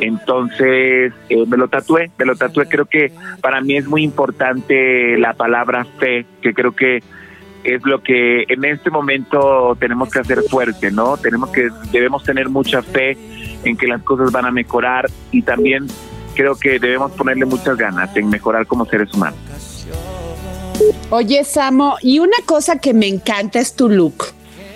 Entonces 0.00 1.12
eh, 1.28 1.46
me 1.46 1.56
lo 1.56 1.68
tatué, 1.68 2.10
me 2.18 2.24
lo 2.24 2.36
tatué. 2.36 2.66
Creo 2.66 2.86
que 2.86 3.12
para 3.40 3.60
mí 3.60 3.76
es 3.76 3.86
muy 3.86 4.02
importante 4.02 5.16
la 5.18 5.34
palabra 5.34 5.84
fe, 5.98 6.26
que 6.40 6.52
creo 6.54 6.72
que 6.72 7.02
es 7.64 7.84
lo 7.84 8.02
que 8.02 8.44
en 8.48 8.64
este 8.64 8.90
momento 8.90 9.76
tenemos 9.78 10.10
que 10.10 10.18
hacer 10.18 10.42
fuerte, 10.42 10.90
¿no? 10.90 11.16
Tenemos 11.16 11.50
que 11.50 11.68
debemos 11.92 12.24
tener 12.24 12.48
mucha 12.48 12.82
fe 12.82 13.16
en 13.64 13.76
que 13.76 13.86
las 13.86 14.02
cosas 14.02 14.32
van 14.32 14.46
a 14.46 14.50
mejorar 14.50 15.08
y 15.30 15.42
también 15.42 15.86
creo 16.34 16.56
que 16.56 16.78
debemos 16.78 17.12
ponerle 17.12 17.44
muchas 17.44 17.76
ganas 17.76 18.14
en 18.16 18.28
mejorar 18.28 18.66
como 18.66 18.84
seres 18.86 19.12
humanos. 19.14 19.38
Oye, 21.10 21.44
Samo, 21.44 21.96
y 22.02 22.18
una 22.18 22.38
cosa 22.46 22.78
que 22.78 22.94
me 22.94 23.06
encanta 23.06 23.60
es 23.60 23.76
tu 23.76 23.88
look, 23.88 24.24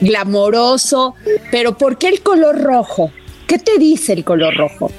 glamoroso, 0.00 1.14
pero 1.50 1.76
¿por 1.76 1.98
qué 1.98 2.08
el 2.08 2.22
color 2.22 2.62
rojo? 2.62 3.10
¿Qué 3.46 3.58
te 3.58 3.78
dice 3.78 4.12
el 4.12 4.24
color 4.24 4.54
rojo? 4.56 4.90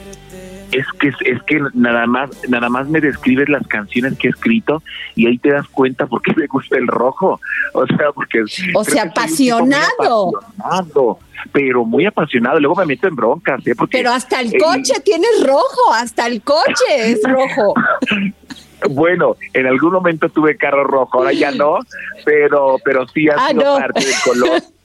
es 0.71 0.85
que 0.99 1.07
es 1.07 1.41
que 1.43 1.61
nada 1.73 2.05
más 2.07 2.29
nada 2.49 2.69
más 2.69 2.87
me 2.87 2.99
describes 2.99 3.47
las 3.49 3.65
canciones 3.67 4.17
que 4.17 4.27
he 4.27 4.31
escrito 4.31 4.83
y 5.15 5.27
ahí 5.27 5.37
te 5.37 5.49
das 5.49 5.67
cuenta 5.69 6.07
por 6.07 6.21
qué 6.21 6.33
me 6.35 6.47
gusta 6.47 6.77
el 6.77 6.87
rojo 6.87 7.39
o 7.73 7.87
sea 7.87 8.11
porque 8.13 8.43
o 8.75 8.83
sea 8.83 9.03
apasionado. 9.03 10.33
apasionado 10.37 11.19
pero 11.51 11.85
muy 11.85 12.05
apasionado 12.05 12.59
luego 12.59 12.75
me 12.75 12.85
meto 12.85 13.07
en 13.07 13.15
broncas 13.15 13.65
¿eh? 13.65 13.75
porque 13.75 13.97
pero 13.97 14.11
hasta 14.11 14.41
el 14.41 14.57
coche 14.57 14.99
tienes 15.03 15.45
rojo 15.45 15.93
hasta 15.93 16.27
el 16.27 16.41
coche 16.41 17.11
es 17.11 17.21
rojo 17.23 17.73
Bueno, 18.91 19.35
en 19.53 19.65
algún 19.65 19.91
momento 19.91 20.29
tuve 20.29 20.55
carro 20.55 20.83
rojo, 20.83 21.17
ahora 21.17 21.33
ya 21.33 21.49
no, 21.49 21.79
pero 22.23 22.77
pero 22.85 23.07
sí 23.07 23.27
ha 23.27 23.33
ah, 23.35 23.49
sido 23.49 23.75
parte 23.75 24.05
del 24.05 24.15
color. 24.23 24.61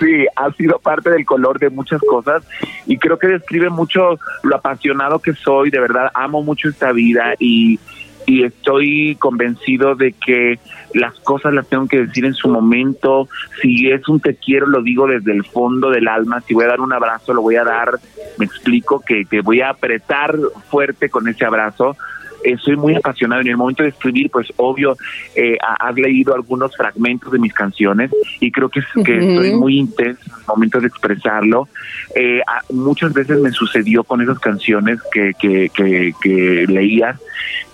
Sí, 0.00 0.26
ha 0.34 0.50
sido 0.52 0.78
parte 0.78 1.10
del 1.10 1.26
color 1.26 1.58
de 1.58 1.70
muchas 1.70 2.00
cosas 2.00 2.42
y 2.86 2.96
creo 2.96 3.18
que 3.18 3.26
describe 3.26 3.68
mucho 3.68 4.18
lo 4.42 4.56
apasionado 4.56 5.18
que 5.18 5.34
soy, 5.34 5.70
de 5.70 5.80
verdad 5.80 6.10
amo 6.14 6.42
mucho 6.42 6.68
esta 6.68 6.92
vida 6.92 7.34
y, 7.38 7.78
y 8.26 8.44
estoy 8.44 9.16
convencido 9.16 9.94
de 9.94 10.12
que 10.12 10.58
las 10.94 11.14
cosas 11.20 11.52
las 11.52 11.68
tengo 11.68 11.86
que 11.86 12.06
decir 12.06 12.24
en 12.24 12.34
su 12.34 12.48
momento, 12.48 13.28
si 13.60 13.90
es 13.90 14.08
un 14.08 14.20
te 14.20 14.36
quiero 14.36 14.66
lo 14.66 14.82
digo 14.82 15.06
desde 15.06 15.32
el 15.32 15.44
fondo 15.44 15.90
del 15.90 16.08
alma, 16.08 16.40
si 16.40 16.54
voy 16.54 16.64
a 16.64 16.68
dar 16.68 16.80
un 16.80 16.92
abrazo 16.92 17.34
lo 17.34 17.42
voy 17.42 17.56
a 17.56 17.64
dar, 17.64 17.98
me 18.38 18.46
explico 18.46 19.00
que, 19.00 19.24
que 19.26 19.42
voy 19.42 19.60
a 19.60 19.70
apretar 19.70 20.34
fuerte 20.70 21.10
con 21.10 21.28
ese 21.28 21.44
abrazo 21.44 21.96
eh, 22.44 22.56
soy 22.58 22.76
muy 22.76 22.94
apasionado. 22.94 23.40
En 23.40 23.48
el 23.48 23.56
momento 23.56 23.82
de 23.82 23.90
escribir, 23.90 24.30
pues 24.30 24.48
obvio, 24.56 24.96
eh, 25.34 25.56
has 25.60 25.94
leído 25.94 26.34
algunos 26.34 26.76
fragmentos 26.76 27.32
de 27.32 27.38
mis 27.38 27.52
canciones 27.52 28.10
y 28.40 28.50
creo 28.50 28.68
que, 28.68 28.80
que 29.04 29.18
estoy 29.18 29.54
muy 29.54 29.78
intenso 29.78 30.22
en 30.26 30.40
el 30.40 30.46
momento 30.46 30.80
de 30.80 30.86
expresarlo. 30.88 31.68
Eh, 32.14 32.40
muchas 32.70 33.12
veces 33.12 33.40
me 33.40 33.50
sucedió 33.50 34.04
con 34.04 34.20
esas 34.20 34.38
canciones 34.38 35.00
que, 35.12 35.32
que, 35.38 35.70
que, 35.74 36.12
que 36.20 36.66
leías. 36.68 37.18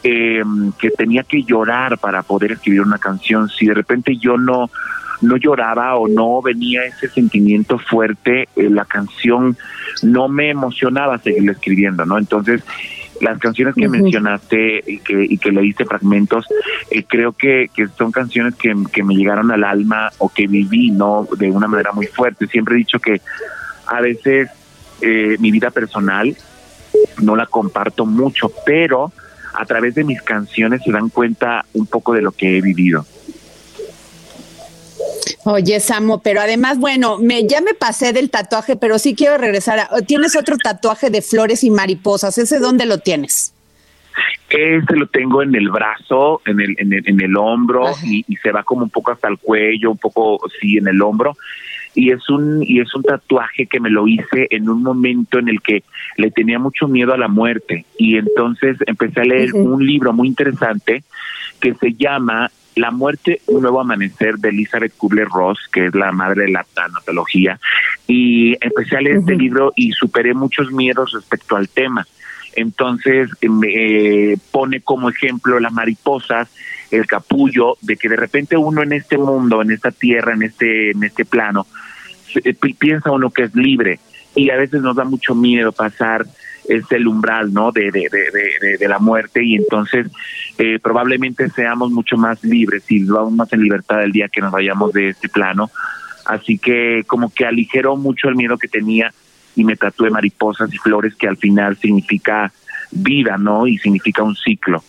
Em, 0.02 0.70
que 0.78 0.90
tenía 0.90 1.24
que 1.24 1.42
llorar 1.42 1.98
para 1.98 2.22
poder 2.22 2.52
escribir 2.52 2.82
una 2.82 2.98
canción. 2.98 3.48
Si 3.48 3.66
de 3.66 3.74
repente 3.74 4.16
yo 4.16 4.36
no 4.36 4.70
no 5.22 5.36
lloraba 5.36 5.96
o 5.96 6.08
no 6.08 6.42
venía 6.42 6.84
ese 6.84 7.08
sentimiento 7.08 7.78
fuerte, 7.78 8.48
la 8.54 8.84
canción 8.84 9.56
no 10.02 10.28
me 10.28 10.50
emocionaba 10.50 11.18
seguir 11.18 11.48
escribiendo, 11.50 12.04
¿no? 12.04 12.18
Entonces, 12.18 12.62
las 13.20 13.38
canciones 13.38 13.74
que 13.74 13.88
mencionaste 13.88 14.82
y 14.86 14.98
que, 14.98 15.24
y 15.24 15.38
que 15.38 15.52
leíste 15.52 15.84
fragmentos, 15.84 16.46
eh, 16.90 17.04
creo 17.04 17.32
que, 17.32 17.70
que 17.74 17.88
son 17.88 18.12
canciones 18.12 18.54
que, 18.54 18.74
que, 18.92 19.02
me 19.02 19.14
llegaron 19.14 19.50
al 19.50 19.64
alma 19.64 20.10
o 20.18 20.28
que 20.28 20.46
viví, 20.46 20.90
¿no? 20.90 21.26
De 21.36 21.50
una 21.50 21.66
manera 21.66 21.92
muy 21.92 22.06
fuerte. 22.06 22.46
Siempre 22.46 22.74
he 22.74 22.78
dicho 22.78 22.98
que 22.98 23.20
a 23.86 24.00
veces 24.00 24.50
eh, 25.00 25.36
mi 25.38 25.50
vida 25.50 25.70
personal 25.70 26.36
no 27.22 27.36
la 27.36 27.46
comparto 27.46 28.06
mucho, 28.06 28.50
pero 28.64 29.12
a 29.54 29.64
través 29.64 29.94
de 29.94 30.04
mis 30.04 30.22
canciones 30.22 30.82
se 30.84 30.92
dan 30.92 31.08
cuenta 31.08 31.64
un 31.72 31.86
poco 31.86 32.12
de 32.12 32.22
lo 32.22 32.32
que 32.32 32.58
he 32.58 32.60
vivido. 32.60 33.06
Oye, 35.44 35.80
Samo, 35.80 36.20
pero 36.20 36.40
además, 36.40 36.78
bueno, 36.78 37.18
me, 37.18 37.46
ya 37.46 37.60
me 37.60 37.74
pasé 37.74 38.12
del 38.12 38.30
tatuaje, 38.30 38.76
pero 38.76 38.98
sí 38.98 39.14
quiero 39.14 39.38
regresar. 39.38 39.88
tienes 40.06 40.36
otro 40.36 40.56
tatuaje 40.56 41.10
de 41.10 41.22
flores 41.22 41.64
y 41.64 41.70
mariposas. 41.70 42.38
¿Ese 42.38 42.58
dónde 42.58 42.86
lo 42.86 42.98
tienes? 42.98 43.52
Este 44.48 44.96
lo 44.96 45.06
tengo 45.08 45.42
en 45.42 45.54
el 45.54 45.70
brazo, 45.70 46.40
en 46.46 46.60
el, 46.60 46.76
en 46.78 46.92
el, 46.92 47.08
en 47.08 47.20
el 47.20 47.36
hombro 47.36 47.92
y, 48.04 48.24
se 48.42 48.52
va 48.52 48.62
como 48.62 48.84
un 48.84 48.90
poco 48.90 49.10
hasta 49.10 49.28
el 49.28 49.38
cuello, 49.38 49.90
un 49.90 49.98
poco 49.98 50.40
sí 50.60 50.78
en 50.78 50.88
el 50.88 51.02
hombro 51.02 51.36
y 51.94 52.12
es 52.12 52.28
un 52.28 52.62
y 52.62 52.80
es 52.80 52.94
un 52.94 53.02
tatuaje 53.02 53.66
que 53.66 53.80
me 53.80 53.90
lo 53.90 54.06
hice 54.06 54.46
en 54.50 54.68
un 54.68 54.82
momento 54.82 55.38
en 55.38 55.48
el 55.48 55.60
que 55.62 55.82
le 56.16 56.30
tenía 56.30 56.58
mucho 56.58 56.86
miedo 56.86 57.12
a 57.12 57.18
la 57.18 57.28
muerte 57.28 57.86
y 57.98 58.18
entonces 58.18 58.76
empecé 58.86 59.22
a 59.22 59.24
leer 59.24 59.54
un 59.54 59.84
libro 59.84 60.12
muy 60.12 60.28
interesante 60.28 61.02
que 61.60 61.74
se 61.74 61.94
llama 61.94 62.50
La 62.76 62.90
muerte, 62.90 63.40
un 63.46 63.62
nuevo 63.62 63.80
amanecer 63.80 64.36
de 64.36 64.50
Elizabeth 64.50 64.96
Kubler-Ross, 64.96 65.68
que 65.72 65.86
es 65.86 65.94
la 65.94 66.12
madre 66.12 66.44
de 66.44 66.52
la 66.52 66.64
tanatología, 66.74 67.58
y 68.06 68.52
empecé 68.64 68.96
a 68.96 69.00
leer 69.00 69.16
este 69.16 69.34
libro 69.34 69.72
y 69.74 69.92
superé 69.92 70.34
muchos 70.34 70.70
miedos 70.70 71.12
respecto 71.12 71.56
al 71.56 71.68
tema. 71.68 72.06
Entonces 72.54 73.30
me 73.42 74.32
eh, 74.32 74.38
pone 74.50 74.80
como 74.80 75.10
ejemplo 75.10 75.58
las 75.58 75.72
mariposas, 75.72 76.48
el 76.90 77.06
capullo, 77.06 77.76
de 77.82 77.96
que 77.96 78.08
de 78.08 78.16
repente 78.16 78.56
uno 78.56 78.82
en 78.82 78.92
este 78.92 79.18
mundo, 79.18 79.62
en 79.62 79.70
esta 79.70 79.90
tierra, 79.90 80.34
en 80.34 80.42
este, 80.42 80.92
en 80.92 81.02
este 81.02 81.24
plano, 81.24 81.66
piensa 82.78 83.10
uno 83.10 83.30
que 83.30 83.44
es 83.44 83.54
libre. 83.54 84.00
Y 84.34 84.50
a 84.50 84.56
veces 84.56 84.82
nos 84.82 84.96
da 84.96 85.04
mucho 85.04 85.34
miedo 85.34 85.72
pasar 85.72 86.26
ese 86.68 86.96
el 86.96 87.08
umbral 87.08 87.52
no 87.52 87.72
de, 87.72 87.90
de, 87.90 88.08
de, 88.10 88.78
de, 88.78 88.88
la 88.88 88.98
muerte 88.98 89.44
y 89.44 89.56
entonces 89.56 90.08
eh, 90.58 90.78
probablemente 90.82 91.48
seamos 91.50 91.90
mucho 91.90 92.16
más 92.16 92.42
libres 92.44 92.84
y 92.88 93.04
vamos 93.04 93.32
más 93.32 93.52
en 93.52 93.62
libertad 93.62 94.02
el 94.02 94.12
día 94.12 94.28
que 94.28 94.40
nos 94.40 94.52
vayamos 94.52 94.92
de 94.92 95.10
este 95.10 95.28
plano. 95.28 95.70
Así 96.24 96.58
que 96.58 97.04
como 97.06 97.32
que 97.32 97.46
aligeró 97.46 97.96
mucho 97.96 98.28
el 98.28 98.36
miedo 98.36 98.58
que 98.58 98.68
tenía 98.68 99.12
y 99.54 99.64
me 99.64 99.76
tatué 99.76 100.10
mariposas 100.10 100.72
y 100.72 100.78
flores 100.78 101.14
que 101.14 101.28
al 101.28 101.36
final 101.36 101.76
significa 101.76 102.52
vida 102.90 103.36
no 103.38 103.66
y 103.66 103.78
significa 103.78 104.22
un 104.22 104.34
ciclo. 104.34 104.82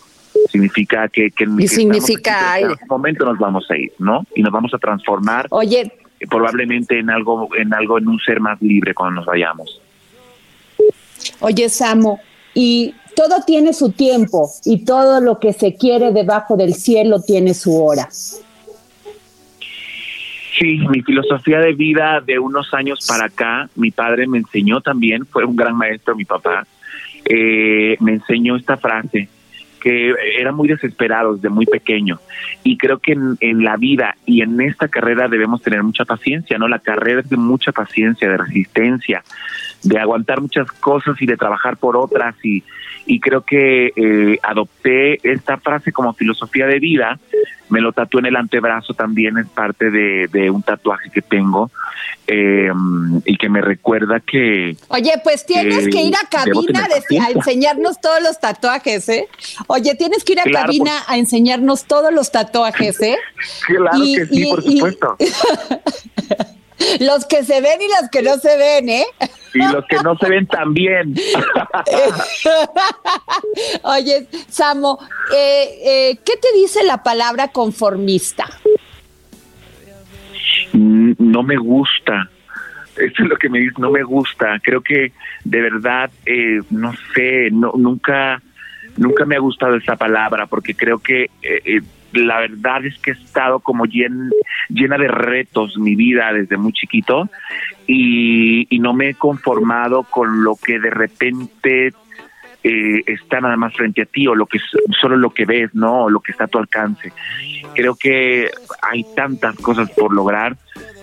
Significa 0.49 1.07
que, 1.09 1.32
que, 1.32 1.47
y 1.57 1.67
significa 1.67 2.59
en 2.59 2.65
algún 2.67 2.88
momento 2.88 3.25
nos 3.25 3.38
vamos 3.39 3.69
a 3.69 3.78
ir 3.78 3.91
no 3.97 4.23
y 4.36 4.43
nos 4.43 4.51
vamos 4.51 4.71
a 4.73 4.78
transformar 4.78 5.47
oye. 5.49 5.91
probablemente 6.30 6.99
en 6.99 7.09
algo 7.09 7.49
en 7.55 7.73
algo 7.73 7.97
en 7.97 8.07
un 8.07 8.19
ser 8.19 8.39
más 8.39 8.61
libre 8.61 8.93
cuando 8.93 9.15
nos 9.15 9.25
vayamos 9.25 9.82
Oye, 11.39 11.70
Samo, 11.70 12.20
y 12.53 12.93
todo 13.15 13.41
tiene 13.45 13.74
su 13.74 13.91
tiempo 13.91 14.49
y 14.63 14.86
todo 14.86 15.20
lo 15.22 15.39
que 15.39 15.51
se 15.53 15.76
quiere 15.76 16.11
debajo 16.11 16.55
del 16.55 16.76
cielo 16.76 17.22
tiene 17.22 17.53
su 17.53 17.84
hora. 17.84 18.07
Sí, 20.57 20.80
mi 20.89 21.01
filosofía 21.01 21.59
de 21.59 21.74
vida 21.74 22.22
de 22.22 22.39
unos 22.39 22.74
años 22.74 23.05
para 23.07 23.26
acá, 23.26 23.70
mi 23.76 23.91
padre 23.91 24.28
me 24.28 24.39
enseñó 24.39 24.82
también, 24.82 25.26
fue 25.26 25.45
un 25.45 25.55
gran 25.55 25.76
maestro 25.76 26.15
mi 26.15 26.26
papá, 26.26 26.65
eh, 27.26 27.95
me 27.99 28.13
enseñó 28.13 28.55
esta 28.55 28.78
frase, 28.78 29.30
que 29.82 30.13
era 30.39 30.51
muy 30.51 30.68
desesperado 30.68 31.36
desde 31.36 31.49
muy 31.49 31.65
pequeño. 31.65 32.20
Y 32.63 32.78
creo 32.78 32.99
que 32.99 33.13
en, 33.13 33.38
en, 33.39 33.63
la 33.63 33.78
vida 33.78 34.15
y 34.26 34.41
en 34.41 34.59
esta 34.61 34.88
carrera 34.88 35.28
debemos 35.28 35.61
tener 35.61 35.84
mucha 35.84 36.05
paciencia, 36.05 36.57
¿no? 36.57 36.68
La 36.68 36.80
carrera 36.80 37.22
es 37.22 37.30
de 37.30 37.38
mucha 37.38 37.72
paciencia, 37.72 38.30
de 38.30 38.38
resistencia, 38.38 39.24
de 39.88 40.00
aguantar 40.00 40.42
muchas 40.42 40.72
cosas 40.72 41.16
y 41.22 41.26
de 41.26 41.38
trabajar 41.38 41.78
por 41.78 41.96
otras 41.96 42.36
y, 42.44 42.64
y 43.06 43.20
creo 43.20 43.42
que 43.42 43.94
eh, 43.96 44.40
adopté 44.44 45.20
esta 45.24 45.58
frase 45.58 45.92
como 45.92 46.14
filosofía 46.14 46.68
de 46.68 46.80
vida, 46.80 47.20
me 47.70 47.82
lo 47.82 47.92
tatué 47.94 48.20
en 48.20 48.28
el 48.28 48.36
antebrazo 48.36 48.94
también, 48.94 49.38
es 49.38 49.48
parte 49.48 49.90
de, 49.90 50.28
de 50.28 50.50
un 50.50 50.62
tatuaje 50.62 51.10
que 51.10 51.22
tengo 51.22 51.72
eh, 52.28 52.70
y 53.26 53.38
que 53.38 53.50
me 53.50 53.62
recuerda 53.62 54.20
que... 54.20 54.76
Oye, 54.90 55.14
pues 55.24 55.46
tienes 55.46 55.88
que 55.88 56.02
ir 56.02 56.16
a 56.16 56.28
cabina 56.30 56.88
a 57.18 57.32
enseñarnos 57.32 58.02
todos 58.02 58.22
los 58.22 58.40
tatuajes, 58.40 59.08
¿eh? 59.10 59.28
Oye, 59.68 59.96
tienes 59.96 60.24
que 60.24 60.34
ir 60.34 60.40
a 60.42 60.44
cabina 60.44 60.92
a 61.08 61.18
enseñarnos 61.18 61.86
todos 61.86 62.14
los 62.14 62.32
tatuajes, 62.32 63.02
¿eh? 63.02 63.18
Claro 63.68 64.00
que 64.00 64.26
sí, 64.26 64.50
por 64.50 64.64
supuesto. 64.64 65.18
Los 66.99 67.25
que 67.25 67.43
se 67.43 67.61
ven 67.61 67.82
y 67.82 67.88
los 67.88 68.09
que 68.11 68.21
no 68.21 68.38
se 68.38 68.57
ven, 68.57 68.89
¿eh? 68.89 69.05
Y 69.53 69.59
los 69.71 69.86
que 69.86 69.97
no 69.97 70.15
se 70.17 70.30
ven 70.30 70.45
también. 70.45 71.15
Oye, 73.84 74.28
Samo, 74.47 74.99
eh, 75.36 75.80
eh, 75.84 76.19
¿qué 76.23 76.34
te 76.38 76.53
dice 76.55 76.84
la 76.84 77.01
palabra 77.01 77.47
conformista? 77.49 78.45
Mm, 80.73 81.13
no 81.17 81.43
me 81.43 81.57
gusta. 81.57 82.30
Eso 82.95 83.23
es 83.23 83.30
lo 83.30 83.38
que 83.38 83.49
me 83.49 83.59
dice, 83.59 83.75
no 83.80 83.91
me 83.91 84.03
gusta. 84.03 84.59
Creo 84.61 84.82
que 84.82 85.13
de 85.43 85.61
verdad, 85.61 86.11
eh, 86.25 86.61
no 86.69 86.93
sé, 87.15 87.49
no, 87.51 87.73
nunca, 87.75 88.41
nunca 88.97 89.25
me 89.25 89.36
ha 89.36 89.39
gustado 89.39 89.75
esa 89.75 89.95
palabra 89.95 90.45
porque 90.45 90.75
creo 90.75 90.99
que 90.99 91.30
la 92.14 92.39
verdad 92.39 92.86
es 92.86 92.97
que 92.99 93.12
he 93.12 93.14
estado 93.14 93.60
como 93.60 93.86
llena 93.86 94.97
de 94.97 95.08
retos 95.08 95.78
mi 95.78 95.95
vida 95.95 96.32
desde 96.34 96.58
muy 96.58 96.74
chiquito 96.74 97.30
y, 97.86 98.68
no 98.80 98.93
me 98.93 99.10
he 99.10 99.14
conformado 99.16 100.03
con 100.03 100.43
lo 100.43 100.55
que 100.55 100.80
de 100.80 100.89
repente 100.89 101.93
eh, 102.64 103.03
está 103.05 103.41
nada 103.41 103.58
más 103.58 103.74
frente 103.74 104.03
a 104.03 104.05
ti 104.05 104.28
o 104.28 104.36
lo 104.36 104.45
que 104.45 104.60
solo 105.01 105.18
lo 105.18 105.32
que 105.32 105.45
ves, 105.45 105.74
¿no? 105.74 106.10
Lo 106.10 106.20
que 106.20 106.32
está 106.32 106.45
a 106.45 106.47
tu 106.47 106.58
alcance. 106.58 107.12
Creo 107.74 107.95
que 107.95 108.49
hay 108.82 109.05
tantas 109.16 109.55
cosas 109.58 109.89
por 109.91 110.14
lograr. 110.14 110.55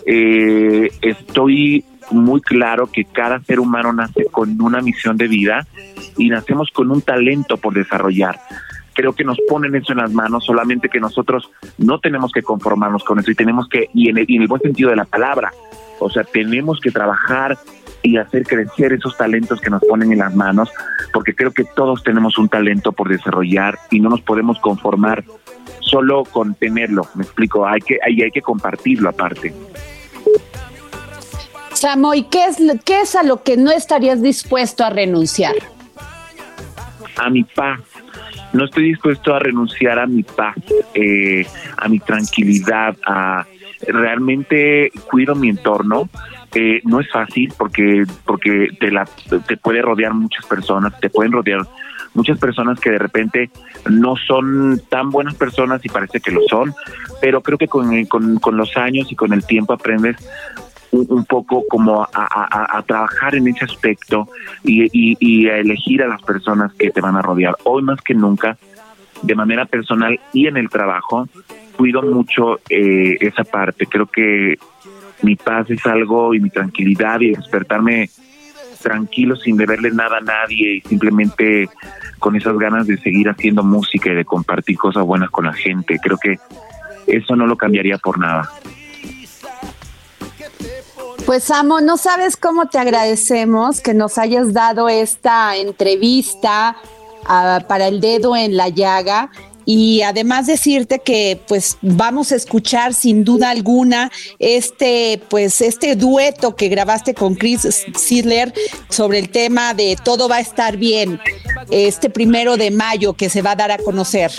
Eh, 0.07 0.89
estoy 1.03 1.85
muy 2.11 2.41
claro 2.41 2.91
que 2.91 3.05
cada 3.05 3.41
ser 3.41 3.61
humano 3.61 3.93
nace 3.93 4.27
con 4.31 4.61
una 4.61 4.81
misión 4.81 5.17
de 5.17 5.27
vida 5.27 5.67
y 6.17 6.29
nacemos 6.29 6.71
con 6.71 6.91
un 6.91 7.03
talento 7.03 7.57
por 7.57 7.75
desarrollar 7.75 8.39
creo 8.95 9.13
que 9.13 9.25
nos 9.25 9.39
ponen 9.49 9.75
eso 9.75 9.93
en 9.93 9.99
las 9.99 10.13
manos, 10.13 10.45
solamente 10.45 10.89
que 10.89 11.01
nosotros 11.01 11.51
no 11.79 11.99
tenemos 11.99 12.33
que 12.33 12.43
conformarnos 12.43 13.05
con 13.05 13.19
eso 13.19 13.31
y 13.31 13.35
tenemos 13.35 13.69
que, 13.69 13.91
y 13.93 14.09
en 14.09 14.19
el, 14.19 14.49
buen 14.49 14.63
sentido 14.63 14.91
de 14.91 14.97
la 14.97 15.05
palabra, 15.05 15.53
o 15.99 16.09
sea, 16.09 16.25
tenemos 16.25 16.81
que 16.81 16.91
trabajar 16.91 17.59
y 18.03 18.17
hacer 18.17 18.45
crecer 18.45 18.93
esos 18.93 19.17
talentos 19.17 19.61
que 19.61 19.71
nos 19.71 19.83
ponen 19.83 20.13
en 20.13 20.19
las 20.19 20.35
manos, 20.35 20.71
porque 21.13 21.35
creo 21.35 21.53
que 21.53 21.65
todos 21.65 22.03
tenemos 22.03 22.39
un 22.39 22.49
talento 22.49 22.93
por 22.93 23.09
desarrollar 23.09 23.79
y 23.91 24.01
no 24.01 24.11
nos 24.11 24.21
podemos 24.21 24.59
conformar 24.61 25.25
solo 25.81 26.25
con 26.25 26.55
tenerlo, 26.55 27.07
me 27.15 27.25
explico, 27.25 27.67
hay 27.67 27.81
que, 27.81 27.99
hay, 28.05 28.23
hay 28.23 28.31
que 28.31 28.43
compartirlo 28.43 29.09
aparte. 29.09 29.55
Samo, 31.73 32.15
¿y 32.15 32.25
qué 32.25 32.47
es, 32.47 32.59
qué 32.85 33.01
es 33.01 33.15
a 33.15 33.23
lo 33.23 33.43
que 33.43 33.57
no 33.57 33.71
estarías 33.71 34.23
dispuesto 34.23 34.85
a 34.85 34.91
renunciar? 34.91 35.55
A 37.17 37.31
mi 37.31 37.45
paz, 37.45 37.81
no 38.55 38.65
estoy 38.65 38.85
dispuesto 38.85 39.35
a 39.35 39.39
renunciar 39.39 39.99
a 39.99 40.07
mi 40.07 40.23
paz, 40.23 40.57
eh, 40.95 41.45
a 41.77 41.89
mi 41.89 41.99
tranquilidad, 41.99 42.97
a 43.05 43.45
realmente 43.87 44.91
cuido 45.11 45.35
mi 45.35 45.51
entorno. 45.51 46.09
Eh, 46.55 46.81
no 46.85 47.01
es 47.01 47.11
fácil 47.11 47.53
porque 47.59 48.05
porque 48.25 48.69
te 48.79 48.93
la 48.93 49.09
te 49.47 49.57
puede 49.57 49.83
rodear 49.83 50.15
muchas 50.15 50.47
personas, 50.47 50.99
te 51.01 51.11
pueden 51.11 51.33
rodear 51.33 51.67
muchas 52.15 52.39
personas 52.39 52.79
que 52.79 52.91
de 52.91 52.99
repente 52.99 53.51
no 53.91 54.15
son 54.17 54.81
tan 54.89 55.11
buenas 55.11 55.35
personas 55.35 55.85
y 55.85 55.89
parece 55.89 56.21
que 56.21 56.31
lo 56.31 56.43
son, 56.49 56.73
pero 57.21 57.43
creo 57.43 57.59
que 57.59 57.67
con, 57.67 58.05
con, 58.05 58.39
con 58.39 58.57
los 58.57 58.77
años 58.77 59.11
y 59.11 59.17
con 59.17 59.33
el 59.33 59.45
tiempo 59.45 59.73
aprendes 59.73 60.17
un, 60.95 61.25
poco 61.25 61.65
como 61.69 62.03
a, 62.03 62.83
trabajar 62.87 63.35
en 63.35 63.49
ese 63.49 63.65
aspecto 63.65 64.29
y, 64.63 65.49
a 65.49 65.59
elegir 65.59 66.03
a 66.03 66.09
las 66.09 66.23
personas 66.23 66.73
que 66.75 66.91
te 66.91 67.01
van 67.01 67.17
a 67.17 67.23
rodear. 67.23 67.57
Hoy 67.65 67.83
más 67.83 68.01
que 68.01 68.15
nunca, 68.15 68.57
de 69.23 69.35
manera 69.35 69.67
personal 69.67 70.19
y 70.33 70.47
en 70.47 70.57
el 70.57 70.69
trabajo, 70.69 71.29
cuido 71.77 72.03
mucho 72.03 72.61
eh, 72.69 73.17
esa 73.21 73.45
parte. 73.45 73.87
Creo 73.87 74.07
que 74.07 74.57
mi 75.23 75.37
paz 75.37 75.71
es 75.71 75.85
algo 75.87 76.35
y 76.35 76.41
mi 76.41 76.51
tranquilidad 76.51 77.21
y 77.21 77.33
despertarme 77.33 78.09
tranquilo 78.83 79.35
sin 79.35 79.57
deberle 79.57 79.91
nada 79.91 80.19
a 80.19 80.21
nadie 80.21 80.77
y 80.77 80.81
simplemente 80.83 81.69
con 82.19 82.37
esas 82.37 82.57
ganas 82.59 82.87
de 82.87 82.99
seguir 82.99 83.29
haciendo 83.31 83.63
música 83.63 84.11
y 84.11 84.15
de 84.15 84.25
compartir 84.25 84.77
cosas 84.77 85.05
buenas 85.05 85.31
con 85.31 85.47
la 85.47 85.55
gente. 85.55 85.99
Creo 86.03 86.19
que 86.19 86.39
eso 87.07 87.35
no 87.35 87.47
lo 87.47 87.57
cambiaría 87.57 87.99
por 87.99 88.19
nada. 88.19 88.49
Pues 91.27 91.51
Amo, 91.51 91.81
no 91.81 91.97
sabes 91.97 92.37
cómo 92.37 92.69
te 92.69 92.79
agradecemos 92.79 93.81
que 93.81 93.95
nos 93.95 94.19
hayas 94.19 94.53
dado 94.53 94.91
esta 94.91 95.57
entrevista 95.57 96.77
ah, 97.25 97.65
para 97.67 97.89
el 97.89 98.03
dedo 98.03 98.37
en 98.37 98.59
la 98.59 98.69
llaga 98.69 99.31
y 99.65 100.03
además 100.03 100.47
decirte 100.47 100.99
que 100.99 101.41
pues 101.49 101.79
vamos 101.81 102.31
a 102.31 102.37
escuchar 102.37 102.93
sin 102.93 103.25
duda 103.25 103.49
alguna 103.49 104.13
este 104.39 105.19
pues 105.31 105.63
este 105.63 105.97
dueto 105.97 106.57
que 106.57 106.69
grabaste 106.69 107.15
con 107.15 107.35
Chris 107.35 107.87
Sidler 107.97 108.53
sobre 108.91 109.19
el 109.19 109.31
tema 109.31 109.73
de 109.73 109.97
todo 110.05 110.29
va 110.29 110.37
a 110.37 110.41
estar 110.41 110.77
bien 110.77 111.19
este 111.71 112.11
primero 112.11 112.59
de 112.59 112.71
mayo 112.71 113.15
que 113.15 113.31
se 113.31 113.41
va 113.41 113.53
a 113.53 113.57
dar 113.57 113.73
a 113.73 113.79
conocer. 113.79 114.31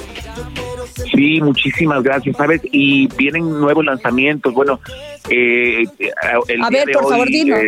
Sí, 0.93 1.41
muchísimas 1.41 2.03
gracias, 2.03 2.38
¿sabes? 2.38 2.61
Y 2.71 3.07
vienen 3.15 3.59
nuevos 3.59 3.86
lanzamientos. 3.86 4.53
Bueno, 4.53 4.79
eh, 5.29 5.83
el 6.47 6.63
A 6.63 6.69
ver, 6.69 6.89
por 6.91 7.09
favor, 7.09 7.27
dime. 7.27 7.59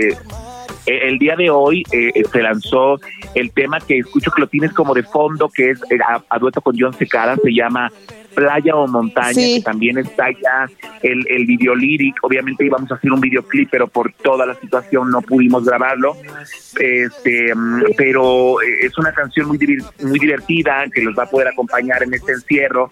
Eh, 0.87 1.09
el 1.09 1.19
día 1.19 1.35
de 1.35 1.49
hoy 1.49 1.83
eh, 1.91 2.23
se 2.31 2.41
lanzó 2.41 2.99
el 3.35 3.51
tema 3.51 3.79
que 3.79 3.99
escucho 3.99 4.31
que 4.31 4.41
lo 4.41 4.47
tienes 4.47 4.71
como 4.73 4.93
de 4.93 5.03
fondo, 5.03 5.49
que 5.49 5.71
es 5.71 5.81
a, 6.05 6.23
a 6.29 6.39
dueto 6.39 6.61
con 6.61 6.75
John 6.79 6.93
Secara, 6.93 7.35
se 7.35 7.53
llama 7.53 7.91
playa 8.37 8.75
o 8.75 8.87
montaña, 8.87 9.33
que 9.33 9.61
también 9.65 9.97
está 9.97 10.29
ya 10.29 10.69
el, 11.01 11.25
el 11.27 11.47
video 11.47 11.73
lyric. 11.73 12.15
Obviamente 12.21 12.67
íbamos 12.67 12.91
a 12.91 12.93
hacer 12.93 13.11
un 13.11 13.19
videoclip, 13.19 13.67
pero 13.71 13.87
por 13.87 14.13
toda 14.13 14.45
la 14.45 14.53
situación 14.53 15.09
no 15.09 15.23
pudimos 15.23 15.65
grabarlo. 15.65 16.15
Este, 16.79 17.55
mm, 17.55 17.95
pero 17.97 18.61
eh, 18.61 18.85
es 18.85 18.95
una 18.99 19.11
canción 19.11 19.47
muy, 19.47 19.57
muy 20.03 20.19
divertida 20.19 20.85
que 20.93 21.01
los 21.01 21.17
va 21.17 21.23
a 21.23 21.29
poder 21.29 21.47
acompañar 21.47 22.03
en 22.03 22.13
este 22.13 22.33
encierro. 22.33 22.89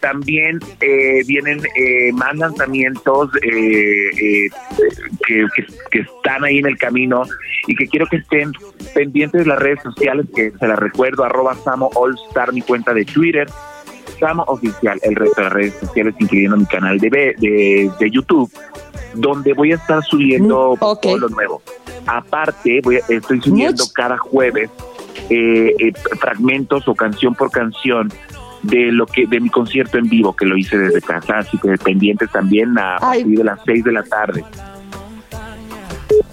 También 0.00 0.58
eh, 0.80 1.22
vienen 1.24 1.60
eh, 1.76 2.10
más 2.12 2.36
lanzamientos 2.36 3.30
que, 3.40 4.48
que, 5.24 6.00
están 6.00 6.42
ahí 6.42 6.58
en 6.58 6.66
el 6.66 6.78
camino 6.78 7.22
y 7.68 7.76
que 7.76 7.86
quiero 7.86 8.06
que 8.06 8.16
estén 8.16 8.50
pendientes 8.92 9.42
de 9.42 9.46
las 9.46 9.58
redes 9.60 9.82
sociales, 9.84 10.26
que 10.34 10.50
se 10.50 10.66
las 10.66 10.78
recuerdo, 10.80 11.22
arroba 11.22 11.54
Samo 11.54 11.90
All 11.94 12.16
Star, 12.28 12.52
mi 12.52 12.62
cuenta 12.62 12.92
de 12.92 13.04
Twitter, 13.04 13.46
Oficial, 14.46 14.98
el 15.02 15.16
resto 15.16 15.36
de 15.36 15.42
las 15.44 15.52
redes 15.52 15.74
sociales, 15.80 16.14
incluyendo 16.18 16.56
mi 16.56 16.66
canal 16.66 16.98
de, 16.98 17.10
de, 17.10 17.90
de 17.98 18.10
YouTube, 18.10 18.50
donde 19.14 19.54
voy 19.54 19.72
a 19.72 19.76
estar 19.76 20.02
subiendo 20.02 20.76
mm, 20.76 21.00
todo 21.00 21.18
lo 21.18 21.28
nuevo. 21.28 21.62
Aparte, 22.06 22.80
voy 22.82 23.00
estoy 23.08 23.40
subiendo 23.40 23.84
cada 23.94 24.18
jueves 24.18 24.70
eh, 25.28 25.74
eh, 25.78 25.92
fragmentos 26.18 26.86
o 26.88 26.94
canción 26.94 27.34
por 27.34 27.50
canción 27.50 28.12
de 28.62 28.92
lo 28.92 29.06
que 29.06 29.26
de 29.26 29.40
mi 29.40 29.48
concierto 29.48 29.96
en 29.96 30.08
vivo 30.08 30.34
que 30.34 30.44
lo 30.44 30.56
hice 30.56 30.76
desde 30.76 31.00
casa, 31.00 31.38
así 31.38 31.56
que 31.58 31.76
pendientes 31.78 32.30
también 32.30 32.78
a 32.78 32.98
partir 32.98 33.38
de 33.38 33.44
las 33.44 33.60
6 33.64 33.84
de 33.84 33.92
la 33.92 34.02
tarde. 34.02 34.44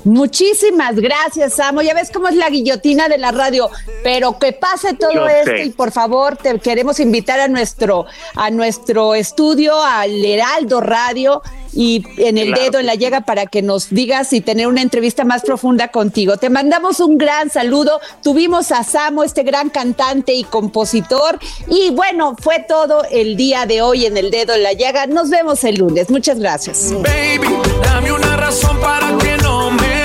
Muchísimas 0.07 0.95
gracias, 0.95 1.55
Samo. 1.55 1.81
Ya 1.81 1.93
ves 1.93 2.11
cómo 2.13 2.29
es 2.29 2.35
la 2.35 2.49
guillotina 2.49 3.09
de 3.09 3.17
la 3.17 3.31
radio, 3.31 3.69
pero 4.03 4.39
que 4.39 4.53
pase 4.53 4.93
todo 4.93 5.27
esto 5.27 5.57
y 5.57 5.69
por 5.71 5.91
favor 5.91 6.37
te 6.37 6.57
queremos 6.59 7.01
invitar 7.01 7.41
a 7.41 7.49
nuestro 7.49 8.05
a 8.35 8.49
nuestro 8.49 9.15
estudio 9.15 9.83
al 9.83 10.23
Heraldo 10.23 10.79
Radio 10.79 11.41
y 11.73 12.03
en 12.17 12.37
el 12.37 12.53
dedo 12.53 12.79
en 12.79 12.85
la 12.85 12.95
llega 12.95 13.21
para 13.21 13.45
que 13.45 13.61
nos 13.61 13.89
digas 13.89 14.31
y 14.33 14.41
tener 14.41 14.67
una 14.67 14.81
entrevista 14.81 15.25
más 15.25 15.43
profunda 15.43 15.89
contigo. 15.89 16.37
Te 16.37 16.49
mandamos 16.49 17.01
un 17.01 17.17
gran 17.17 17.49
saludo. 17.49 17.99
Tuvimos 18.23 18.71
a 18.71 18.83
Samo, 18.83 19.23
este 19.23 19.43
gran 19.43 19.69
cantante 19.69 20.33
y 20.33 20.43
compositor. 20.45 21.37
Y 21.67 21.91
bueno, 21.91 22.35
fue 22.41 22.65
todo 22.67 23.03
el 23.11 23.35
día 23.35 23.65
de 23.65 23.81
hoy 23.81 24.05
en 24.05 24.15
el 24.17 24.31
dedo 24.31 24.55
en 24.55 24.63
la 24.63 24.73
llaga. 24.73 25.05
Nos 25.05 25.29
vemos 25.29 25.63
el 25.65 25.75
lunes. 25.75 26.09
Muchas 26.09 26.39
gracias. 26.39 26.93
Baby, 26.93 27.47
dame 27.83 28.11
una 28.11 28.37
razón 28.37 28.79
para 28.79 29.15
que 29.17 29.37
no 29.37 29.69
me 29.71 29.96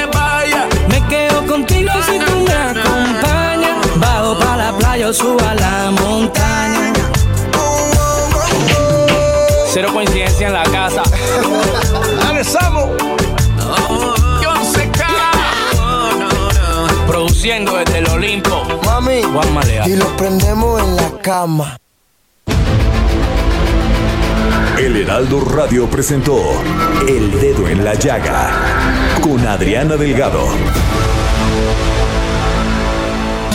la 5.13 5.19
playa 5.19 5.21
o 5.21 5.21
subo 5.37 5.41
a 5.49 5.55
la 5.55 5.91
montaña. 5.91 6.93
Cero 9.73 9.89
coincidencia 9.93 10.47
en 10.49 10.53
la 10.53 10.63
casa. 10.65 11.03
Regresamos. 12.29 12.91
Produciendo 17.07 17.77
desde 17.77 17.99
el 17.99 18.09
Olimpo. 18.09 18.65
Mami. 18.85 19.23
Juan 19.23 19.55
Malea. 19.55 19.89
Y 19.89 19.97
lo 19.97 20.17
prendemos 20.17 20.83
en 20.83 20.97
la 20.97 21.11
cama. 21.23 21.77
El 24.79 24.97
Heraldo 24.97 25.41
Radio 25.41 25.89
presentó 25.89 26.39
El 27.07 27.31
Dedo 27.41 27.69
en 27.69 27.85
la 27.85 27.95
Llaga 27.95 28.51
con 29.23 29.47
Adriana 29.47 29.97
Delgado. 29.97 30.49